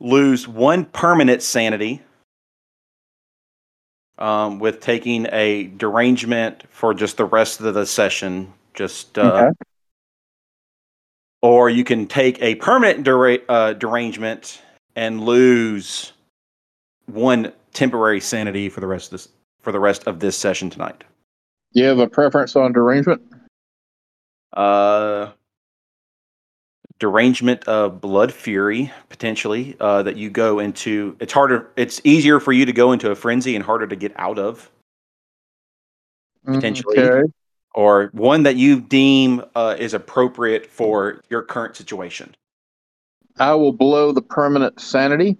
lose 0.00 0.46
one 0.48 0.84
permanent 0.86 1.42
sanity 1.42 2.00
um, 4.18 4.58
with 4.60 4.80
taking 4.80 5.26
a 5.32 5.64
derangement 5.76 6.64
for 6.70 6.94
just 6.94 7.16
the 7.16 7.24
rest 7.24 7.60
of 7.60 7.74
the 7.74 7.84
session, 7.86 8.52
just 8.74 9.18
uh, 9.18 9.22
Okay. 9.22 9.50
or 11.42 11.68
you 11.68 11.84
can 11.84 12.06
take 12.06 12.40
a 12.40 12.54
permanent 12.56 13.04
dera- 13.04 13.38
uh, 13.48 13.72
derangement 13.74 14.62
and 14.96 15.24
lose 15.24 16.12
one 17.06 17.52
temporary 17.72 18.20
sanity 18.20 18.68
for 18.68 18.80
the 18.80 18.86
rest 18.86 19.06
of 19.08 19.10
this 19.12 19.28
for 19.60 19.72
the 19.72 19.80
rest 19.80 20.06
of 20.06 20.20
this 20.20 20.36
session 20.36 20.70
tonight. 20.70 21.04
You 21.74 21.84
have 21.84 21.98
a 21.98 22.06
preference 22.06 22.54
on 22.56 22.72
derangement? 22.72 23.20
Uh, 24.52 25.32
derangement 27.00 27.64
of 27.64 28.00
blood 28.00 28.32
fury 28.32 28.92
potentially 29.08 29.76
uh, 29.80 30.02
that 30.04 30.16
you 30.16 30.30
go 30.30 30.60
into. 30.60 31.16
It's 31.18 31.32
harder. 31.32 31.70
It's 31.76 32.00
easier 32.04 32.38
for 32.38 32.52
you 32.52 32.64
to 32.64 32.72
go 32.72 32.92
into 32.92 33.10
a 33.10 33.16
frenzy 33.16 33.56
and 33.56 33.64
harder 33.64 33.88
to 33.88 33.96
get 33.96 34.12
out 34.16 34.38
of. 34.38 34.70
Potentially. 36.44 36.98
Okay. 36.98 37.32
or 37.74 38.10
one 38.12 38.44
that 38.44 38.56
you 38.56 38.80
deem 38.80 39.42
uh, 39.56 39.74
is 39.78 39.94
appropriate 39.94 40.66
for 40.66 41.22
your 41.28 41.42
current 41.42 41.74
situation. 41.74 42.36
I 43.38 43.54
will 43.54 43.72
blow 43.72 44.12
the 44.12 44.22
permanent 44.22 44.78
sanity. 44.78 45.38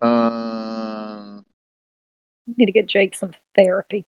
Uh, 0.00 1.40
Need 2.56 2.66
to 2.66 2.72
get 2.72 2.86
Jake 2.86 3.16
some 3.16 3.32
therapy. 3.56 4.04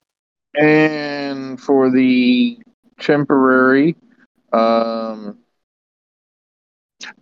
And 0.59 1.61
for 1.61 1.91
the 1.91 2.59
temporary, 2.99 3.97
um, 4.53 5.39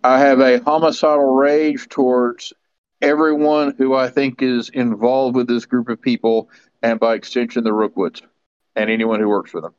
I 0.03 0.19
have 0.19 0.39
a 0.39 0.59
homicidal 0.59 1.35
rage 1.35 1.87
towards 1.87 2.53
everyone 3.01 3.75
who 3.77 3.93
I 3.93 4.09
think 4.09 4.41
is 4.41 4.69
involved 4.69 5.35
with 5.35 5.47
this 5.47 5.65
group 5.65 5.89
of 5.89 6.01
people, 6.01 6.49
and 6.81 6.99
by 6.99 7.13
extension, 7.13 7.63
the 7.63 7.73
Rookwoods, 7.73 8.21
and 8.75 8.89
anyone 8.89 9.19
who 9.19 9.29
works 9.29 9.53
with 9.53 9.63
them. 9.63 9.75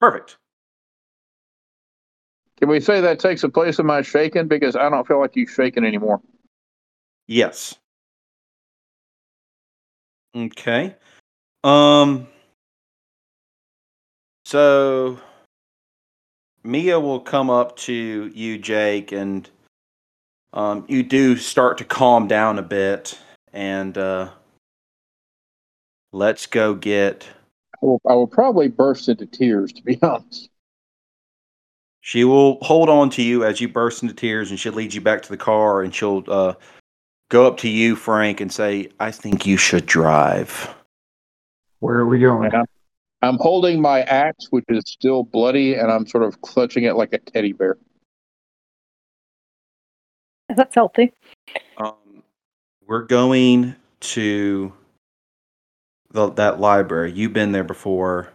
Perfect. 0.00 0.36
Can 2.58 2.68
we 2.68 2.80
say 2.80 3.00
that 3.00 3.18
takes 3.18 3.42
the 3.42 3.48
place 3.48 3.80
of 3.80 3.86
my 3.86 4.02
shaking? 4.02 4.46
Because 4.46 4.76
I 4.76 4.88
don't 4.88 5.06
feel 5.06 5.18
like 5.18 5.34
you're 5.34 5.48
shaking 5.48 5.84
anymore. 5.84 6.20
Yes. 7.26 7.74
Okay. 10.34 10.94
Um. 11.64 12.28
So 14.52 15.18
Mia 16.62 17.00
will 17.00 17.20
come 17.20 17.48
up 17.48 17.74
to 17.76 18.30
you, 18.34 18.58
Jake, 18.58 19.10
and 19.10 19.48
um, 20.52 20.84
you 20.88 21.02
do 21.02 21.38
start 21.38 21.78
to 21.78 21.86
calm 21.86 22.28
down 22.28 22.58
a 22.58 22.62
bit, 22.62 23.18
and 23.54 23.96
uh, 23.96 24.28
let's 26.12 26.44
go 26.46 26.74
get. 26.74 27.26
I 27.76 27.78
will, 27.80 28.02
I 28.06 28.12
will 28.12 28.26
probably 28.26 28.68
burst 28.68 29.08
into 29.08 29.24
tears, 29.24 29.72
to 29.72 29.82
be 29.82 29.98
honest. 30.02 30.50
She 32.02 32.24
will 32.24 32.58
hold 32.60 32.90
on 32.90 33.08
to 33.08 33.22
you 33.22 33.46
as 33.46 33.58
you 33.58 33.68
burst 33.70 34.02
into 34.02 34.14
tears, 34.14 34.50
and 34.50 34.60
she'll 34.60 34.74
lead 34.74 34.92
you 34.92 35.00
back 35.00 35.22
to 35.22 35.30
the 35.30 35.38
car, 35.38 35.80
and 35.80 35.94
she'll 35.94 36.24
uh, 36.28 36.52
go 37.30 37.46
up 37.46 37.56
to 37.60 37.70
you, 37.70 37.96
Frank, 37.96 38.42
and 38.42 38.52
say, 38.52 38.90
"I 39.00 39.12
think 39.12 39.46
you 39.46 39.56
should 39.56 39.86
drive." 39.86 40.74
Where 41.78 41.96
are 41.96 42.06
we 42.06 42.18
going? 42.18 42.52
And 43.22 43.28
I'm, 43.28 43.34
I'm 43.34 43.38
holding 43.38 43.80
my 43.80 44.02
axe, 44.02 44.46
which 44.50 44.64
is 44.68 44.84
still 44.86 45.22
bloody, 45.22 45.74
and 45.74 45.90
I'm 45.90 46.06
sort 46.06 46.24
of 46.24 46.40
clutching 46.40 46.84
it 46.84 46.96
like 46.96 47.12
a 47.12 47.18
teddy 47.18 47.52
bear. 47.52 47.78
That's 50.54 50.74
healthy. 50.74 51.12
Um, 51.78 51.94
we're 52.86 53.04
going 53.04 53.76
to 54.00 54.72
the, 56.10 56.30
that 56.32 56.60
library. 56.60 57.12
You've 57.12 57.32
been 57.32 57.52
there 57.52 57.64
before. 57.64 58.32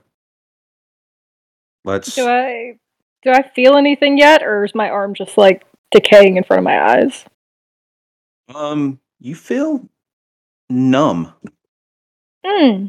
Let's. 1.85 2.15
Do 2.15 2.27
I 2.27 2.79
do 3.23 3.31
I 3.31 3.43
feel 3.49 3.75
anything 3.75 4.17
yet, 4.17 4.43
or 4.43 4.65
is 4.65 4.73
my 4.73 4.89
arm 4.89 5.13
just 5.13 5.37
like 5.37 5.63
decaying 5.91 6.37
in 6.37 6.43
front 6.43 6.59
of 6.59 6.63
my 6.63 6.95
eyes? 6.95 7.25
Um, 8.53 8.99
you 9.19 9.35
feel 9.35 9.87
numb. 10.69 11.33
Hmm. 12.45 12.87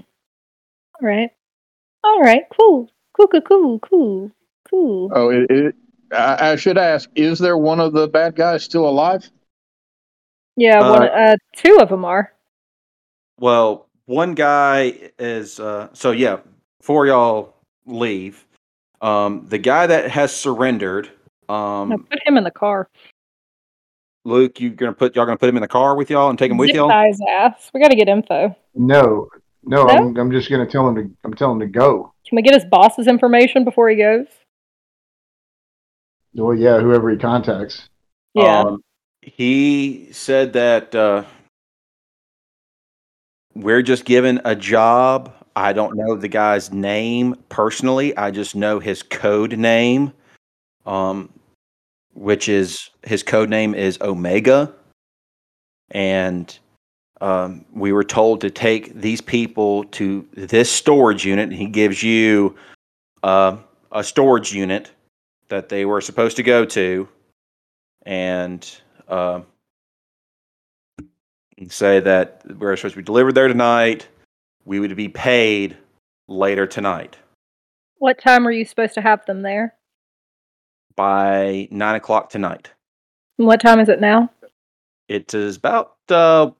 All 1.00 1.02
right. 1.02 1.30
All 2.04 2.20
right. 2.20 2.42
Cool. 2.58 2.90
Cool. 3.16 3.26
Cool. 3.28 3.40
Cool. 3.42 3.78
Cool. 3.80 4.30
Cool. 4.70 5.10
Oh, 5.14 5.30
it, 5.30 5.50
it, 5.50 5.74
I, 6.12 6.52
I 6.52 6.56
should 6.56 6.78
ask: 6.78 7.08
Is 7.14 7.38
there 7.38 7.56
one 7.56 7.80
of 7.80 7.92
the 7.92 8.06
bad 8.08 8.36
guys 8.36 8.64
still 8.64 8.88
alive? 8.88 9.30
Yeah. 10.56 10.80
Uh, 10.80 10.92
one. 10.92 11.02
Uh. 11.08 11.36
Two 11.56 11.78
of 11.80 11.88
them 11.88 12.04
are. 12.04 12.32
Well, 13.40 13.88
one 14.06 14.34
guy 14.34 15.10
is. 15.18 15.58
Uh, 15.60 15.88
so 15.92 16.10
yeah, 16.10 16.38
before 16.80 17.06
y'all 17.06 17.54
leave, 17.86 18.46
um, 19.00 19.46
the 19.48 19.58
guy 19.58 19.86
that 19.86 20.10
has 20.10 20.34
surrendered. 20.34 21.10
I 21.48 21.80
Um, 21.80 22.06
put 22.10 22.20
him 22.26 22.36
in 22.36 22.44
the 22.44 22.50
car. 22.50 22.90
Luke, 24.24 24.60
you 24.60 24.68
gonna 24.70 24.92
put 24.92 25.16
y'all 25.16 25.24
gonna 25.24 25.38
put 25.38 25.48
him 25.48 25.56
in 25.56 25.62
the 25.62 25.68
car 25.68 25.96
with 25.96 26.10
y'all 26.10 26.28
and 26.28 26.38
take 26.38 26.50
him 26.50 26.58
with 26.58 26.68
Zip 26.68 26.76
y'all? 26.76 26.88
tie 26.90 27.06
his 27.06 27.22
ass. 27.26 27.70
We 27.72 27.80
got 27.80 27.88
to 27.88 27.96
get 27.96 28.08
info. 28.08 28.54
No, 28.74 29.28
no, 29.64 29.84
No? 29.84 29.88
I'm, 29.88 30.16
I'm 30.16 30.30
just 30.30 30.50
going 30.50 30.64
to 30.64 30.70
tell 30.70 30.88
him 30.88 30.94
to. 30.96 31.10
I'm 31.24 31.34
telling 31.34 31.60
him 31.60 31.72
to 31.72 31.78
go. 31.78 32.12
Can 32.26 32.36
we 32.36 32.42
get 32.42 32.54
his 32.54 32.64
boss's 32.64 33.06
information 33.06 33.64
before 33.64 33.88
he 33.88 33.96
goes? 33.96 34.26
Well, 36.34 36.54
yeah, 36.54 36.80
whoever 36.80 37.10
he 37.10 37.16
contacts. 37.16 37.88
Yeah. 38.34 38.60
Um, 38.60 38.82
he 39.22 40.08
said 40.12 40.52
that 40.52 40.94
uh, 40.94 41.24
we're 43.54 43.82
just 43.82 44.04
given 44.04 44.40
a 44.44 44.54
job. 44.54 45.34
I 45.56 45.72
don't 45.72 45.96
know 45.96 46.14
the 46.14 46.28
guy's 46.28 46.70
name 46.70 47.34
personally. 47.48 48.16
I 48.16 48.30
just 48.30 48.54
know 48.54 48.78
his 48.78 49.02
code 49.02 49.58
name, 49.58 50.12
um, 50.86 51.32
which 52.14 52.48
is 52.48 52.90
his 53.02 53.22
code 53.22 53.50
name 53.50 53.74
is 53.74 53.98
Omega. 54.00 54.72
And 55.90 56.56
um, 57.20 57.64
we 57.72 57.92
were 57.92 58.04
told 58.04 58.40
to 58.42 58.50
take 58.50 58.94
these 58.94 59.20
people 59.20 59.84
to 59.84 60.26
this 60.32 60.70
storage 60.70 61.24
unit. 61.24 61.48
And 61.48 61.58
he 61.58 61.66
gives 61.66 62.02
you 62.02 62.56
uh, 63.22 63.56
a 63.92 64.04
storage 64.04 64.52
unit 64.52 64.90
that 65.48 65.68
they 65.68 65.84
were 65.84 66.00
supposed 66.00 66.36
to 66.36 66.42
go 66.42 66.64
to 66.64 67.08
and 68.04 68.70
uh, 69.08 69.40
say 71.68 72.00
that 72.00 72.42
we're 72.58 72.76
supposed 72.76 72.94
to 72.94 73.00
be 73.00 73.04
delivered 73.04 73.34
there 73.34 73.48
tonight. 73.48 74.08
We 74.64 74.80
would 74.80 74.94
be 74.96 75.08
paid 75.08 75.76
later 76.28 76.66
tonight 76.66 77.16
what 78.00 78.16
time 78.16 78.44
were 78.44 78.52
you 78.52 78.64
supposed 78.64 78.94
to 78.94 79.00
have 79.00 79.26
them 79.26 79.42
there? 79.42 79.74
by 80.98 81.68
nine 81.70 81.94
o'clock 81.94 82.28
tonight. 82.28 82.72
And 83.38 83.46
what 83.46 83.60
time 83.60 83.78
is 83.78 83.88
it 83.88 84.00
now? 84.00 84.30
It 85.08 85.32
is 85.32 85.56
about 85.56 85.94
uh, 86.08 86.50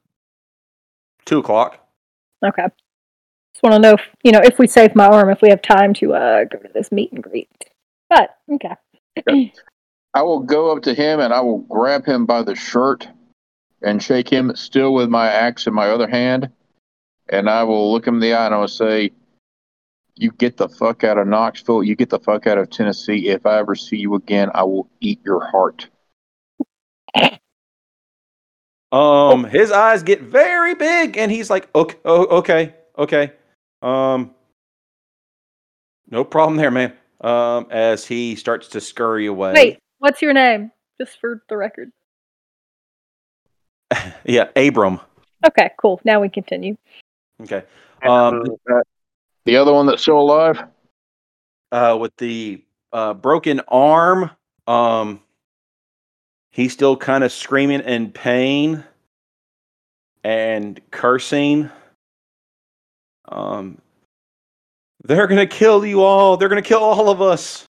two 1.25 1.39
o'clock. 1.39 1.87
Okay. 2.45 2.67
Just 3.53 3.63
want 3.63 3.75
to 3.75 3.81
know, 3.81 3.95
if, 3.95 4.03
you 4.23 4.33
know, 4.33 4.41
if 4.43 4.59
we 4.59 4.67
save 4.67 4.95
my 4.95 5.07
arm, 5.07 5.31
if 5.31 5.43
we 5.43 5.51
have 5.51 5.63
time 5.63 5.93
to 5.95 6.15
uh 6.15 6.45
go 6.45 6.59
to 6.59 6.69
this 6.73 6.93
meet 6.93 7.13
and 7.13 7.23
greet. 7.23 7.49
But 8.09 8.37
okay. 8.53 8.77
I 10.15 10.23
will 10.23 10.41
go 10.41 10.73
up 10.75 10.83
to 10.85 10.95
him 10.95 11.21
and 11.21 11.33
I 11.33 11.41
will 11.41 11.59
grab 11.59 12.05
him 12.07 12.27
by 12.27 12.43
the 12.43 12.55
shirt 12.55 13.09
and 13.83 14.03
shake 14.03 14.29
him, 14.29 14.55
still 14.57 14.95
with 14.95 15.09
my 15.09 15.29
axe 15.29 15.67
in 15.67 15.75
my 15.75 15.89
other 15.89 16.09
hand. 16.09 16.51
And 17.29 17.49
I 17.49 17.65
will 17.65 17.93
look 17.93 18.07
him 18.07 18.15
in 18.15 18.21
the 18.21 18.35
eye 18.35 18.47
and 18.47 18.55
I 18.55 18.59
will 18.59 18.69
say, 18.69 19.13
You 20.17 20.31
get 20.33 20.57
the 20.57 20.69
fuck 20.69 21.05
out 21.05 21.19
of 21.19 21.27
Knoxville. 21.27 21.85
You 21.85 21.95
get 21.95 22.11
the 22.11 22.19
fuck 22.19 22.47
out 22.47 22.59
of 22.59 22.71
Tennessee. 22.71 23.29
If 23.29 23.45
I 23.45 23.59
ever 23.59 23.75
see 23.75 23.99
you 23.99 24.15
again, 24.15 24.51
I 24.55 24.65
will 24.65 24.89
eat 25.01 25.21
your 25.25 25.45
heart. 25.45 25.89
Um, 28.91 29.45
his 29.45 29.71
eyes 29.71 30.03
get 30.03 30.23
very 30.23 30.75
big, 30.75 31.19
and 31.19 31.31
he's 31.31 31.51
like, 31.51 31.69
"Okay, 31.75 31.97
oh, 32.05 32.39
okay, 32.39 32.75
okay, 32.97 33.33
um, 33.83 34.35
no 36.11 36.25
problem 36.25 36.57
there, 36.57 36.71
man." 36.71 36.95
Um, 37.21 37.67
as 37.71 38.07
he 38.07 38.37
starts 38.37 38.69
to 38.69 38.81
scurry 38.81 39.27
away. 39.27 39.53
Wait, 39.53 39.79
what's 39.99 40.23
your 40.23 40.33
name? 40.33 40.71
Just 41.01 41.21
for 41.21 41.43
the 41.49 41.57
record. 41.57 41.91
yeah, 44.25 44.49
Abram. 44.57 45.01
Okay, 45.47 45.71
cool. 45.79 46.01
Now 46.05 46.21
we 46.21 46.29
continue. 46.29 46.77
Okay. 47.43 47.65
Um, 48.03 48.57
Uh, 48.71 48.83
the 49.45 49.57
other 49.57 49.73
one 49.73 49.87
that's 49.87 50.03
still 50.03 50.21
alive? 50.21 50.63
uh, 51.73 51.97
with 52.01 52.17
the 52.17 52.63
uh, 52.93 53.15
broken 53.15 53.61
arm. 53.69 54.31
Um, 54.67 55.21
he's 56.51 56.73
still 56.73 56.97
kind 56.97 57.25
of 57.25 57.33
screaming 57.33 57.81
in 57.81 58.11
pain 58.13 58.85
and 60.25 60.81
cursing. 60.91 61.71
Um, 63.27 63.79
they're 65.05 65.27
gonna 65.27 65.47
kill 65.47 65.85
you 65.85 66.03
all. 66.03 66.37
They're 66.37 66.49
gonna 66.49 66.63
kill 66.63 66.83
all 66.83 67.11
of 67.11 67.21
us. 67.23 67.65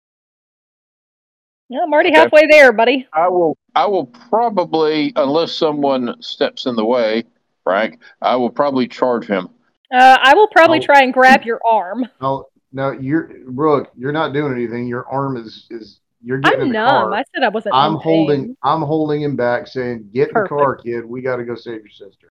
Yeah, 1.69 1.81
I'm 1.83 1.93
already 1.93 2.11
Okay. 2.11 2.19
halfway 2.21 2.47
there, 2.47 2.73
buddy. 2.73 3.09
I 3.13 3.29
will 3.29 3.57
I 3.75 3.87
will 3.87 4.07
probably 4.07 5.13
unless 5.17 5.53
someone 5.53 6.21
steps 6.21 6.67
in 6.67 6.77
the 6.77 6.85
way, 6.85 7.25
Frank, 7.65 8.01
I 8.21 8.37
will 8.37 8.51
probably 8.51 8.87
charge 8.87 9.27
him. 9.27 9.49
Uh, 9.93 10.19
I 10.21 10.35
will 10.35 10.49
probably 10.49 10.79
Oh. 10.79 10.83
try 10.83 11.01
and 11.03 11.13
grab 11.13 11.45
your 11.45 11.61
arm. 11.67 12.07
No, 12.21 12.47
no, 12.73 12.91
you're 12.93 13.31
Brooke. 13.49 13.91
You're 13.97 14.13
not 14.13 14.33
doing 14.33 14.53
anything. 14.53 14.87
Your 14.87 15.09
arm 15.09 15.37
is 15.37 15.67
is 15.71 16.01
you're 16.25 16.39
getting 16.39 16.61
I'm 16.61 16.67
in 16.67 16.69
the 16.71 16.75
numb. 16.75 16.87
car. 17.11 17.15
I 17.15 17.25
said 17.35 17.43
I 17.45 17.49
wasn't. 17.49 17.75
I'm 17.75 17.93
in 17.95 17.99
holding. 18.01 18.45
pain. 18.47 18.57
I'm 18.63 18.83
holding 18.83 19.23
him 19.23 19.37
back, 19.37 19.67
saying, 19.67 20.09
"Get 20.13 20.29
in 20.31 20.35
the 20.43 20.49
car, 20.49 20.77
kid. 20.77 21.05
We 21.05 21.21
got 21.23 21.37
to 21.37 21.45
go 21.45 21.55
save 21.55 21.81
your 21.81 21.89
sister." 21.91 22.31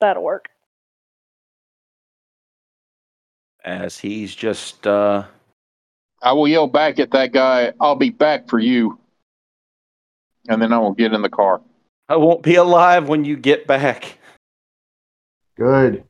That'll 0.00 0.22
work. 0.22 0.46
As 3.64 3.98
he's 3.98 4.34
just 4.34 4.86
uh, 4.86 5.24
I 6.22 6.32
will 6.32 6.48
yell 6.48 6.66
back 6.66 6.98
at 6.98 7.10
that 7.12 7.32
guy, 7.32 7.72
I'll 7.80 7.96
be 7.96 8.10
back 8.10 8.48
for 8.48 8.58
you. 8.58 8.98
and 10.48 10.62
then 10.62 10.72
I 10.72 10.78
will 10.78 10.94
get 10.94 11.12
in 11.12 11.20
the 11.22 11.28
car. 11.28 11.60
I 12.08 12.16
won't 12.16 12.42
be 12.42 12.54
alive 12.54 13.08
when 13.08 13.24
you 13.24 13.36
get 13.36 13.66
back. 13.66 14.18
Good. 15.56 16.04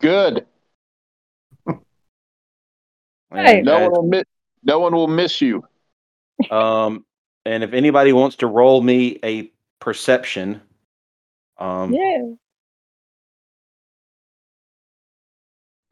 Good. 0.00 0.46
Hey. 3.34 3.62
No 3.62 3.74
And, 3.76 3.82
one 3.84 3.92
will 3.92 4.08
miss. 4.08 4.24
No 4.62 4.78
one 4.78 4.94
will 4.94 5.08
miss 5.08 5.40
you. 5.40 5.64
Um, 6.50 7.04
and 7.44 7.62
if 7.62 7.72
anybody 7.72 8.12
wants 8.12 8.36
to 8.36 8.46
roll 8.46 8.80
me 8.80 9.18
a 9.24 9.50
perception, 9.80 10.60
um, 11.58 11.92
Yeah. 11.92 12.32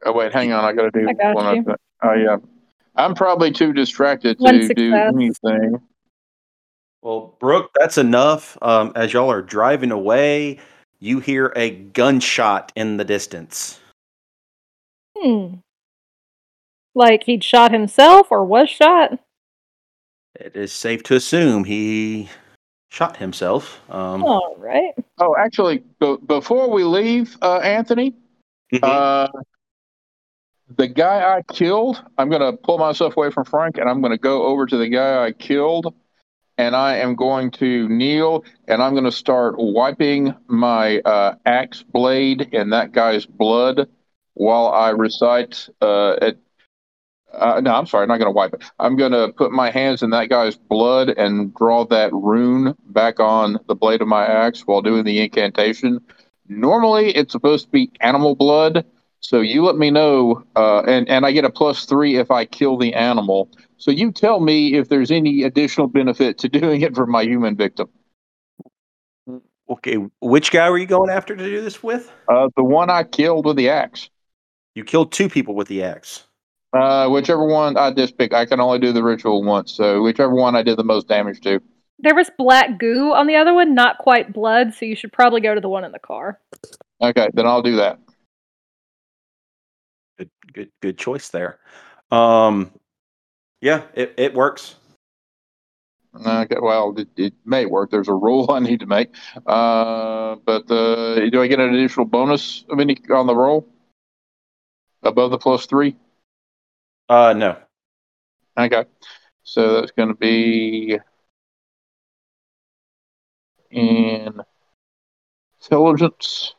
Oh 0.05 0.11
wait, 0.11 0.33
hang 0.33 0.51
on. 0.51 0.65
I 0.65 0.73
got 0.73 0.91
to 0.93 0.99
do 0.99 1.07
I 1.07 1.13
got 1.13 1.35
one 1.35 1.55
you. 1.55 1.61
other. 1.61 1.77
Oh 2.03 2.13
yeah. 2.13 2.37
I'm 2.95 3.15
probably 3.15 3.51
too 3.51 3.73
distracted 3.73 4.37
to 4.37 4.43
One 4.43 4.67
do 4.67 4.93
anything. 4.93 5.81
Well, 7.01 7.35
Brooke, 7.39 7.71
that's 7.77 7.97
enough. 7.97 8.57
Um, 8.61 8.91
as 8.95 9.13
y'all 9.13 9.31
are 9.31 9.41
driving 9.41 9.91
away, 9.91 10.59
you 10.99 11.19
hear 11.19 11.51
a 11.55 11.71
gunshot 11.71 12.71
in 12.75 12.97
the 12.97 13.03
distance. 13.03 13.79
Hmm. 15.17 15.55
Like 16.95 17.23
he'd 17.23 17.43
shot 17.43 17.71
himself 17.71 18.27
or 18.29 18.45
was 18.45 18.69
shot? 18.69 19.19
It 20.35 20.55
is 20.55 20.71
safe 20.71 21.03
to 21.03 21.15
assume 21.15 21.63
he 21.63 22.29
shot 22.89 23.17
himself. 23.17 23.81
Um, 23.89 24.23
All 24.23 24.55
right. 24.57 24.93
Oh, 25.19 25.35
actually, 25.37 25.83
b- 25.99 26.17
before 26.25 26.69
we 26.69 26.83
leave, 26.83 27.37
uh, 27.41 27.57
Anthony, 27.57 28.15
mhm. 28.71 28.79
uh, 28.81 29.27
the 30.75 30.87
guy 30.87 31.35
I 31.37 31.41
killed, 31.53 32.03
I'm 32.17 32.29
going 32.29 32.41
to 32.41 32.57
pull 32.57 32.77
myself 32.77 33.15
away 33.17 33.29
from 33.31 33.45
Frank 33.45 33.77
and 33.77 33.89
I'm 33.89 34.01
going 34.01 34.11
to 34.11 34.17
go 34.17 34.45
over 34.45 34.65
to 34.65 34.77
the 34.77 34.87
guy 34.87 35.23
I 35.23 35.31
killed 35.31 35.93
and 36.57 36.75
I 36.75 36.97
am 36.97 37.15
going 37.15 37.51
to 37.51 37.87
kneel 37.89 38.43
and 38.67 38.81
I'm 38.81 38.93
going 38.93 39.03
to 39.03 39.11
start 39.11 39.55
wiping 39.57 40.35
my 40.47 40.99
uh, 40.99 41.35
axe 41.45 41.83
blade 41.83 42.49
in 42.53 42.71
that 42.71 42.91
guy's 42.91 43.25
blood 43.25 43.87
while 44.33 44.67
I 44.67 44.89
recite. 44.89 45.69
Uh, 45.81 46.15
it, 46.21 46.39
uh, 47.33 47.61
no, 47.61 47.73
I'm 47.73 47.85
sorry, 47.85 48.03
I'm 48.03 48.09
not 48.09 48.17
going 48.17 48.27
to 48.27 48.31
wipe 48.31 48.53
it. 48.53 48.63
I'm 48.79 48.95
going 48.95 49.11
to 49.11 49.31
put 49.33 49.51
my 49.51 49.71
hands 49.71 50.03
in 50.03 50.11
that 50.11 50.29
guy's 50.29 50.55
blood 50.55 51.09
and 51.09 51.53
draw 51.53 51.85
that 51.85 52.13
rune 52.13 52.75
back 52.87 53.19
on 53.19 53.59
the 53.67 53.75
blade 53.75 54.01
of 54.01 54.07
my 54.07 54.25
axe 54.25 54.61
while 54.61 54.81
doing 54.81 55.03
the 55.03 55.19
incantation. 55.19 55.99
Normally, 56.47 57.15
it's 57.15 57.31
supposed 57.31 57.65
to 57.65 57.71
be 57.71 57.91
animal 58.01 58.35
blood. 58.35 58.85
So 59.19 59.39
you 59.39 59.63
let 59.63 59.77
me 59.77 59.89
know, 59.89 60.43
uh, 60.57 60.81
and 60.81 61.07
and 61.07 61.25
I 61.25 61.31
get 61.31 61.45
a 61.45 61.49
plus 61.49 61.85
three 61.85 62.17
if 62.17 62.29
I 62.29 62.43
kill 62.43 62.77
the 62.77 62.93
animal. 62.93 63.49
So 63.77 63.89
you 63.89 64.11
tell 64.11 64.41
me 64.41 64.75
if 64.75 64.89
there's 64.89 65.11
any 65.11 65.43
additional 65.43 65.87
benefit 65.87 66.37
to 66.39 66.49
doing 66.59 66.81
it 66.81 66.93
for 66.93 67.05
my 67.05 67.23
human 67.23 67.55
victim. 67.55 67.87
okay, 69.69 69.95
which 70.19 70.51
guy 70.51 70.69
were 70.69 70.77
you 70.77 70.85
going 70.85 71.09
after 71.09 71.35
to 71.37 71.43
do 71.43 71.61
this 71.61 71.81
with? 71.81 72.11
Uh, 72.27 72.49
the 72.57 72.63
one 72.63 72.89
I 72.89 73.03
killed 73.03 73.45
with 73.45 73.55
the 73.55 73.69
axe. 73.69 74.09
You 74.75 74.83
killed 74.83 75.13
two 75.13 75.29
people 75.29 75.55
with 75.55 75.69
the 75.69 75.83
axe. 75.83 76.25
Uh, 76.73 77.07
whichever 77.07 77.45
one 77.45 77.77
I 77.77 77.91
just 77.91 78.17
pick, 78.17 78.33
I 78.33 78.45
can 78.45 78.59
only 78.59 78.79
do 78.79 78.91
the 78.91 79.03
ritual 79.03 79.43
once. 79.43 79.71
So 79.71 80.01
whichever 80.01 80.33
one 80.33 80.55
I 80.55 80.63
did 80.63 80.77
the 80.77 80.83
most 80.83 81.07
damage 81.07 81.41
to. 81.41 81.61
There 81.99 82.15
was 82.15 82.31
black 82.37 82.79
goo 82.79 83.13
on 83.13 83.27
the 83.27 83.35
other 83.35 83.53
one, 83.53 83.75
not 83.75 83.99
quite 83.99 84.33
blood, 84.33 84.73
so 84.73 84.85
you 84.85 84.95
should 84.95 85.13
probably 85.13 85.41
go 85.41 85.53
to 85.53 85.61
the 85.61 85.69
one 85.69 85.83
in 85.83 85.91
the 85.91 85.99
car. 85.99 86.39
Okay, 87.01 87.29
then 87.33 87.45
I'll 87.45 87.61
do 87.61 87.75
that. 87.75 87.99
Good, 90.17 90.29
good, 90.53 90.71
good 90.81 90.97
choice 90.97 91.29
there. 91.29 91.59
Um, 92.11 92.71
yeah, 93.61 93.83
it, 93.93 94.15
it 94.17 94.33
works. 94.33 94.75
Okay, 96.15 96.57
well, 96.61 96.93
it, 96.97 97.07
it 97.15 97.33
may 97.45 97.65
work. 97.65 97.89
There's 97.91 98.07
a 98.07 98.13
rule 98.13 98.47
I 98.51 98.59
need 98.59 98.79
to 98.79 98.85
make. 98.87 99.13
Uh, 99.45 100.35
but 100.45 100.69
uh, 100.71 101.29
do 101.29 101.41
I 101.41 101.47
get 101.47 101.59
an 101.59 101.73
additional 101.73 102.05
bonus 102.05 102.65
of 102.69 102.79
any 102.79 102.97
on 103.13 103.27
the 103.27 103.35
roll 103.35 103.67
above 105.03 105.31
the 105.31 105.37
plus 105.37 105.65
three? 105.67 105.95
Uh, 107.09 107.33
no. 107.33 107.57
Okay. 108.57 108.85
So 109.43 109.75
that's 109.81 109.91
going 109.91 110.09
to 110.09 110.15
be 110.15 110.97
in 113.71 114.41
intelligence. 115.61 116.55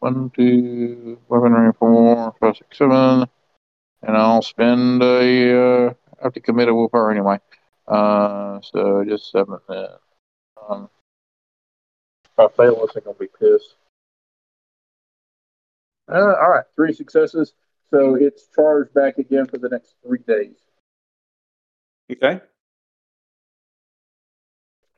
One, 0.00 0.30
two, 0.30 1.18
weaponry, 1.28 1.72
four, 1.78 2.34
five, 2.38 2.56
six, 2.56 2.78
seven. 2.78 3.26
And 4.02 4.16
I'll 4.16 4.42
spend 4.42 5.02
a, 5.02 5.86
uh, 5.86 5.94
I 6.20 6.24
have 6.24 6.34
to 6.34 6.40
commit 6.40 6.68
a 6.68 6.74
willpower 6.74 7.10
anyway. 7.10 7.38
Uh, 7.88 8.60
so 8.60 9.04
just 9.08 9.30
seven 9.30 9.58
then. 9.68 9.86
Um, 10.68 10.90
if 12.24 12.38
I 12.38 12.48
fail 12.48 12.80
this, 12.86 12.94
I'm 12.96 13.04
going 13.04 13.16
to 13.16 13.20
be 13.20 13.28
pissed. 13.38 13.76
Uh, 16.08 16.34
all 16.40 16.50
right, 16.50 16.64
three 16.74 16.92
successes. 16.92 17.54
So 17.90 18.16
it's 18.16 18.48
charged 18.54 18.92
back 18.94 19.18
again 19.18 19.46
for 19.46 19.58
the 19.58 19.68
next 19.68 19.94
three 20.04 20.18
days. 20.26 20.56
Okay. 22.10 22.40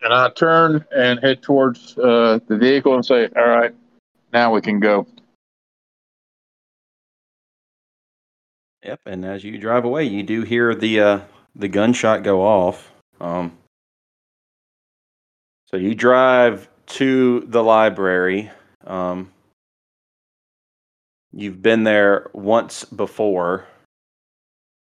And 0.01 0.15
I 0.15 0.31
turn 0.31 0.85
and 0.95 1.19
head 1.21 1.43
towards 1.43 1.99
uh, 1.99 2.39
the 2.47 2.57
vehicle 2.57 2.95
and 2.95 3.05
say, 3.05 3.29
"All 3.37 3.49
right, 3.49 3.75
now 4.33 4.55
we 4.55 4.61
can 4.61 4.79
go." 4.79 5.07
Yep. 8.85 9.01
And 9.07 9.25
as 9.25 9.43
you 9.43 9.59
drive 9.59 9.85
away, 9.85 10.05
you 10.05 10.23
do 10.23 10.43
hear 10.43 10.75
the 10.75 11.01
uh, 11.01 11.21
the 11.57 11.69
gunshot 11.69 12.23
go 12.23 12.43
off. 12.43 12.93
Um, 13.21 13.59
so 15.67 15.77
you 15.77 15.95
drive 15.95 16.69
to 16.87 17.41
the 17.41 17.63
library. 17.63 18.51
Um, 18.87 19.33
you've 21.33 21.63
been 21.63 21.85
there 21.85 22.31
once 22.33 22.85
before, 22.85 23.67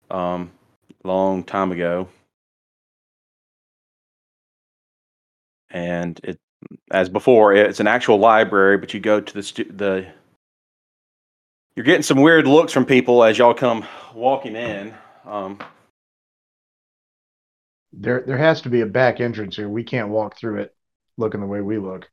um, 0.10 0.52
long 1.04 1.44
time 1.44 1.72
ago, 1.72 2.08
and 5.70 6.20
it 6.24 6.39
as 6.92 7.10
before 7.10 7.54
it's 7.54 7.80
an 7.80 7.88
actual 7.88 8.18
library, 8.18 8.78
but 8.78 8.94
you 8.94 9.00
go 9.00 9.20
to 9.20 9.34
the 9.34 9.44
stu- 9.44 9.72
the 9.72 10.06
you're 11.76 11.86
getting 11.86 12.04
some 12.04 12.22
weird 12.22 12.46
looks 12.48 12.74
from 12.74 12.86
people 12.86 13.24
as 13.24 13.38
y'all 13.38 13.54
come 13.54 13.86
walking 14.14 14.56
in. 14.56 14.94
Um, 15.26 15.60
There, 17.94 18.24
there 18.26 18.38
has 18.38 18.62
to 18.62 18.70
be 18.70 18.82
a 18.82 18.86
back 18.86 19.20
entrance 19.20 19.56
here. 19.56 19.70
We 19.70 19.84
can't 19.84 20.10
walk 20.10 20.38
through 20.38 20.62
it 20.62 20.76
looking 21.18 21.42
the 21.42 21.46
way 21.48 21.62
we 21.62 21.78
look. 21.78 22.10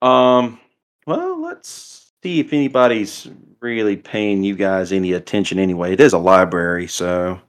um, 0.00 0.60
well, 1.06 1.40
let's 1.40 2.01
see 2.22 2.40
if 2.40 2.52
anybody's 2.52 3.28
really 3.60 3.96
paying 3.96 4.42
you 4.42 4.54
guys 4.56 4.92
any 4.92 5.12
attention 5.12 5.58
anyway. 5.58 5.92
It 5.92 6.00
is 6.00 6.12
a 6.12 6.18
library, 6.18 6.86
so 6.86 7.40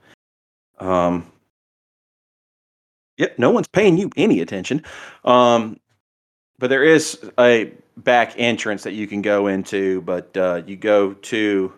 um, 0.79 1.31
yep, 3.17 3.37
no 3.37 3.51
one's 3.51 3.67
paying 3.67 3.97
you 3.97 4.09
any 4.15 4.41
attention. 4.41 4.83
Um, 5.23 5.79
but 6.59 6.69
there 6.69 6.83
is 6.83 7.19
a 7.39 7.73
back 7.97 8.33
entrance 8.37 8.83
that 8.83 8.93
you 8.93 9.07
can 9.07 9.21
go 9.21 9.47
into, 9.47 10.01
but 10.01 10.35
uh, 10.37 10.61
you 10.65 10.75
go 10.75 11.13
to 11.13 11.73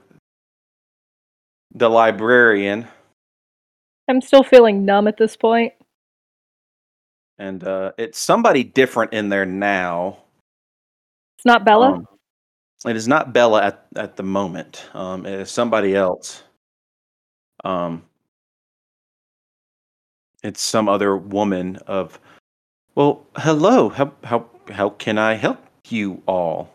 the 1.73 1.89
librarian. 1.89 2.87
I'm 4.07 4.21
still 4.21 4.43
feeling 4.43 4.85
numb 4.85 5.07
at 5.07 5.17
this 5.17 5.35
point. 5.35 5.73
and 7.37 7.63
uh, 7.63 7.91
it's 7.97 8.19
somebody 8.19 8.63
different 8.63 9.13
in 9.13 9.29
there 9.29 9.45
now. 9.45 10.19
It's 11.37 11.45
not 11.45 11.65
Bella. 11.65 11.93
Um, 11.93 12.07
it 12.85 12.95
is 12.95 13.07
not 13.07 13.33
Bella 13.33 13.63
at, 13.63 13.85
at 13.95 14.15
the 14.15 14.23
moment. 14.23 14.85
Um, 14.93 15.25
it 15.25 15.39
is 15.39 15.51
somebody 15.51 15.95
else. 15.95 16.43
Um, 17.63 18.03
it's 20.43 20.61
some 20.61 20.87
other 20.89 21.17
woman 21.17 21.77
of. 21.87 22.19
Well, 22.93 23.25
hello. 23.37 23.89
How 23.89 24.13
how 24.23 24.49
how 24.69 24.89
can 24.89 25.17
I 25.17 25.33
help 25.33 25.65
you 25.89 26.21
all? 26.27 26.69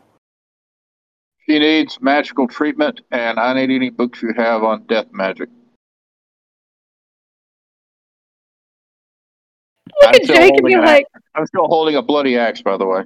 She 1.47 1.59
needs 1.59 2.01
magical 2.01 2.47
treatment, 2.49 3.01
and 3.11 3.39
I 3.39 3.55
need 3.55 3.71
any 3.71 3.91
books 3.91 4.23
you 4.23 4.33
have 4.37 4.63
on 4.63 4.85
death 4.85 5.07
magic. 5.13 5.49
Look 10.03 10.09
I'm 10.09 10.15
at 10.15 10.25
still 10.25 10.37
Jake 10.37 10.51
and 10.51 10.61
holding 10.61 10.67
be 10.67 10.75
an 10.75 10.85
like, 10.85 11.07
I'm 11.35 11.47
still 11.47 11.67
holding 11.67 11.97
a 11.97 12.03
bloody 12.03 12.37
axe, 12.37 12.63
by 12.63 12.77
the 12.77 12.87
way. 12.87 13.05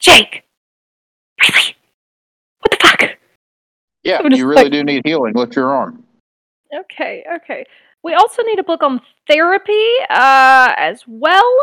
Jake, 0.00 0.44
really? 1.38 1.76
What 2.60 2.70
the 2.70 2.76
fuck? 2.80 3.02
Yeah, 4.02 4.20
you 4.30 4.46
really 4.46 4.64
like- 4.64 4.72
do 4.72 4.82
need 4.84 5.02
healing. 5.04 5.34
Lift 5.34 5.56
your 5.56 5.70
arm. 5.74 6.04
Okay, 6.72 7.24
okay. 7.36 7.64
We 8.02 8.14
also 8.14 8.42
need 8.44 8.58
a 8.58 8.62
book 8.64 8.82
on 8.82 9.00
therapy 9.28 9.86
uh, 10.08 10.72
as 10.76 11.02
well. 11.06 11.58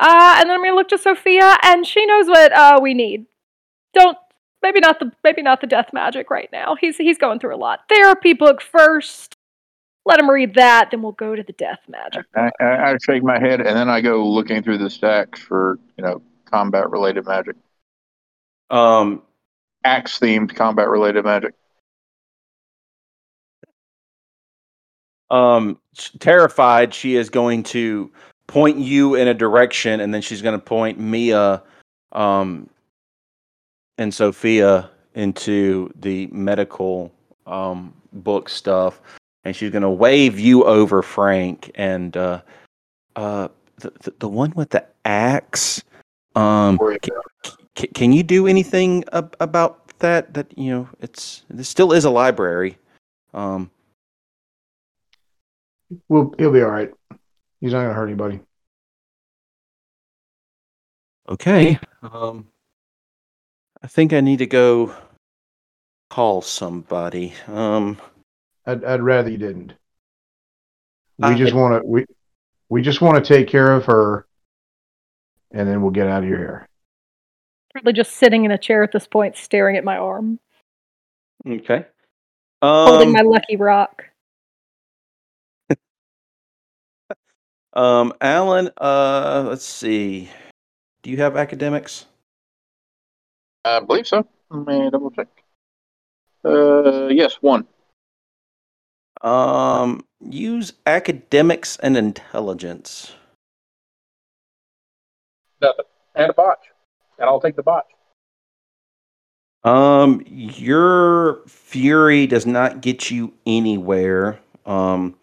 Uh, 0.00 0.36
and 0.38 0.50
then 0.50 0.56
I'm 0.56 0.62
gonna 0.62 0.74
look 0.74 0.88
to 0.88 0.98
Sophia, 0.98 1.56
and 1.62 1.86
she 1.86 2.04
knows 2.06 2.26
what 2.26 2.52
uh, 2.52 2.78
we 2.82 2.92
need. 2.94 3.26
Don't 3.94 4.18
maybe 4.62 4.80
not 4.80 4.98
the 4.98 5.10
maybe 5.24 5.42
not 5.42 5.60
the 5.60 5.66
death 5.66 5.90
magic 5.92 6.30
right 6.30 6.48
now. 6.52 6.76
He's 6.80 6.96
he's 6.96 7.18
going 7.18 7.38
through 7.40 7.54
a 7.54 7.56
lot. 7.58 7.80
Therapy 7.88 8.32
book 8.32 8.60
first. 8.60 9.36
let 10.04 10.18
him 10.20 10.28
read 10.30 10.54
that. 10.54 10.90
Then 10.90 11.02
we'll 11.02 11.12
go 11.12 11.34
to 11.34 11.42
the 11.42 11.52
death 11.54 11.80
magic. 11.88 12.26
I, 12.36 12.50
I, 12.60 12.90
I 12.92 12.96
shake 13.02 13.22
my 13.22 13.38
head 13.38 13.60
and 13.60 13.76
then 13.76 13.88
I 13.88 14.00
go 14.00 14.26
looking 14.28 14.62
through 14.62 14.78
the 14.78 14.90
stacks 14.90 15.40
for 15.40 15.78
you 15.96 16.04
know 16.04 16.20
combat 16.44 16.90
related 16.90 17.26
magic, 17.26 17.56
Um, 18.70 19.22
axe 19.84 20.18
themed 20.18 20.54
combat 20.54 20.88
related 20.88 21.24
magic. 21.24 21.54
Um, 25.30 25.78
terrified, 26.18 26.94
she 26.94 27.16
is 27.16 27.30
going 27.30 27.62
to 27.64 28.10
point 28.46 28.78
you 28.78 29.14
in 29.14 29.28
a 29.28 29.34
direction, 29.34 30.00
and 30.00 30.12
then 30.12 30.22
she's 30.22 30.42
going 30.42 30.58
to 30.58 30.64
point 30.64 30.98
Mia, 30.98 31.62
um, 32.12 32.68
and 33.98 34.14
Sophia 34.14 34.90
into 35.14 35.92
the 35.96 36.28
medical 36.28 37.12
um 37.46 37.92
book 38.12 38.48
stuff, 38.48 39.00
and 39.44 39.54
she's 39.54 39.70
going 39.70 39.82
to 39.82 39.90
wave 39.90 40.38
you 40.38 40.64
over, 40.64 41.02
Frank, 41.02 41.70
and 41.74 42.16
uh, 42.16 42.40
uh, 43.16 43.48
the, 43.76 43.92
the 44.00 44.14
the 44.20 44.28
one 44.28 44.52
with 44.54 44.70
the 44.70 44.84
axe. 45.04 45.82
Um, 46.36 46.78
C- 47.76 47.88
can 47.88 48.12
you 48.12 48.22
do 48.22 48.46
anything 48.46 49.04
ab- 49.12 49.36
about 49.40 49.98
that? 49.98 50.34
That 50.34 50.46
you 50.56 50.70
know, 50.70 50.88
it's 51.00 51.42
this 51.48 51.68
still 51.68 51.92
is 51.92 52.04
a 52.04 52.10
library. 52.10 52.78
Um, 53.34 53.70
Well, 56.08 56.34
he'll 56.38 56.52
be 56.52 56.62
all 56.62 56.70
right. 56.70 56.90
He's 57.60 57.72
not 57.72 57.82
gonna 57.82 57.94
hurt 57.94 58.06
anybody. 58.06 58.40
okay. 61.28 61.78
Um, 62.02 62.48
I 63.82 63.86
think 63.86 64.12
I 64.12 64.20
need 64.20 64.38
to 64.38 64.46
go 64.46 64.94
call 66.10 66.42
somebody. 66.42 67.34
Um, 67.46 67.98
I'd, 68.66 68.84
I'd 68.84 69.02
rather 69.02 69.30
you 69.30 69.38
didn't. 69.38 69.74
We 71.18 71.26
I- 71.28 71.34
just 71.34 71.54
want 71.54 71.82
to 71.82 71.86
we 71.88 72.04
we 72.68 72.82
just 72.82 73.00
want 73.00 73.22
to 73.22 73.34
take 73.34 73.48
care 73.48 73.72
of 73.72 73.86
her, 73.86 74.26
and 75.50 75.68
then 75.68 75.82
we'll 75.82 75.90
get 75.90 76.06
out 76.06 76.22
of 76.22 76.28
your 76.28 76.38
hair. 76.38 76.68
Probably 77.72 77.92
just 77.92 78.12
sitting 78.12 78.44
in 78.44 78.50
a 78.50 78.58
chair 78.58 78.82
at 78.82 78.92
this 78.92 79.06
point, 79.06 79.36
staring 79.36 79.76
at 79.76 79.84
my 79.84 79.96
arm, 79.96 80.38
okay. 81.46 81.86
holding 82.62 83.08
Um, 83.08 83.12
my 83.14 83.20
lucky 83.22 83.56
rock. 83.56 84.04
Um, 87.72 88.12
Alan. 88.20 88.70
Uh, 88.76 89.44
let's 89.48 89.64
see. 89.64 90.30
Do 91.02 91.10
you 91.10 91.18
have 91.18 91.36
academics? 91.36 92.06
I 93.64 93.80
believe 93.80 94.06
so. 94.06 94.26
Let 94.50 94.66
me 94.66 94.90
double 94.90 95.10
check. 95.10 95.28
Uh, 96.44 97.08
yes, 97.08 97.36
one. 97.40 97.66
Um, 99.20 100.04
use 100.20 100.72
academics 100.86 101.76
and 101.78 101.96
intelligence. 101.96 103.12
Nothing. 105.60 105.84
And 106.14 106.30
a 106.30 106.34
botch. 106.34 106.66
And 107.18 107.28
I'll 107.28 107.40
take 107.40 107.56
the 107.56 107.62
botch. 107.62 107.86
Um, 109.64 110.22
your 110.26 111.42
fury 111.46 112.26
does 112.26 112.46
not 112.46 112.80
get 112.80 113.10
you 113.10 113.34
anywhere. 113.44 114.38
Um, 114.64 115.16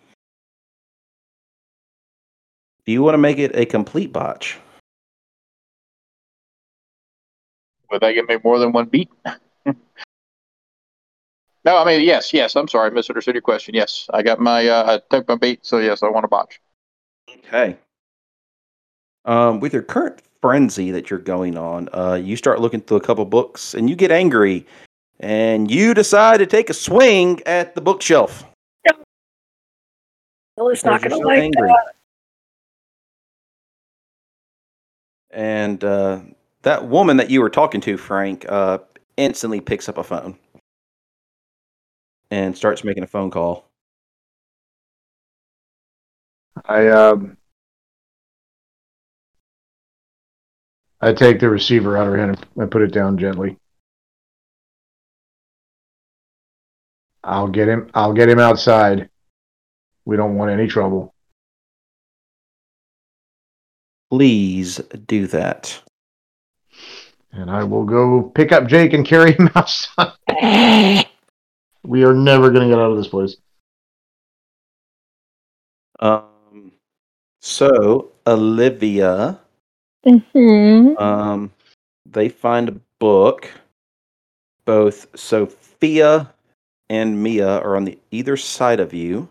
do 2.85 2.91
you 2.91 3.01
want 3.01 3.15
to 3.15 3.19
make 3.19 3.39
it 3.39 3.55
a 3.55 3.65
complete 3.65 4.13
botch? 4.13 4.57
Would 7.91 8.01
that 8.01 8.13
give 8.13 8.27
me 8.27 8.37
more 8.43 8.59
than 8.59 8.71
one 8.71 8.85
beat? 8.85 9.09
no, 9.65 9.75
I 11.65 11.85
mean 11.85 12.01
yes, 12.01 12.33
yes. 12.33 12.55
I'm 12.55 12.67
sorry, 12.67 12.89
I 12.89 12.93
misunderstood 12.93 13.35
your 13.35 13.41
question. 13.41 13.73
Yes, 13.73 14.09
I 14.13 14.21
got 14.21 14.39
my 14.39 14.67
uh, 14.67 14.97
I 14.97 15.15
took 15.15 15.27
my 15.27 15.35
beat, 15.35 15.65
so 15.65 15.79
yes, 15.79 16.03
I 16.03 16.09
want 16.09 16.25
a 16.25 16.27
botch. 16.27 16.59
Okay. 17.29 17.77
Um, 19.25 19.59
with 19.59 19.73
your 19.73 19.81
current 19.81 20.21
frenzy 20.41 20.91
that 20.91 21.09
you're 21.09 21.19
going 21.19 21.57
on, 21.57 21.89
uh, 21.93 22.13
you 22.13 22.35
start 22.35 22.61
looking 22.61 22.81
through 22.81 22.97
a 22.97 23.01
couple 23.01 23.25
books 23.25 23.73
and 23.73 23.89
you 23.89 23.95
get 23.95 24.11
angry, 24.11 24.65
and 25.19 25.71
you 25.71 25.93
decide 25.93 26.37
to 26.37 26.45
take 26.45 26.69
a 26.69 26.73
swing 26.73 27.41
at 27.45 27.73
the 27.75 27.81
bookshelf. 27.81 28.45
Well, 30.57 30.69
it's 30.69 30.85
not 30.85 31.01
going 31.01 31.11
to 31.11 31.17
you're 31.17 31.25
so 31.25 31.41
like 31.41 31.51
that. 31.51 31.95
And 35.35 35.83
uh, 35.83 36.21
that 36.63 36.87
woman 36.87 37.17
that 37.17 37.29
you 37.29 37.41
were 37.41 37.49
talking 37.49 37.81
to, 37.81 37.97
Frank, 37.97 38.45
uh, 38.49 38.79
instantly 39.17 39.61
picks 39.61 39.89
up 39.89 39.97
a 39.97 40.03
phone 40.03 40.39
and 42.31 42.57
starts 42.57 42.83
making 42.83 43.03
a 43.03 43.07
phone 43.07 43.31
call. 43.31 43.69
I 46.65 46.87
um 46.89 47.37
I 51.01 51.13
take 51.13 51.39
the 51.39 51.49
receiver 51.49 51.97
out 51.97 52.07
of 52.07 52.13
her 52.13 52.19
hand 52.19 52.45
and 52.57 52.71
put 52.71 52.81
it 52.81 52.91
down 52.91 53.17
gently. 53.17 53.57
I'll 57.23 57.47
get 57.49 57.67
him. 57.67 57.89
I'll 57.95 58.13
get 58.13 58.29
him 58.29 58.39
outside. 58.39 59.09
We 60.05 60.17
don't 60.17 60.35
want 60.37 60.51
any 60.51 60.67
trouble. 60.67 61.14
Please 64.11 64.77
do 65.07 65.27
that. 65.27 65.81
And 67.31 67.49
I 67.51 67.63
will 67.63 67.83
go 67.83 68.23
pick 68.35 68.51
up 68.51 68.67
Jake 68.67 68.93
and 68.93 69.05
carry 69.05 69.33
him 69.33 69.49
outside. 69.55 71.05
we 71.83 72.03
are 72.03 72.13
never 72.13 72.49
going 72.49 72.69
to 72.69 72.73
get 72.73 72.79
out 72.81 72.91
of 72.91 72.97
this 72.97 73.07
place. 73.07 73.35
Um, 75.99 76.71
so 77.41 78.11
Olivia, 78.27 79.39
Mhm. 80.05 80.99
um, 81.01 81.51
they 82.05 82.29
find 82.29 82.69
a 82.69 82.79
book. 82.99 83.49
Both 84.65 85.07
Sophia 85.19 86.33
and 86.89 87.21
Mia 87.21 87.59
are 87.59 87.75
on 87.75 87.85
the 87.85 87.97
either 88.11 88.35
side 88.37 88.79
of 88.79 88.93
you. 88.93 89.29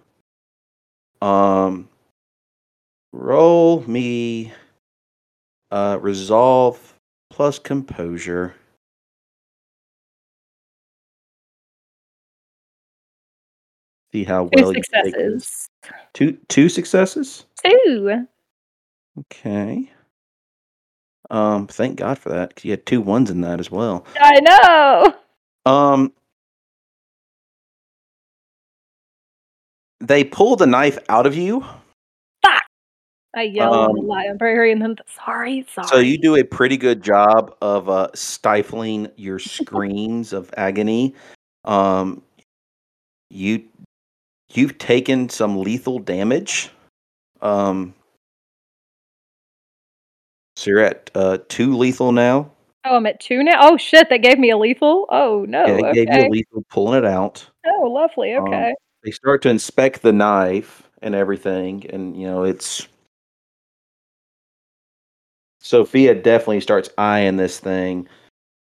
Um, 1.20 1.88
roll 3.12 3.82
me 3.88 4.52
uh, 5.70 5.98
resolve 6.00 6.94
plus 7.30 7.58
composure. 7.58 8.54
See 14.12 14.24
how 14.24 14.44
Two 14.44 14.50
well 14.62 14.68
you 14.74 14.82
take 14.92 15.04
successes. 15.14 15.68
Two 16.12 16.38
two 16.48 16.68
successes. 16.68 17.46
Two. 17.64 18.26
Okay. 19.18 19.90
Um, 21.30 21.66
thank 21.66 21.96
God 21.96 22.18
for 22.18 22.28
that. 22.28 22.54
'cause 22.54 22.64
you 22.64 22.70
had 22.70 22.86
two 22.86 23.00
ones 23.00 23.30
in 23.30 23.40
that 23.40 23.58
as 23.58 23.70
well. 23.70 24.06
I 24.20 24.40
know. 24.40 25.14
Um, 25.66 26.12
they 30.00 30.22
pull 30.22 30.56
the 30.56 30.66
knife 30.66 30.98
out 31.08 31.26
of 31.26 31.34
you, 31.34 31.64
I 33.36 33.42
yell 33.42 33.72
on 33.74 33.94
the 33.94 34.00
Um, 34.00 34.06
library 34.06 34.70
and 34.72 34.80
then 34.80 34.96
sorry, 35.24 35.66
sorry. 35.72 35.88
so 35.88 35.98
you 35.98 36.18
do 36.18 36.36
a 36.36 36.44
pretty 36.44 36.76
good 36.76 37.02
job 37.02 37.56
of 37.60 37.88
uh, 37.88 38.08
stifling 38.14 39.08
your 39.16 39.38
screams 39.38 40.32
of 40.32 40.52
agony. 40.56 41.14
Um, 41.64 42.22
you 43.30 43.64
you've 44.52 44.78
taken 44.78 45.28
some 45.28 45.58
lethal 45.60 45.98
damage. 45.98 46.70
Um, 47.42 47.94
so 50.56 50.70
you're 50.70 50.80
at 50.80 51.10
uh, 51.14 51.38
two 51.48 51.76
lethal 51.76 52.12
now. 52.12 52.50
Oh, 52.84 52.96
I'm 52.96 53.06
at 53.06 53.18
two 53.18 53.42
now. 53.42 53.58
Oh 53.60 53.76
shit, 53.76 54.08
that 54.10 54.18
gave 54.22 54.38
me 54.38 54.50
a 54.50 54.56
lethal. 54.58 55.06
Oh 55.10 55.44
no. 55.48 55.66
yeah, 55.66 55.76
they 55.76 55.84
okay. 55.88 56.04
gave 56.04 56.14
you 56.14 56.28
a 56.28 56.30
lethal 56.30 56.64
pulling 56.70 56.98
it 56.98 57.04
out. 57.04 57.44
oh, 57.66 57.88
lovely. 57.90 58.34
Um, 58.34 58.44
Okay. 58.44 58.74
they 59.02 59.10
start 59.10 59.42
to 59.42 59.48
inspect 59.48 60.02
the 60.02 60.12
knife 60.12 60.88
and 61.02 61.14
everything 61.14 61.84
and 61.90 62.18
you 62.18 62.26
know 62.26 62.44
it's 62.44 62.88
sophia 65.64 66.14
definitely 66.14 66.60
starts 66.60 66.90
eyeing 66.98 67.36
this 67.36 67.58
thing 67.58 68.06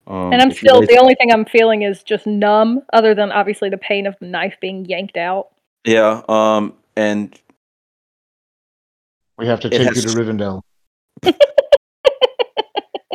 um, 0.06 0.32
and 0.32 0.40
I'm 0.42 0.50
still 0.52 0.80
guys- 0.80 0.88
the 0.88 0.98
only 0.98 1.14
thing 1.14 1.32
I'm 1.32 1.46
feeling 1.46 1.80
is 1.82 2.02
just 2.02 2.26
numb, 2.26 2.82
other 2.92 3.14
than 3.14 3.32
obviously 3.32 3.70
the 3.70 3.78
pain 3.78 4.06
of 4.06 4.14
the 4.20 4.26
knife 4.26 4.54
being 4.60 4.84
yanked 4.84 5.16
out. 5.16 5.48
yeah 5.84 6.22
um 6.28 6.74
and 6.96 7.34
We 9.38 9.46
have 9.46 9.60
to 9.60 9.70
take 9.70 9.80
has- 9.82 10.04
you 10.04 10.10
to 10.10 10.16
Rivendell. 10.16 10.60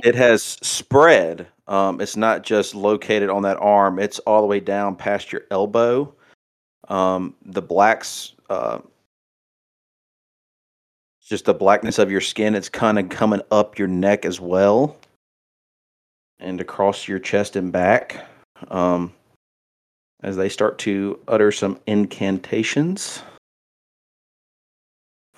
it 0.03 0.15
has 0.15 0.41
spread 0.43 1.45
um 1.67 2.01
it's 2.01 2.15
not 2.17 2.43
just 2.43 2.73
located 2.73 3.29
on 3.29 3.43
that 3.43 3.57
arm 3.57 3.99
it's 3.99 4.17
all 4.19 4.41
the 4.41 4.47
way 4.47 4.59
down 4.59 4.95
past 4.95 5.31
your 5.31 5.41
elbow 5.51 6.11
um 6.87 7.35
the 7.45 7.61
blacks 7.61 8.33
uh 8.49 8.79
just 11.29 11.45
the 11.45 11.53
blackness 11.53 11.99
of 11.99 12.11
your 12.11 12.21
skin 12.21 12.55
it's 12.55 12.69
kind 12.69 12.97
of 12.99 13.07
coming 13.09 13.41
up 13.51 13.77
your 13.77 13.87
neck 13.87 14.25
as 14.25 14.39
well 14.39 14.97
and 16.39 16.59
across 16.59 17.07
your 17.07 17.19
chest 17.19 17.55
and 17.55 17.71
back 17.71 18.25
um 18.69 19.13
as 20.21 20.35
they 20.35 20.49
start 20.49 20.77
to 20.79 21.19
utter 21.27 21.51
some 21.51 21.79
incantations 21.87 23.23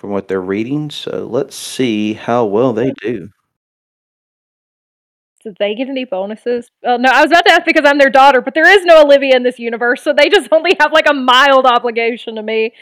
from 0.02 0.10
what 0.10 0.26
they're 0.26 0.40
reading. 0.40 0.90
So 0.90 1.28
let's 1.30 1.54
see 1.54 2.14
how 2.14 2.44
well 2.44 2.72
they 2.72 2.92
do. 3.00 3.28
Did 5.44 5.56
they 5.58 5.74
get 5.74 5.88
any 5.88 6.04
bonuses? 6.04 6.68
Oh 6.84 6.96
no, 6.96 7.08
I 7.08 7.22
was 7.22 7.30
about 7.30 7.46
to 7.46 7.52
ask 7.52 7.64
because 7.64 7.84
I'm 7.84 7.98
their 7.98 8.10
daughter, 8.10 8.40
but 8.40 8.54
there 8.54 8.68
is 8.68 8.84
no 8.84 9.02
Olivia 9.02 9.34
in 9.34 9.42
this 9.42 9.58
universe, 9.58 10.02
so 10.02 10.12
they 10.12 10.28
just 10.28 10.48
only 10.52 10.76
have 10.80 10.92
like 10.92 11.08
a 11.08 11.14
mild 11.14 11.66
obligation 11.66 12.36
to 12.36 12.42
me, 12.42 12.72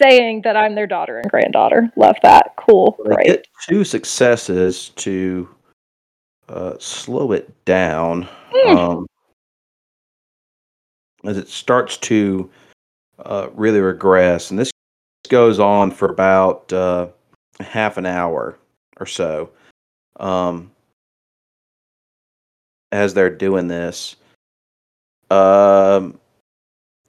saying 0.00 0.42
that 0.42 0.56
I'm 0.56 0.74
their 0.74 0.86
daughter 0.86 1.18
and 1.18 1.30
granddaughter. 1.30 1.90
Love 1.96 2.16
that. 2.22 2.54
Cool. 2.56 2.96
Get 3.24 3.46
two 3.68 3.84
successes 3.84 4.90
to 4.96 5.48
uh, 6.48 6.74
slow 6.78 7.32
it 7.32 7.52
down 7.64 8.28
Hmm. 8.52 8.76
um, 8.76 9.06
as 11.24 11.36
it 11.36 11.48
starts 11.48 11.96
to 11.98 12.50
uh, 13.18 13.48
really 13.54 13.80
regress. 13.80 14.50
And 14.50 14.58
this 14.58 14.70
goes 15.28 15.60
on 15.60 15.90
for 15.90 16.08
about 16.08 16.72
uh, 16.72 17.08
half 17.60 17.96
an 17.96 18.06
hour 18.06 18.58
or 18.98 19.06
so 19.06 19.50
um, 20.18 20.70
as 22.90 23.14
they're 23.14 23.30
doing 23.30 23.68
this. 23.68 24.16
Um, 25.30 26.18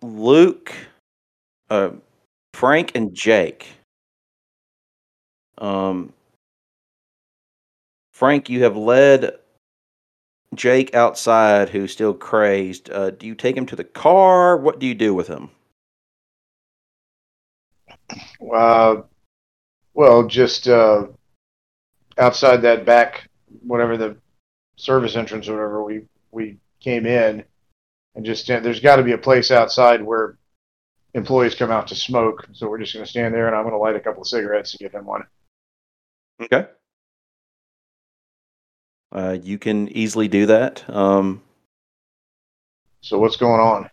Luke, 0.02 0.74
uh, 1.70 1.92
Frank, 2.62 2.92
and 2.94 3.16
Jake. 3.16 3.70
Um, 5.58 6.14
Frank, 8.12 8.52
you 8.52 8.62
have 8.62 8.78
led 8.78 9.40
Jake 10.54 10.94
outside, 10.94 11.70
who's 11.70 11.92
still 11.92 12.14
crazed. 12.14 12.92
Uh, 12.92 13.10
do 13.10 13.26
you 13.26 13.34
take 13.34 13.58
him 13.58 13.66
to 13.66 13.76
the 13.76 13.84
car? 13.84 14.58
What 14.58 14.78
do 14.78 14.86
you 14.86 14.94
do 14.94 15.12
with 15.16 15.28
him? 15.28 15.50
Uh, 18.54 18.98
well, 19.96 20.28
just 20.28 20.68
uh, 20.68 21.08
outside 22.20 22.58
that 22.58 22.86
back, 22.86 23.28
whatever 23.64 23.98
the 23.98 24.18
service 24.76 25.16
entrance, 25.16 25.48
or 25.48 25.54
whatever 25.54 25.84
we 25.84 26.02
we 26.30 26.58
came 26.80 27.08
in, 27.08 27.44
and 28.14 28.24
just 28.24 28.46
there's 28.46 28.82
got 28.82 28.98
to 28.98 29.04
be 29.04 29.14
a 29.14 29.18
place 29.18 29.50
outside 29.50 30.04
where 30.04 30.38
employees 31.14 31.56
come 31.56 31.72
out 31.72 31.88
to 31.88 31.96
smoke. 31.96 32.48
So 32.54 32.68
we're 32.70 32.80
just 32.80 32.94
going 32.94 33.06
to 33.06 33.10
stand 33.10 33.34
there, 33.34 33.48
and 33.48 33.56
I'm 33.56 33.64
going 33.64 33.74
to 33.74 33.78
light 33.78 33.96
a 33.96 34.00
couple 34.00 34.22
of 34.22 34.28
cigarettes 34.28 34.72
to 34.72 34.78
give 34.78 34.94
him 34.94 35.06
one. 35.06 35.24
Okay. 36.42 36.68
Uh, 39.12 39.38
you 39.42 39.58
can 39.60 39.90
easily 39.90 40.28
do 40.28 40.46
that. 40.46 40.90
Um, 40.90 41.42
So 43.02 43.20
what's 43.20 43.36
going 43.36 43.60
on? 43.60 43.90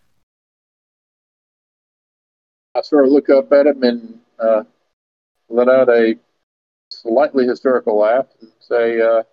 I 2.75 2.83
sort 2.83 3.07
of 3.07 3.11
look 3.12 3.29
up 3.29 3.51
at 3.53 3.66
him 3.66 3.83
and 3.83 4.21
uh, 4.39 4.62
let 5.49 5.69
out 5.69 5.89
a 5.89 6.16
slightly 6.91 7.47
hysterical 7.47 7.99
laugh 7.99 8.27
and 8.41 8.53
say, 8.61 9.01
uh, 9.01 9.25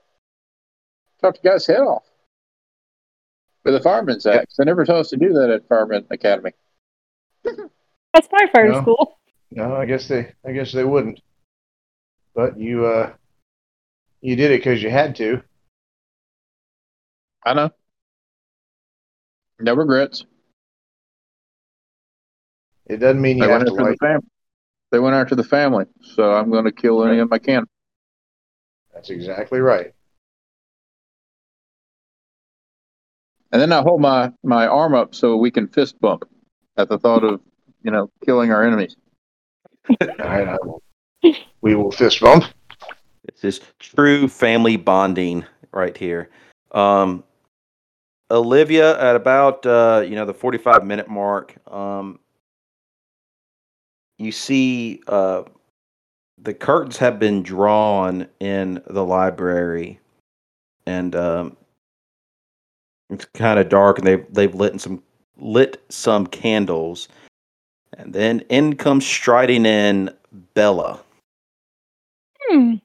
"Talk 1.22 1.40
the 1.42 1.50
guy's 1.50 1.68
head 1.68 1.82
off." 1.82 2.04
With 3.64 3.76
a 3.76 3.82
fireman's 3.82 4.26
Yeah. 4.26 4.38
axe. 4.38 4.56
They 4.58 4.64
never 4.64 4.86
taught 4.86 5.02
us 5.02 5.10
to 5.10 5.18
do 5.18 5.34
that 5.34 5.50
at 5.52 5.68
Fireman 5.68 6.08
Academy. 6.10 6.54
That's 8.16 8.30
my 8.32 8.48
fire 8.54 8.72
No. 8.72 8.82
school. 8.82 9.20
No, 9.52 9.76
I 9.76 9.86
guess 9.86 10.08
they 10.08 10.32
I 10.46 10.54
guess 10.54 10.72
they 10.72 10.86
wouldn't. 10.86 11.20
But 12.34 12.58
you 12.58 12.86
uh, 12.86 13.12
you 14.22 14.38
did 14.38 14.52
it 14.52 14.60
because 14.60 14.82
you 14.82 14.90
had 14.90 15.18
to. 15.18 15.42
I 17.46 17.54
know. 17.54 17.72
No 19.60 19.74
regrets. 19.74 20.26
It 22.86 22.98
doesn't 22.98 23.22
mean 23.22 23.38
you 23.38 23.44
They 23.44 23.50
have 23.50 23.60
went 23.60 23.68
to 23.68 23.74
after 23.74 23.92
the 23.92 23.98
family. 23.98 24.26
They 24.92 25.00
went 25.00 25.16
after 25.16 25.36
the 25.36 25.44
family, 25.44 25.86
so 26.16 26.34
I'm 26.34 26.50
going 26.50 26.66
to 26.66 26.72
kill 26.72 27.04
any 27.04 27.20
of 27.20 27.30
them 27.30 27.34
I 27.34 27.40
can. 27.40 27.66
That's 28.94 29.10
exactly 29.10 29.60
right. 29.60 29.94
And 33.52 33.62
then 33.62 33.74
I 33.74 33.82
hold 33.82 34.00
my, 34.00 34.32
my 34.44 34.68
arm 34.68 34.96
up 34.96 35.16
so 35.16 35.36
we 35.36 35.52
can 35.52 35.68
fist 35.68 36.00
bump 36.00 36.24
at 36.78 36.88
the 36.88 36.98
thought 36.98 37.24
of, 37.24 37.42
you 37.86 37.92
know, 37.92 38.10
killing 38.26 38.52
our 38.52 38.66
enemies. 38.66 38.98
All 40.02 40.08
right, 40.18 40.48
I 40.48 40.58
will, 40.64 40.82
we 41.62 41.76
will 41.76 41.92
fist 41.92 42.20
bump. 42.20 42.46
It's 43.26 43.42
this 43.42 43.62
true 43.80 44.28
family 44.28 44.76
bonding 44.76 45.46
right 45.72 45.96
here. 45.96 46.30
Um, 46.72 47.24
Olivia, 48.32 49.00
at 49.00 49.16
about 49.16 49.66
uh, 49.68 50.04
you 50.06 50.16
know 50.16 50.26
the 50.26 50.34
forty-five 50.34 50.84
minute 50.84 51.08
mark, 51.08 51.56
um, 51.72 52.20
you 54.18 54.32
see 54.32 55.02
uh, 55.08 55.44
the 56.42 56.56
curtains 56.56 56.98
have 56.98 57.20
been 57.20 57.44
drawn 57.44 58.28
in 58.40 58.82
the 58.88 59.06
library, 59.06 60.00
and 60.88 61.16
um, 61.16 61.56
it's 63.12 63.26
kind 63.26 63.60
of 63.60 63.70
dark, 63.70 64.00
and 64.00 64.08
they've 64.08 64.26
they've 64.34 64.56
lit 64.56 64.82
some 64.82 65.04
lit 65.38 65.84
some 65.90 66.26
candles, 66.26 67.10
and 67.98 68.14
then 68.14 68.42
in 68.50 68.76
comes 68.76 69.06
striding 69.06 69.66
in 69.66 70.10
Bella. 70.54 71.00
Hmm. 72.44 72.76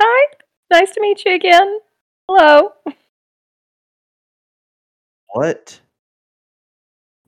Hi. 0.00 0.26
Nice 0.70 0.92
to 0.92 1.00
meet 1.00 1.22
you 1.26 1.34
again. 1.34 1.78
Hello. 2.28 2.72
What? 5.34 5.80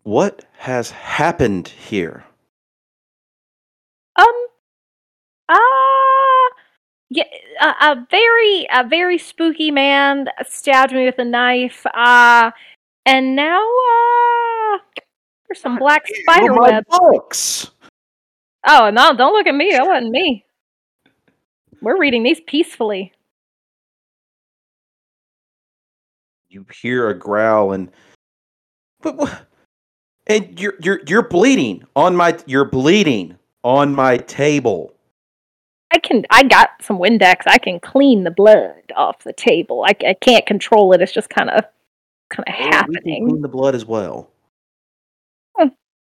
What 0.02 0.44
has 0.58 0.90
happened 0.90 1.68
here? 1.68 2.24
Um. 4.16 4.26
Uh. 5.48 5.56
Yeah. 7.10 7.24
A, 7.60 7.66
a 7.66 8.06
very, 8.10 8.66
a 8.72 8.86
very 8.86 9.18
spooky 9.18 9.70
man 9.70 10.28
stabbed 10.46 10.92
me 10.92 11.06
with 11.06 11.18
a 11.18 11.24
knife. 11.24 11.84
Uh. 11.94 12.50
And 13.06 13.36
now, 13.36 13.60
uh, 13.60 14.78
there's 15.48 15.60
some 15.60 15.78
black 15.78 16.06
spider 16.06 16.52
webs. 16.54 16.86
books! 16.90 17.70
Oh 18.66 18.90
no! 18.90 19.14
Don't 19.16 19.32
look 19.34 19.46
at 19.46 19.54
me. 19.54 19.70
That 19.72 19.86
wasn't 19.86 20.10
me. 20.10 20.44
We're 21.82 21.98
reading 22.00 22.22
these 22.22 22.40
peacefully. 22.40 23.12
You 26.48 26.64
hear 26.80 27.08
a 27.08 27.18
growl 27.18 27.72
and, 27.72 27.90
but 29.02 29.16
what? 29.16 29.46
And 30.26 30.58
you're 30.58 30.74
you're 30.80 31.00
you're 31.06 31.28
bleeding 31.28 31.84
on 31.96 32.16
my 32.16 32.38
you're 32.46 32.64
bleeding 32.64 33.36
on 33.62 33.94
my 33.94 34.16
table. 34.16 34.94
I 35.90 35.98
can. 35.98 36.24
I 36.30 36.44
got 36.44 36.70
some 36.80 36.98
Windex. 36.98 37.42
I 37.46 37.58
can 37.58 37.78
clean 37.80 38.24
the 38.24 38.30
blood 38.30 38.74
off 38.96 39.22
the 39.24 39.32
table. 39.34 39.84
I, 39.86 39.94
I 40.08 40.14
can't 40.14 40.46
control 40.46 40.92
it. 40.92 41.02
It's 41.02 41.12
just 41.12 41.28
kind 41.30 41.50
of, 41.50 41.64
kind 42.30 42.48
of 42.48 42.54
Oh, 42.58 42.70
happening. 42.70 43.28
clean 43.28 43.42
the 43.42 43.48
blood 43.48 43.74
as 43.74 43.84
well. 43.84 44.30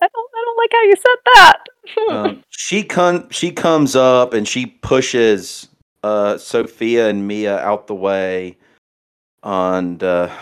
I 0.06 0.08
don't. 0.14 0.32
I 0.36 0.44
don't 0.46 0.58
like 0.58 0.72
how 0.72 0.84
you 0.84 0.96
said 0.96 1.20
that. 1.36 1.58
Um, 2.10 2.44
she 2.50 2.84
con- 2.84 3.30
she 3.30 3.52
comes 3.52 3.96
up 3.96 4.34
and 4.34 4.48
she 4.48 4.66
pushes 4.66 5.70
uh, 6.04 6.38
Sophia 6.38 7.10
and 7.10 7.28
Mia 7.28 7.60
out 7.60 7.86
the 7.86 7.96
way, 7.96 8.58
and 9.44 10.04
uh, 10.04 10.36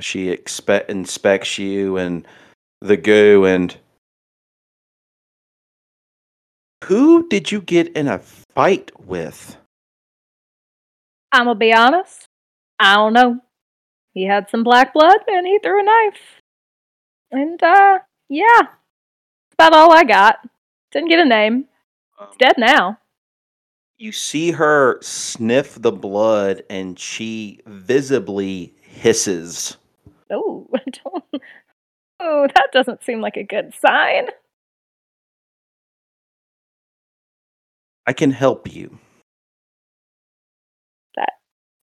she 0.00 0.26
expe- 0.26 0.88
inspects 0.88 1.58
you 1.58 1.96
and 1.96 2.26
the 2.80 2.96
goo 2.96 3.44
and 3.44 3.76
who 6.84 7.28
did 7.28 7.52
you 7.52 7.60
get 7.60 7.96
in 7.96 8.08
a 8.08 8.18
fight 8.18 8.90
with? 8.98 9.56
I'm 11.32 11.44
gonna 11.44 11.54
be 11.54 11.72
honest. 11.72 12.26
I 12.78 12.96
don't 12.96 13.12
know. 13.12 13.40
He 14.14 14.24
had 14.24 14.50
some 14.50 14.64
black 14.64 14.92
blood 14.92 15.18
and 15.28 15.46
he 15.46 15.58
threw 15.62 15.80
a 15.80 15.84
knife. 15.84 16.39
And 17.30 17.62
uh, 17.62 17.98
yeah, 18.28 18.60
that's 18.60 19.54
about 19.54 19.74
all 19.74 19.92
I 19.92 20.04
got. 20.04 20.38
Didn't 20.90 21.08
get 21.08 21.20
a 21.20 21.24
name. 21.24 21.66
He's 22.18 22.36
dead 22.38 22.54
now. 22.58 22.98
You 23.96 24.12
see 24.12 24.52
her 24.52 24.98
sniff 25.02 25.80
the 25.80 25.92
blood 25.92 26.62
and 26.70 26.98
she 26.98 27.60
visibly 27.66 28.74
hisses. 28.80 29.76
Oh, 30.30 30.66
don't. 31.04 31.42
Oh, 32.18 32.46
that 32.54 32.68
doesn't 32.72 33.02
seem 33.02 33.20
like 33.20 33.36
a 33.36 33.44
good 33.44 33.74
sign. 33.74 34.28
I 38.06 38.12
can 38.12 38.30
help 38.30 38.72
you 38.72 38.98
That 41.16 41.32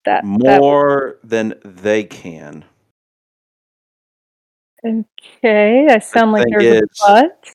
that 0.05 0.23
more 0.25 1.17
than 1.23 1.53
they 1.63 2.03
can. 2.03 2.65
Okay. 4.85 5.87
I 5.89 5.99
sound 5.99 6.31
like 6.31 6.45
there's 6.49 6.81
a 6.81 6.87
but. 6.99 7.53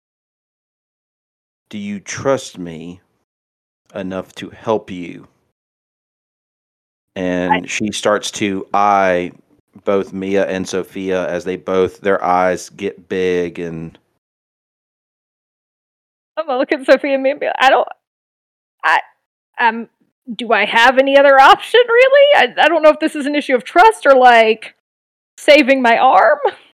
Do 1.68 1.78
you 1.78 2.00
trust 2.00 2.58
me 2.58 3.00
enough 3.94 4.34
to 4.36 4.50
help 4.50 4.90
you? 4.90 5.28
And 7.14 7.68
she 7.68 7.92
starts 7.92 8.30
to 8.32 8.66
eye 8.72 9.32
both 9.84 10.12
Mia 10.12 10.46
and 10.46 10.68
Sophia 10.68 11.28
as 11.28 11.44
they 11.44 11.56
both 11.56 12.00
their 12.00 12.22
eyes 12.22 12.68
get 12.70 13.08
big 13.08 13.58
and 13.58 13.98
I'm 16.36 16.46
gonna 16.46 16.58
look 16.58 16.72
at 16.72 16.84
Sophia 16.86 17.14
and 17.14 17.24
be 17.40 17.48
I 17.58 17.70
don't, 17.70 17.88
I, 18.84 19.00
um, 19.58 19.88
do 20.34 20.52
I 20.52 20.64
have 20.64 20.98
any 20.98 21.18
other 21.18 21.38
option 21.38 21.80
really? 21.86 22.36
I, 22.36 22.54
I 22.62 22.68
don't 22.68 22.82
know 22.82 22.90
if 22.90 23.00
this 23.00 23.14
is 23.14 23.26
an 23.26 23.34
issue 23.34 23.54
of 23.54 23.64
trust 23.64 24.06
or 24.06 24.14
like 24.14 24.74
saving 25.38 25.82
my 25.82 25.98
arm. 25.98 26.38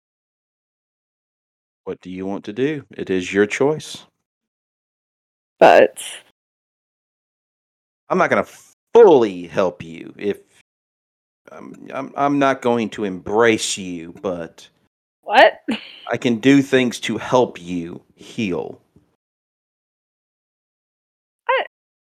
What 1.85 2.01
do 2.01 2.11
you 2.11 2.27
want 2.27 2.45
to 2.47 2.53
do? 2.53 2.85
It 2.91 3.11
is 3.11 3.33
your 3.33 3.47
choice. 3.47 4.05
But 5.61 6.03
I'm 8.09 8.19
not 8.19 8.31
going 8.31 8.45
to 8.45 8.51
fully 8.95 9.47
help 9.47 9.83
you 9.83 10.15
if 10.19 10.39
um, 11.53 11.89
I'm, 11.93 12.13
I'm 12.17 12.39
not 12.39 12.63
going 12.63 12.91
to 12.91 13.05
embrace 13.05 13.77
you, 13.77 14.15
but 14.23 14.69
what? 15.23 15.63
I 16.11 16.17
can 16.17 16.37
do 16.37 16.63
things 16.63 17.01
to 17.01 17.19
help 17.19 17.61
you 17.61 18.03
heal. 18.15 18.81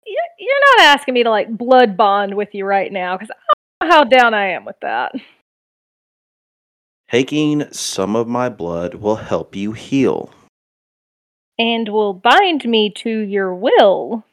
You're, 0.04 0.22
you're 0.38 0.78
not 0.78 0.98
asking 0.98 1.14
me 1.14 1.22
to 1.22 1.30
like 1.30 1.48
blood 1.56 1.96
bond 1.96 2.34
with 2.34 2.54
you 2.54 2.64
right 2.64 2.92
now 2.92 3.16
because 3.16 3.30
I 3.30 3.86
don't 3.86 3.88
know 3.88 3.96
how 3.96 4.04
down 4.04 4.34
I 4.34 4.50
am 4.50 4.64
with 4.64 4.76
that. 4.82 5.12
Taking 7.12 7.70
some 7.72 8.16
of 8.16 8.26
my 8.26 8.48
blood 8.48 8.94
will 8.94 9.16
help 9.16 9.54
you 9.54 9.72
heal. 9.72 10.32
And 11.58 11.90
will 11.90 12.14
bind 12.14 12.64
me 12.64 12.90
to 12.96 13.10
your 13.10 13.54
will. 13.54 14.24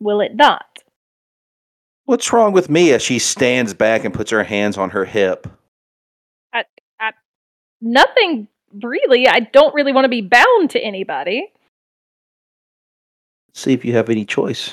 Will 0.00 0.22
it 0.22 0.34
not? 0.34 0.82
What's 2.06 2.32
wrong 2.32 2.54
with 2.54 2.70
Mia? 2.70 2.98
She 3.00 3.18
stands 3.18 3.74
back 3.74 4.06
and 4.06 4.14
puts 4.14 4.30
her 4.30 4.44
hands 4.44 4.78
on 4.78 4.88
her 4.90 5.04
hip. 5.04 5.46
I, 6.54 6.64
I, 6.98 7.12
Nothing 7.82 8.48
really. 8.82 9.28
I 9.28 9.40
don't 9.40 9.74
really 9.74 9.92
want 9.92 10.06
to 10.06 10.08
be 10.08 10.22
bound 10.22 10.70
to 10.70 10.80
anybody. 10.80 11.52
See 13.52 13.74
if 13.74 13.84
you 13.84 13.92
have 13.92 14.08
any 14.08 14.24
choice. 14.24 14.72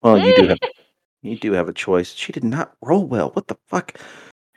Well, 0.00 0.16
you 0.16 0.36
do 0.36 0.46
have. 0.46 0.58
You 1.24 1.36
do 1.36 1.52
have 1.52 1.68
a 1.68 1.72
choice. 1.72 2.14
She 2.14 2.32
did 2.32 2.42
not 2.42 2.74
roll 2.82 3.06
well. 3.06 3.30
What 3.30 3.46
the 3.46 3.56
fuck? 3.68 3.96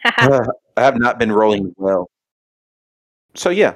Uh, 0.18 0.46
I 0.78 0.84
have 0.84 1.00
not 1.00 1.18
been 1.18 1.32
rolling 1.32 1.74
well. 1.78 2.10
So 3.34 3.50
yeah, 3.50 3.76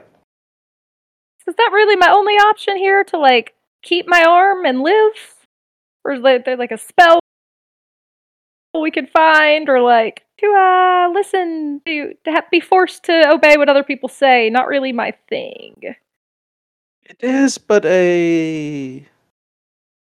is 1.49 1.55
that 1.55 1.71
really 1.73 1.95
my 1.95 2.09
only 2.11 2.36
option 2.36 2.77
here 2.77 3.03
to 3.05 3.17
like 3.17 3.55
keep 3.82 4.07
my 4.07 4.23
arm 4.23 4.65
and 4.65 4.82
live? 4.82 5.13
Or 6.05 6.13
is 6.13 6.21
there 6.21 6.55
like 6.55 6.71
a 6.71 6.77
spell 6.77 7.19
we 8.80 8.91
could 8.91 9.09
find, 9.09 9.67
or 9.67 9.82
like 9.82 10.23
to 10.39 10.45
uh 10.47 11.09
listen 11.11 11.82
to 11.86 12.13
to 12.23 12.32
have, 12.32 12.49
be 12.51 12.59
forced 12.59 13.03
to 13.05 13.32
obey 13.32 13.57
what 13.57 13.69
other 13.69 13.84
people 13.84 14.07
say? 14.07 14.49
Not 14.49 14.67
really 14.67 14.93
my 14.93 15.13
thing. 15.27 15.95
it 17.03 17.17
is, 17.21 17.57
but 17.57 17.84
a 17.86 19.07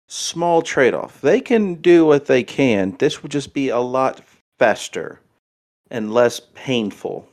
small 0.07 0.61
trade-off. 0.63 1.21
They 1.21 1.41
can 1.41 1.75
do 1.75 2.05
what 2.05 2.25
they 2.25 2.43
can. 2.43 2.95
This 2.97 3.21
would 3.21 3.31
just 3.31 3.53
be 3.53 3.69
a 3.69 3.79
lot 3.79 4.21
faster 4.57 5.19
and 5.89 6.13
less 6.13 6.39
painful. 6.53 7.27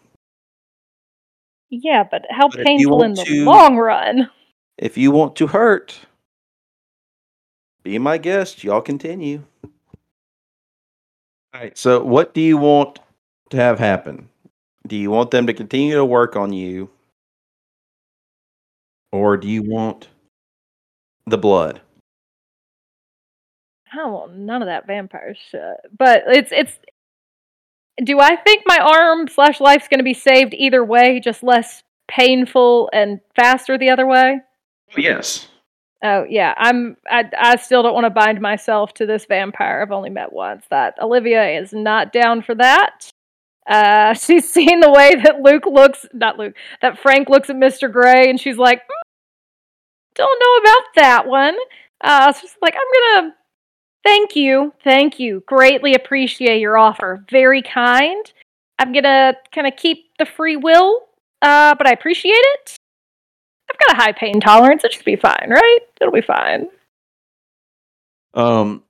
Yeah, 1.70 2.04
but 2.08 2.22
how 2.30 2.48
But 2.48 2.64
painful 2.64 3.02
in 3.02 3.14
the 3.14 3.24
to- 3.24 3.44
long 3.44 3.76
run? 3.76 4.30
If 4.78 4.96
you 4.98 5.10
want 5.10 5.36
to 5.36 5.46
hurt, 5.46 5.98
be 7.82 7.98
my 7.98 8.18
guest. 8.18 8.64
Y'all 8.64 8.80
continue. 8.80 9.42
All 9.64 11.60
right. 11.60 11.76
So, 11.78 12.02
what 12.02 12.34
do 12.34 12.40
you 12.40 12.56
want 12.56 12.98
to 13.50 13.56
have 13.56 13.78
happen? 13.78 14.28
Do 14.86 14.96
you 14.96 15.10
want 15.10 15.30
them 15.30 15.46
to 15.46 15.54
continue 15.54 15.94
to 15.94 16.04
work 16.04 16.36
on 16.36 16.52
you, 16.52 16.90
or 19.12 19.36
do 19.36 19.48
you 19.48 19.62
want 19.62 20.08
the 21.26 21.38
blood? 21.38 21.80
I 23.92 23.96
don't 23.96 24.12
want 24.12 24.36
none 24.36 24.60
of 24.62 24.66
that 24.66 24.86
vampire 24.86 25.36
shit. 25.50 25.76
But 25.96 26.24
it's 26.26 26.50
it's. 26.52 26.78
Do 28.02 28.20
I 28.20 28.36
think 28.36 28.64
my 28.66 28.78
arm 28.78 29.28
slash 29.28 29.60
life's 29.60 29.88
going 29.88 30.00
to 30.00 30.04
be 30.04 30.14
saved 30.14 30.54
either 30.54 30.84
way? 30.84 31.20
Just 31.20 31.42
less 31.42 31.82
painful 32.08 32.90
and 32.92 33.20
faster 33.36 33.78
the 33.78 33.90
other 33.90 34.06
way. 34.06 34.40
Yes. 34.96 35.48
Oh 36.02 36.26
yeah, 36.28 36.52
I'm. 36.58 36.98
I 37.08 37.24
I 37.38 37.56
still 37.56 37.82
don't 37.82 37.94
want 37.94 38.04
to 38.04 38.10
bind 38.10 38.38
myself 38.40 38.92
to 38.94 39.06
this 39.06 39.24
vampire 39.24 39.80
I've 39.80 39.90
only 39.90 40.10
met 40.10 40.34
once. 40.34 40.66
That 40.70 40.96
Olivia 41.00 41.48
is 41.48 41.72
not 41.72 42.12
down 42.12 42.42
for 42.42 42.54
that. 42.56 43.10
Uh, 43.66 44.12
she's 44.14 44.50
seen 44.50 44.80
the 44.80 44.90
way 44.90 45.14
that 45.14 45.40
Luke 45.40 45.64
looks. 45.64 46.04
Not 46.12 46.38
Luke. 46.38 46.54
That 46.82 46.98
Frank 46.98 47.30
looks 47.30 47.48
at 47.48 47.56
Mister 47.56 47.88
Gray, 47.88 48.28
and 48.28 48.38
she's 48.38 48.58
like, 48.58 48.82
"Hmm, 48.82 49.08
"Don't 50.14 50.42
know 50.42 50.70
about 50.70 50.94
that 50.96 51.26
one." 51.26 51.56
Uh, 52.02 52.32
so 52.32 52.40
she's 52.40 52.56
like, 52.60 52.74
"I'm 52.74 53.22
gonna." 53.22 53.34
Thank 54.04 54.36
you, 54.36 54.72
thank 54.84 55.18
you. 55.18 55.42
Greatly 55.46 55.94
appreciate 55.94 56.60
your 56.60 56.76
offer. 56.76 57.24
Very 57.30 57.62
kind. 57.62 58.30
I'm 58.78 58.92
gonna 58.92 59.34
kind 59.52 59.66
of 59.66 59.76
keep 59.76 60.10
the 60.18 60.26
free 60.26 60.56
will, 60.56 61.08
uh, 61.42 61.74
but 61.76 61.86
I 61.86 61.92
appreciate 61.92 62.32
it. 62.32 62.76
I've 63.70 63.78
got 63.78 63.96
a 63.96 64.02
high 64.02 64.12
pain 64.12 64.40
tolerance. 64.40 64.84
It 64.84 64.92
should 64.92 65.04
be 65.04 65.16
fine, 65.16 65.48
right? 65.48 65.78
It'll 66.00 66.12
be 66.12 66.20
fine. 66.20 66.68
Um, 68.34 68.82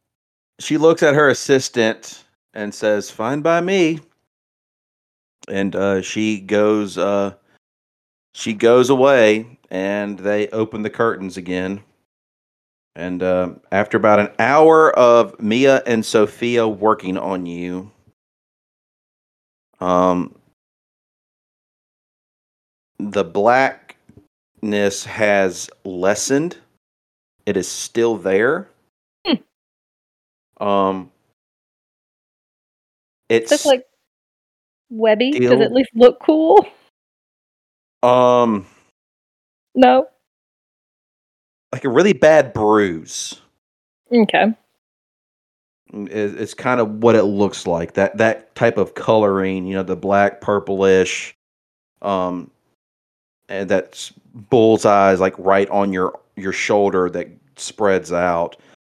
she 0.59 0.79
looks 0.79 1.03
at 1.03 1.15
her 1.15 1.29
assistant 1.29 2.25
and 2.55 2.75
says, 2.75 3.11
"Fine 3.11 3.43
by 3.43 3.61
me." 3.61 4.01
And 5.49 5.77
uh, 5.77 6.03
she 6.03 6.41
goes. 6.41 6.99
Uh, 6.99 7.35
she 8.35 8.53
goes 8.53 8.91
away, 8.91 9.59
and 9.71 10.19
they 10.19 10.49
open 10.49 10.83
the 10.83 10.91
curtains 10.91 11.37
again. 11.37 11.83
And 12.97 13.23
uh, 13.23 13.55
after 13.73 13.97
about 13.97 14.21
an 14.21 14.29
hour 14.39 14.97
of 14.97 15.41
Mia 15.41 15.83
and 15.87 16.05
Sophia 16.05 16.69
working 16.69 17.17
on 17.19 17.45
you, 17.47 17.91
um, 19.81 20.35
the 22.99 23.25
blackness 23.25 25.05
has 25.05 25.69
lessened. 25.85 26.57
It 27.47 27.57
is 27.57 27.69
still 27.69 28.17
there. 28.17 28.69
Um, 30.61 31.11
it's 33.29 33.67
like 33.67 33.85
Webby. 34.89 35.33
Does 35.33 35.51
it 35.51 35.61
at 35.61 35.73
least 35.73 35.91
look 35.95 36.21
cool? 36.21 36.65
um 38.03 38.67
No. 39.75 40.07
Like 41.75 41.85
a 41.85 41.89
really 41.89 42.13
bad 42.13 42.53
bruise. 42.53 43.41
Okay. 44.13 44.55
Is, 45.93 46.35
is 46.35 46.55
kind 46.55 46.81
of 46.81 47.03
what 47.03 47.17
it 47.17 47.25
looks 47.25 47.67
like. 47.67 47.95
That 47.95 48.17
that 48.19 48.55
type 48.55 48.79
of 48.79 48.95
coloring, 48.95 49.67
you 49.67 49.75
know, 49.75 49.83
the 49.83 49.97
black 49.97 50.41
purplish, 50.41 51.37
um, 52.01 52.49
and 53.49 53.69
that's 53.69 54.13
bullseyes 54.51 55.19
like 55.19 55.35
right 55.37 55.69
on 55.71 55.93
your 55.93 56.21
your 56.37 56.53
shoulder 56.53 57.11
that 57.11 57.29
spreads 57.57 58.13
out. 58.13 58.57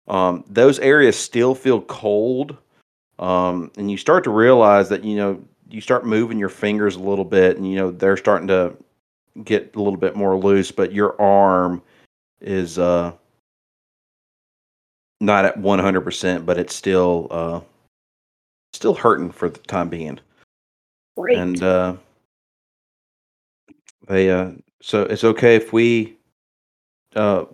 Um, 0.10 0.44
those 0.50 0.78
areas 0.80 1.18
still 1.18 1.56
feel 1.56 1.82
cold, 1.82 2.58
um, 3.20 3.72
and 3.78 3.90
you 3.90 3.96
start 3.96 4.26
to 4.26 4.32
realize 4.32 4.90
that 4.90 5.06
you 5.06 5.16
know 5.16 5.42
you 5.70 5.80
start 5.80 6.06
moving 6.06 6.38
your 6.38 6.50
fingers 6.50 6.98
a 6.98 7.02
little 7.02 7.26
bit, 7.26 7.56
and 7.56 7.70
you 7.70 7.78
know 7.78 7.92
they're 7.92 8.18
starting 8.18 8.50
to 8.50 8.76
get 9.46 9.74
a 9.76 9.82
little 9.82 10.00
bit 10.00 10.18
more 10.18 10.38
loose, 10.38 10.72
but 10.72 10.92
your 10.92 11.20
arm 11.22 11.82
is 12.42 12.78
uh 12.78 13.12
not 15.22 15.46
at 15.46 15.58
100%, 15.58 16.46
but 16.46 16.58
it's 16.58 16.76
still 16.76 17.28
uh 17.32 17.62
still 18.74 18.94
hurting 18.94 19.32
for 19.32 19.50
the 19.50 19.60
time 19.60 19.90
being. 19.90 20.20
Great. 21.18 21.38
And 21.38 21.64
uh 21.64 21.96
they 24.08 24.30
uh 24.30 24.52
so 24.82 25.04
it's 25.04 25.24
okay 25.24 25.56
if 25.56 25.74
we 25.74 26.18
uh 27.16 27.46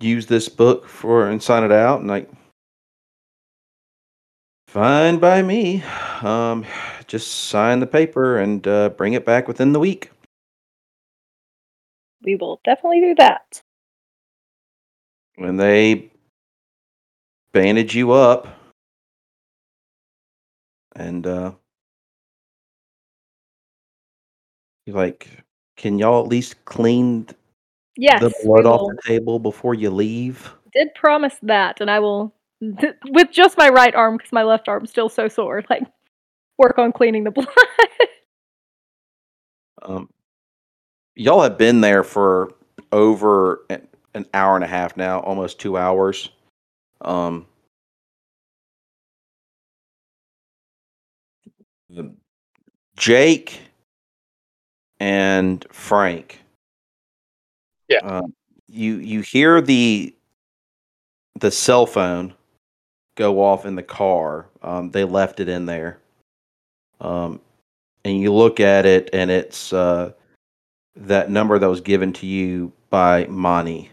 use 0.00 0.26
this 0.26 0.48
book 0.48 0.86
for 0.86 1.28
and 1.28 1.42
sign 1.42 1.64
it 1.64 1.72
out 1.72 2.00
and 2.00 2.08
like 2.08 2.30
fine 4.68 5.18
by 5.18 5.42
me. 5.42 5.82
Um 6.22 6.64
just 7.06 7.28
sign 7.48 7.80
the 7.80 7.86
paper 7.86 8.38
and 8.38 8.66
uh 8.66 8.90
bring 8.90 9.14
it 9.14 9.24
back 9.24 9.48
within 9.48 9.72
the 9.72 9.80
week. 9.80 10.10
we 12.22 12.36
will 12.36 12.60
definitely 12.64 13.00
do 13.00 13.14
that. 13.16 13.62
When 15.38 15.56
they 15.56 16.10
bandage 17.52 17.94
you 17.94 18.10
up 18.12 18.46
and 20.96 21.26
uh 21.26 21.52
you're 24.84 24.96
like 24.96 25.28
can 25.76 25.98
y'all 25.98 26.22
at 26.22 26.28
least 26.28 26.62
clean 26.66 27.26
Yes. 27.96 28.20
the 28.20 28.32
blood 28.44 28.64
off 28.64 28.80
the 28.94 29.00
table 29.04 29.38
before 29.40 29.74
you 29.74 29.90
leave 29.90 30.52
Did 30.72 30.94
promise 30.94 31.34
that, 31.42 31.80
and 31.80 31.90
I 31.90 31.98
will, 31.98 32.32
with 32.60 33.32
just 33.32 33.58
my 33.58 33.68
right 33.70 33.92
arm, 33.94 34.16
because 34.18 34.30
my 34.30 34.44
left 34.44 34.68
arm's 34.68 34.90
still 34.90 35.08
so 35.08 35.26
sore, 35.26 35.64
like, 35.68 35.82
work 36.58 36.78
on 36.78 36.92
cleaning 36.92 37.24
the 37.24 37.30
blood. 37.32 37.48
um 39.82 40.08
y'all 41.16 41.42
have 41.42 41.58
been 41.58 41.80
there 41.80 42.04
for 42.04 42.52
over 42.92 43.62
an, 43.70 43.87
an 44.14 44.26
hour 44.34 44.54
and 44.54 44.64
a 44.64 44.68
half 44.68 44.96
now, 44.96 45.20
almost 45.20 45.58
two 45.60 45.76
hours. 45.76 46.30
Um, 47.00 47.46
Jake 52.96 53.60
and 55.00 55.64
Frank. 55.70 56.40
Yeah. 57.88 58.00
Uh, 58.02 58.26
you 58.68 58.96
you 58.96 59.20
hear 59.20 59.60
the 59.60 60.14
the 61.40 61.50
cell 61.50 61.86
phone 61.86 62.34
go 63.16 63.42
off 63.42 63.64
in 63.64 63.74
the 63.74 63.82
car. 63.82 64.46
Um, 64.62 64.90
they 64.90 65.04
left 65.04 65.40
it 65.40 65.48
in 65.48 65.66
there. 65.66 65.98
Um, 67.00 67.40
and 68.04 68.20
you 68.20 68.32
look 68.32 68.60
at 68.60 68.86
it, 68.86 69.10
and 69.12 69.30
it's 69.30 69.72
uh, 69.72 70.12
that 70.96 71.30
number 71.30 71.58
that 71.58 71.68
was 71.68 71.80
given 71.80 72.12
to 72.14 72.26
you 72.26 72.72
by 72.90 73.26
Monty. 73.26 73.90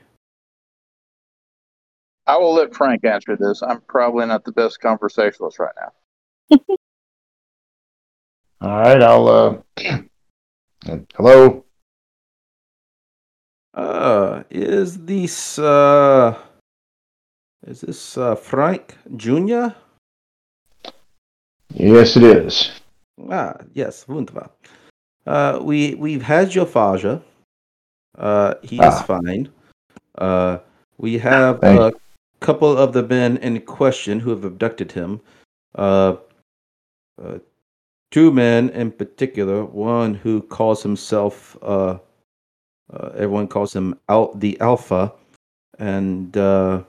I 2.27 2.37
will 2.37 2.55
let 2.55 2.73
Frank 2.75 3.05
answer 3.05 3.35
this. 3.35 3.61
I'm 3.61 3.81
probably 3.81 4.25
not 4.25 4.43
the 4.45 4.51
best 4.51 4.79
conversationalist 4.81 5.59
right 5.59 5.73
now. 5.79 6.57
All 8.61 8.79
right, 8.79 9.01
I'll. 9.01 9.27
Uh, 9.27 9.57
hello. 11.15 11.65
Uh, 13.73 14.43
is 14.49 14.97
this 15.05 15.59
uh, 15.59 16.35
is 17.67 17.81
this 17.81 18.17
uh, 18.17 18.33
Frank 18.35 18.95
Jr.? 19.17 19.67
Yes, 21.73 22.15
it 22.15 22.23
is. 22.23 22.71
Ah, 23.29 23.55
yes, 23.73 24.07
wunderbar. 24.07 24.49
Uh, 25.27 25.59
we 25.61 25.95
we've 25.95 26.21
had 26.23 26.55
your 26.55 26.65
father. 26.65 27.21
Uh, 28.17 28.55
he 28.63 28.77
is 28.77 28.81
Ah. 28.95 29.03
fine. 29.03 29.49
Uh, 30.17 30.59
we 30.97 31.17
have 31.17 31.59
Thank 31.59 31.79
a 31.81 31.91
couple 32.45 32.77
of 32.77 32.93
the 32.93 33.01
men 33.01 33.37
in 33.37 33.59
question 33.61 34.19
who 34.19 34.29
have 34.29 34.45
abducted 34.45 34.91
him. 34.91 35.19
Uh, 35.73 36.15
uh, 37.19 37.39
two 38.11 38.31
men 38.31 38.69
in 38.69 38.91
particular. 38.91 39.65
One 39.65 40.13
who 40.13 40.43
calls 40.43 40.83
himself. 40.83 41.57
Uh, 41.63 41.97
uh, 42.93 43.09
everyone 43.15 43.47
calls 43.47 43.75
him 43.75 43.99
Al- 44.09 44.35
the 44.35 44.61
Alpha, 44.61 45.11
and 45.79 46.37
uh, 46.37 46.83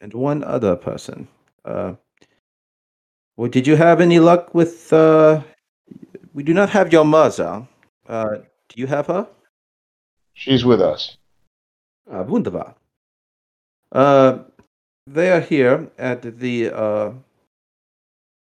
and 0.00 0.14
one 0.14 0.44
other 0.44 0.76
person. 0.76 1.26
Uh, 1.64 1.94
well, 3.36 3.50
did 3.50 3.66
you 3.66 3.74
have 3.74 4.00
any 4.00 4.20
luck 4.20 4.54
with? 4.54 4.92
We 6.34 6.42
do 6.44 6.54
not 6.54 6.70
have 6.70 6.92
your 6.92 7.04
mother. 7.04 7.66
Do 8.08 8.74
you 8.76 8.86
have 8.86 9.08
her? 9.08 9.26
She's 10.34 10.64
with 10.64 10.80
us. 10.80 11.16
Ah, 12.10 12.22
wunderbar. 12.22 12.74
Uh, 13.92 14.38
they 15.06 15.30
are 15.30 15.40
here 15.40 15.90
at 15.98 16.22
the 16.38 16.70
uh, 16.70 17.12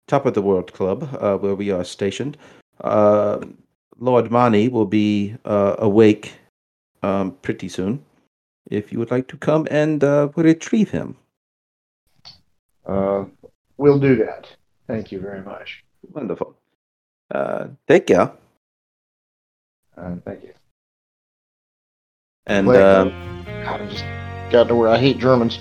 top 0.07 0.27
of 0.27 0.35
the 0.35 0.43
World 0.43 0.73
Club, 0.73 1.09
uh, 1.21 1.37
where 1.37 1.55
we 1.55 1.71
are 1.71 1.85
stationed. 1.85 2.37
Uh, 2.81 3.41
Lord 3.99 4.31
Mani 4.31 4.69
will 4.69 4.87
be 4.87 5.35
uh, 5.45 5.77
awake 5.79 6.35
um, 7.03 7.33
pretty 7.43 7.69
soon. 7.69 8.05
If 8.71 8.93
you 8.93 8.99
would 8.99 9.11
like 9.11 9.29
to 9.29 9.37
come 9.37 9.67
and 9.71 10.05
uh, 10.05 10.29
retrieve 10.37 10.91
him, 10.91 11.17
Uh, 12.87 13.25
we'll 13.77 13.99
do 13.99 14.17
that. 14.17 14.49
Thank 14.87 15.13
you 15.13 15.21
very 15.21 15.43
much. 15.43 15.85
wonderful. 16.15 16.55
Uh, 17.31 17.69
take 17.87 18.07
care. 18.07 18.33
Uh, 19.97 20.17
thank 20.25 20.43
you. 20.43 20.55
And 22.49 22.67
Wait. 22.67 22.81
uh, 22.81 23.05
God, 23.45 23.81
I 23.83 23.87
just 23.87 24.05
got 24.51 24.69
to 24.69 24.75
where 24.75 24.89
I 24.89 24.99
hate 24.99 25.19
Germans. 25.19 25.59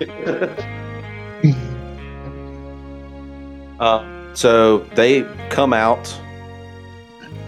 Uh, 3.82 4.32
so 4.32 4.78
they 4.94 5.22
come 5.50 5.72
out, 5.72 6.16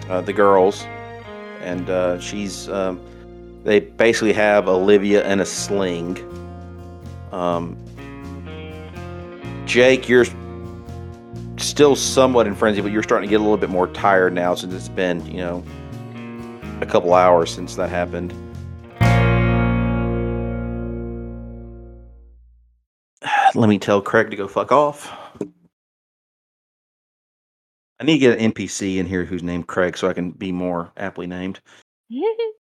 uh, 0.09 0.19
the 0.19 0.33
girls, 0.33 0.83
and 1.61 1.89
uh, 1.89 2.19
she's. 2.19 2.67
Um, 2.67 2.99
they 3.63 3.79
basically 3.79 4.33
have 4.33 4.67
Olivia 4.67 5.25
in 5.31 5.39
a 5.39 5.45
sling. 5.45 6.19
Um, 7.31 7.77
Jake, 9.65 10.09
you're 10.09 10.25
still 11.57 11.95
somewhat 11.95 12.47
in 12.47 12.53
frenzy, 12.53 12.81
but 12.81 12.91
you're 12.91 13.01
starting 13.01 13.29
to 13.29 13.31
get 13.31 13.39
a 13.39 13.43
little 13.43 13.57
bit 13.57 13.69
more 13.69 13.87
tired 13.87 14.33
now 14.33 14.55
since 14.55 14.73
it's 14.73 14.89
been, 14.89 15.25
you 15.25 15.37
know, 15.37 15.63
a 16.81 16.85
couple 16.85 17.13
hours 17.13 17.49
since 17.49 17.75
that 17.75 17.89
happened. 17.89 18.33
Let 23.55 23.69
me 23.69 23.79
tell 23.79 24.01
Craig 24.01 24.29
to 24.31 24.35
go 24.35 24.49
fuck 24.49 24.73
off. 24.73 25.09
I 27.99 28.03
need 28.03 28.13
to 28.13 28.19
get 28.19 28.37
an 28.37 28.51
NPC 28.51 28.97
in 28.97 29.05
here 29.05 29.23
who's 29.23 29.41
named 29.41 29.67
Craig 29.67 29.97
so 29.97 30.09
I 30.09 30.13
can 30.13 30.31
be 30.31 30.51
more 30.51 30.91
aptly 30.97 31.25
named. 31.27 31.61